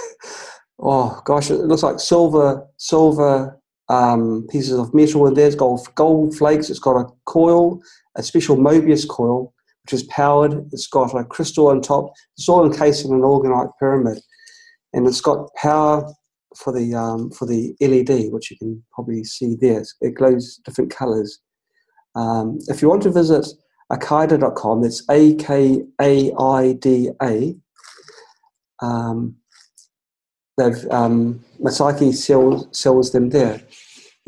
oh 0.80 1.22
gosh, 1.26 1.50
it 1.50 1.60
looks 1.60 1.84
like 1.84 2.00
silver 2.00 2.68
silver 2.78 3.60
um, 3.88 4.46
pieces 4.50 4.78
of 4.78 4.94
metal 4.94 5.28
in 5.28 5.34
there. 5.34 5.48
It's 5.48 5.56
got 5.56 5.80
gold 5.96 6.38
flakes. 6.38 6.70
It's 6.70 6.80
got 6.80 7.00
a 7.00 7.08
coil, 7.26 7.82
a 8.16 8.24
special 8.24 8.58
Mobius 8.58 9.08
coil, 9.08 9.54
which 9.84 9.94
is 9.94 10.04
powered. 10.04 10.68
It's 10.74 10.88
got 10.88 11.16
a 11.16 11.24
crystal 11.24 11.68
on 11.68 11.82
top. 11.82 12.14
It's 12.38 12.50
all 12.50 12.66
encased 12.66 13.06
in 13.06 13.14
an 13.14 13.22
orgonite 13.22 13.72
pyramid, 13.80 14.20
and 14.94 15.08
it's 15.08 15.22
got 15.22 15.54
power 15.56 16.14
for 16.56 16.74
the 16.74 16.96
um, 16.96 17.32
for 17.32 17.46
the 17.46 17.76
LED, 17.82 18.32
which 18.32 18.52
you 18.52 18.58
can 18.58 18.84
probably 18.94 19.24
see 19.24 19.56
there. 19.60 19.84
It 20.02 20.16
glows 20.16 20.60
different 20.66 20.92
colours. 20.92 21.40
Um, 22.16 22.60
if 22.68 22.82
you 22.82 22.90
want 22.90 23.04
to 23.04 23.12
visit 23.12 23.48
akaida.com, 23.92 24.82
that's 24.82 25.04
A 25.10 25.36
K 25.36 25.84
A 26.02 26.34
I 26.34 26.74
D 26.74 27.10
A. 27.22 27.56
Um, 28.82 29.36
they've 30.58 30.86
um, 30.90 31.44
Masaki 31.62 32.14
sells 32.14 32.68
sells 32.78 33.12
them 33.12 33.30
there 33.30 33.62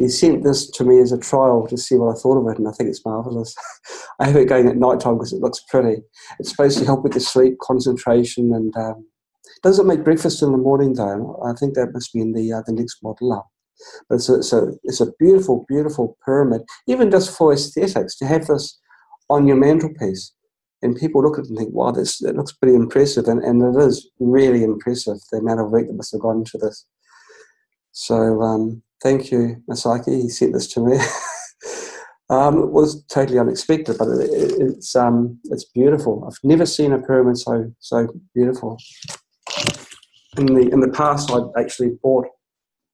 he 0.01 0.09
sent 0.09 0.43
this 0.43 0.69
to 0.71 0.83
me 0.83 0.99
as 0.99 1.11
a 1.11 1.17
trial 1.17 1.67
to 1.67 1.77
see 1.77 1.95
what 1.95 2.15
I 2.15 2.19
thought 2.19 2.41
of 2.41 2.51
it, 2.51 2.57
and 2.57 2.67
I 2.67 2.71
think 2.71 2.89
it's 2.89 3.05
marvelous. 3.05 3.53
I 4.19 4.27
have 4.27 4.35
it 4.35 4.49
going 4.49 4.67
at 4.67 4.77
night 4.77 4.99
time 4.99 5.15
because 5.15 5.33
it 5.33 5.41
looks 5.41 5.61
pretty. 5.69 6.01
It's 6.39 6.49
supposed 6.49 6.79
to 6.79 6.85
help 6.85 7.03
with 7.03 7.13
the 7.13 7.19
sleep, 7.19 7.59
concentration, 7.61 8.53
and 8.53 8.75
um, 8.77 9.05
doesn't 9.63 9.87
make 9.87 10.03
breakfast 10.03 10.41
in 10.41 10.51
the 10.51 10.57
morning 10.57 10.93
though. 10.93 11.39
I 11.45 11.53
think 11.53 11.75
that 11.75 11.93
must 11.93 12.13
be 12.13 12.21
in 12.21 12.33
the 12.33 12.53
uh, 12.53 12.61
the 12.65 12.73
next 12.73 12.99
model 13.03 13.33
up. 13.33 13.47
But 14.09 14.15
it's 14.15 14.29
a, 14.29 14.57
a 14.57 14.71
it's 14.83 15.01
a 15.01 15.11
beautiful, 15.19 15.65
beautiful 15.67 16.17
pyramid. 16.25 16.61
Even 16.87 17.11
just 17.11 17.35
for 17.35 17.53
aesthetics, 17.53 18.15
to 18.17 18.25
have 18.25 18.47
this 18.47 18.79
on 19.29 19.47
your 19.47 19.57
mantelpiece 19.57 20.33
and 20.81 20.95
people 20.95 21.21
look 21.21 21.37
at 21.37 21.45
it 21.45 21.49
and 21.49 21.57
think, 21.57 21.73
wow, 21.73 21.91
this 21.91 22.21
it 22.21 22.35
looks 22.35 22.53
pretty 22.53 22.75
impressive, 22.75 23.27
and, 23.27 23.43
and 23.43 23.61
it 23.61 23.79
is 23.79 24.09
really 24.19 24.63
impressive 24.63 25.17
the 25.31 25.37
amount 25.37 25.59
of 25.59 25.71
work 25.71 25.87
that 25.87 25.93
must 25.93 26.11
have 26.11 26.21
gone 26.21 26.37
into 26.37 26.57
this. 26.57 26.85
So 27.91 28.41
um, 28.41 28.81
thank 29.01 29.31
you, 29.31 29.61
Masaki. 29.69 30.21
He 30.21 30.29
sent 30.29 30.53
this 30.53 30.67
to 30.73 30.79
me. 30.79 30.97
um, 32.29 32.63
it 32.63 32.71
was 32.71 33.03
totally 33.05 33.37
unexpected, 33.37 33.97
but 33.97 34.07
it, 34.07 34.29
it, 34.31 34.61
it's 34.61 34.95
um, 34.95 35.39
it's 35.45 35.65
beautiful. 35.65 36.27
I've 36.27 36.39
never 36.43 36.65
seen 36.65 36.93
a 36.93 36.99
pyramid 36.99 37.37
so 37.37 37.71
so 37.79 38.07
beautiful. 38.33 38.77
In 40.37 40.45
the 40.45 40.69
in 40.71 40.79
the 40.79 40.89
past, 40.89 41.31
I'd 41.31 41.61
actually 41.61 41.97
bought 42.01 42.27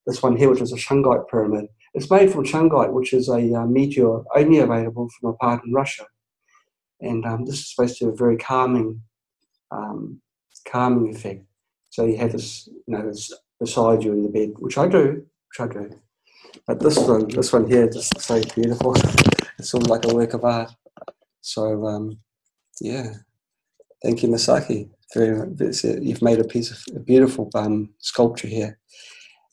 this 0.06 0.22
one 0.22 0.36
here, 0.36 0.50
which 0.50 0.60
is 0.60 0.72
a 0.72 0.76
shungite 0.76 1.28
pyramid. 1.28 1.66
It's 1.94 2.10
made 2.10 2.32
from 2.32 2.44
shungite, 2.44 2.92
which 2.92 3.12
is 3.12 3.28
a 3.28 3.54
uh, 3.54 3.66
meteor 3.66 4.22
only 4.34 4.58
available 4.58 5.08
from 5.18 5.30
a 5.30 5.34
part 5.34 5.64
in 5.64 5.72
Russia 5.72 6.04
and 7.00 7.24
um, 7.24 7.44
this 7.44 7.56
is 7.56 7.70
supposed 7.74 7.98
to 7.98 8.06
have 8.06 8.14
a 8.14 8.16
very 8.16 8.36
calming, 8.36 9.02
um, 9.70 10.20
calming 10.66 11.14
effect. 11.14 11.44
So 11.90 12.04
you 12.04 12.16
have 12.18 12.32
this, 12.32 12.68
you 12.68 12.82
know, 12.96 13.06
this 13.06 13.32
beside 13.60 14.02
you 14.02 14.12
in 14.12 14.22
the 14.22 14.28
bed, 14.28 14.54
which 14.58 14.78
I 14.78 14.88
do, 14.88 15.24
which 15.48 15.60
I 15.60 15.72
do. 15.72 15.90
But 16.66 16.80
this 16.80 16.98
one, 16.98 17.28
this 17.28 17.52
one 17.52 17.68
here, 17.68 17.88
just 17.88 18.20
so 18.20 18.40
beautiful. 18.54 18.94
it's 19.58 19.70
sort 19.70 19.84
of 19.84 19.90
like 19.90 20.04
a 20.04 20.14
work 20.14 20.34
of 20.34 20.44
art. 20.44 20.72
So 21.40 21.86
um, 21.86 22.18
yeah, 22.80 23.14
thank 24.02 24.22
you, 24.22 24.28
Masaki. 24.28 24.90
Very, 25.14 25.54
you've 26.00 26.22
made 26.22 26.38
a 26.38 26.44
piece 26.44 26.70
of 26.70 26.96
a 26.96 27.00
beautiful 27.00 27.50
um, 27.54 27.90
sculpture 27.98 28.48
here. 28.48 28.78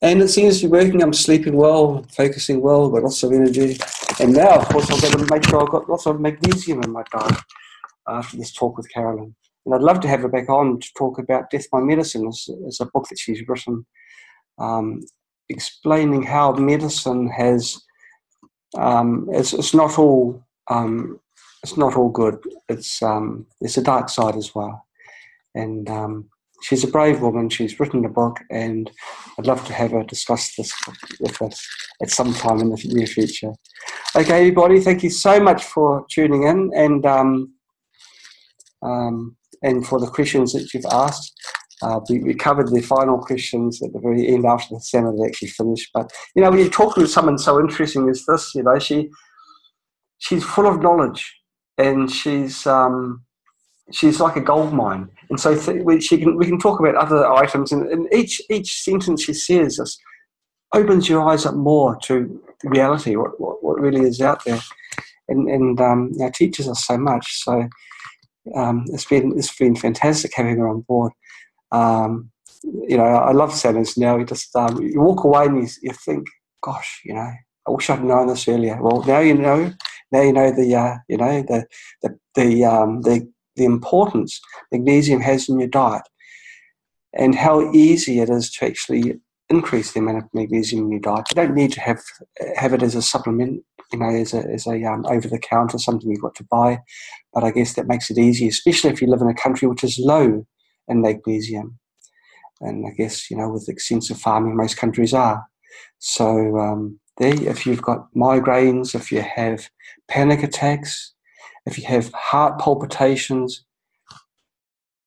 And 0.01 0.21
it 0.21 0.27
seems 0.27 0.59
to 0.59 0.67
be 0.67 0.71
working. 0.71 1.01
I'm 1.01 1.13
sleeping 1.13 1.55
well, 1.55 2.05
focusing 2.15 2.61
well, 2.61 2.89
got 2.89 3.03
lots 3.03 3.23
of 3.23 3.31
energy. 3.31 3.77
And 4.19 4.33
now, 4.33 4.55
of 4.59 4.67
course, 4.67 4.91
I've 4.91 5.01
got 5.01 5.17
to 5.17 5.33
make 5.33 5.45
sure 5.45 5.61
I've 5.61 5.69
got 5.69 5.89
lots 5.89 6.05
of 6.05 6.19
magnesium 6.19 6.83
in 6.83 6.91
my 6.91 7.03
diet 7.11 7.39
after 8.07 8.37
this 8.37 8.53
talk 8.53 8.77
with 8.77 8.91
Carolyn. 8.91 9.35
And 9.65 9.73
I'd 9.73 9.81
love 9.81 9.99
to 10.01 10.07
have 10.07 10.21
her 10.21 10.27
back 10.27 10.49
on 10.49 10.79
to 10.79 10.93
talk 10.97 11.17
about 11.17 11.49
Death 11.49 11.69
by 11.71 11.79
Medicine. 11.79 12.27
It's, 12.27 12.49
it's 12.65 12.81
a 12.81 12.85
book 12.85 13.07
that 13.09 13.17
she's 13.17 13.47
written 13.47 13.85
um, 14.59 15.01
explaining 15.49 16.23
how 16.23 16.51
medicine 16.51 17.29
has, 17.29 17.81
um, 18.77 19.27
it's, 19.31 19.53
it's 19.53 19.73
not 19.73 19.97
all 19.97 20.43
um, 20.67 21.19
it's 21.63 21.77
not 21.77 21.95
all 21.95 22.09
good. 22.09 22.37
It's 22.69 23.01
um, 23.01 23.47
there's 23.59 23.77
a 23.77 23.83
dark 23.83 24.09
side 24.09 24.35
as 24.35 24.53
well, 24.53 24.84
and 25.55 25.89
um, 25.89 26.29
she's 26.61 26.83
a 26.83 26.87
brave 26.87 27.21
woman. 27.21 27.49
She's 27.49 27.79
written 27.79 28.05
a 28.05 28.09
book, 28.09 28.39
and 28.51 28.89
I'd 29.37 29.47
love 29.47 29.65
to 29.65 29.73
have 29.73 29.91
her 29.91 30.03
discuss 30.03 30.55
this 30.55 30.73
with 31.19 31.41
us 31.41 31.65
at 32.01 32.11
some 32.11 32.33
time 32.33 32.59
in 32.59 32.69
the 32.69 32.81
near 32.93 33.07
future. 33.07 33.53
Okay, 34.15 34.39
everybody, 34.39 34.79
thank 34.79 35.03
you 35.03 35.09
so 35.09 35.39
much 35.39 35.63
for 35.63 36.05
tuning 36.11 36.43
in 36.43 36.71
and 36.75 37.05
um, 37.05 37.53
um, 38.81 39.35
and 39.63 39.85
for 39.85 39.99
the 39.99 40.07
questions 40.07 40.53
that 40.53 40.73
you've 40.73 40.85
asked. 40.91 41.33
Uh, 41.81 41.99
we, 42.09 42.19
we, 42.19 42.33
covered 42.33 42.69
the 42.69 42.81
final 42.81 43.17
questions 43.17 43.83
at 43.83 43.91
the 43.91 43.99
very 43.99 44.29
end 44.29 44.45
after 44.45 44.73
the 44.73 44.79
seminar 44.79 45.11
had 45.17 45.27
actually 45.27 45.49
finished. 45.49 45.89
But 45.93 46.09
you 46.33 46.41
know, 46.41 46.49
when 46.49 46.59
you're 46.59 46.69
talking 46.69 47.03
to 47.03 47.09
someone 47.09 47.37
so 47.37 47.59
interesting 47.59 48.07
as 48.09 48.23
this, 48.25 48.55
you 48.55 48.63
know, 48.63 48.79
she 48.79 49.09
she's 50.19 50.43
full 50.43 50.67
of 50.67 50.81
knowledge 50.81 51.35
and 51.77 52.09
she's 52.09 52.65
um, 52.65 53.25
she's 53.91 54.19
like 54.19 54.35
a 54.35 54.41
gold 54.41 54.73
mine. 54.73 55.09
And 55.29 55.39
so 55.39 55.57
th- 55.57 55.83
we, 55.83 56.01
she 56.01 56.17
can, 56.17 56.37
we 56.37 56.45
can 56.45 56.59
talk 56.59 56.79
about 56.79 56.95
other 56.95 57.25
items, 57.27 57.71
and, 57.71 57.87
and 57.87 58.11
each 58.13 58.41
each 58.49 58.83
sentence 58.83 59.23
she 59.23 59.33
says 59.33 59.77
just 59.77 59.99
opens 60.73 61.07
your 61.07 61.27
eyes 61.27 61.45
up 61.45 61.55
more 61.55 61.97
to 62.03 62.41
reality, 62.63 63.15
what, 63.15 63.39
what, 63.39 63.63
what 63.63 63.79
really 63.79 64.01
is 64.01 64.21
out 64.21 64.43
there, 64.45 64.59
and 65.27 65.49
and 65.49 65.79
um, 65.79 66.11
you 66.13 66.19
know, 66.19 66.31
teaches 66.33 66.67
us 66.67 66.85
so 66.85 66.97
much. 66.97 67.43
So 67.43 67.67
um, 68.55 68.85
it's 68.89 69.05
been 69.05 69.33
it's 69.37 69.55
been 69.55 69.75
fantastic 69.75 70.31
having 70.35 70.57
her 70.57 70.67
on 70.67 70.81
board. 70.81 71.11
Um, 71.71 72.31
you 72.63 72.97
know, 72.97 73.03
I 73.03 73.31
love 73.31 73.53
seminars 73.53 73.97
now. 73.97 74.17
You 74.17 74.25
just 74.25 74.55
um, 74.55 74.81
you 74.81 75.01
walk 75.01 75.23
away 75.23 75.45
and 75.45 75.57
you, 75.63 75.69
you 75.81 75.91
think, 75.93 76.27
gosh, 76.63 77.01
you 77.03 77.13
know, 77.13 77.31
I 77.67 77.71
wish 77.71 77.89
I'd 77.89 78.03
known 78.03 78.27
this 78.27 78.47
earlier. 78.47 78.81
Well, 78.81 79.03
now 79.03 79.19
you 79.19 79.35
know. 79.35 79.71
Now 80.11 80.21
you 80.21 80.33
know 80.33 80.51
the 80.51 80.75
uh, 80.75 80.95
you 81.09 81.17
know 81.17 81.41
the 81.41 81.65
the 82.03 82.19
the, 82.35 82.63
um, 82.63 83.01
the 83.01 83.27
the 83.55 83.65
importance 83.65 84.39
magnesium 84.71 85.21
has 85.21 85.49
in 85.49 85.59
your 85.59 85.69
diet 85.69 86.03
and 87.13 87.35
how 87.35 87.71
easy 87.71 88.19
it 88.19 88.29
is 88.29 88.51
to 88.51 88.65
actually 88.65 89.19
increase 89.49 89.93
the 89.93 89.99
amount 89.99 90.17
of 90.17 90.23
magnesium 90.33 90.85
in 90.85 90.91
your 90.91 90.99
diet. 90.99 91.27
You 91.31 91.35
don't 91.35 91.55
need 91.55 91.71
to 91.73 91.81
have 91.81 92.01
have 92.55 92.73
it 92.73 92.83
as 92.83 92.95
a 92.95 93.01
supplement, 93.01 93.63
you 93.91 93.99
know, 93.99 94.09
as 94.09 94.33
a, 94.33 94.39
as 94.49 94.67
a 94.67 94.83
um, 94.83 95.05
over 95.05 95.27
the 95.27 95.39
counter 95.39 95.77
something 95.77 96.09
you've 96.09 96.21
got 96.21 96.35
to 96.35 96.47
buy. 96.49 96.79
But 97.33 97.43
I 97.43 97.51
guess 97.51 97.73
that 97.73 97.87
makes 97.87 98.09
it 98.09 98.17
easy, 98.17 98.47
especially 98.47 98.91
if 98.91 99.01
you 99.01 99.07
live 99.07 99.21
in 99.21 99.29
a 99.29 99.33
country 99.33 99.67
which 99.67 99.83
is 99.83 99.99
low 99.99 100.45
in 100.87 101.01
magnesium. 101.01 101.79
And 102.61 102.85
I 102.87 102.91
guess 102.91 103.29
you 103.29 103.37
know, 103.37 103.49
with 103.49 103.69
extensive 103.69 104.19
farming, 104.19 104.55
most 104.55 104.77
countries 104.77 105.13
are. 105.13 105.45
So 105.99 106.57
um, 106.57 106.99
there, 107.17 107.33
if 107.33 107.65
you've 107.65 107.81
got 107.81 108.07
migraines, 108.15 108.95
if 108.95 109.11
you 109.11 109.21
have 109.21 109.69
panic 110.07 110.43
attacks, 110.43 111.14
if 111.65 111.77
you 111.77 111.85
have 111.85 112.11
heart 112.13 112.59
palpitations, 112.59 113.65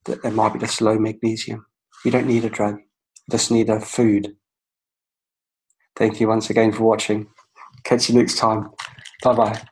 that 0.04 0.32
might 0.32 0.52
be 0.52 0.58
just 0.58 0.80
low 0.80 0.98
magnesium. 0.98 1.66
You 2.04 2.10
don't 2.10 2.26
need 2.26 2.44
a 2.44 2.50
drug, 2.50 2.76
you 2.78 3.30
just 3.30 3.50
need 3.50 3.68
a 3.68 3.80
food. 3.80 4.36
Thank 5.96 6.20
you 6.20 6.28
once 6.28 6.48
again 6.50 6.72
for 6.72 6.84
watching. 6.84 7.28
Catch 7.84 8.08
you 8.08 8.14
next 8.14 8.36
time. 8.36 8.70
Bye 9.22 9.34
bye. 9.34 9.62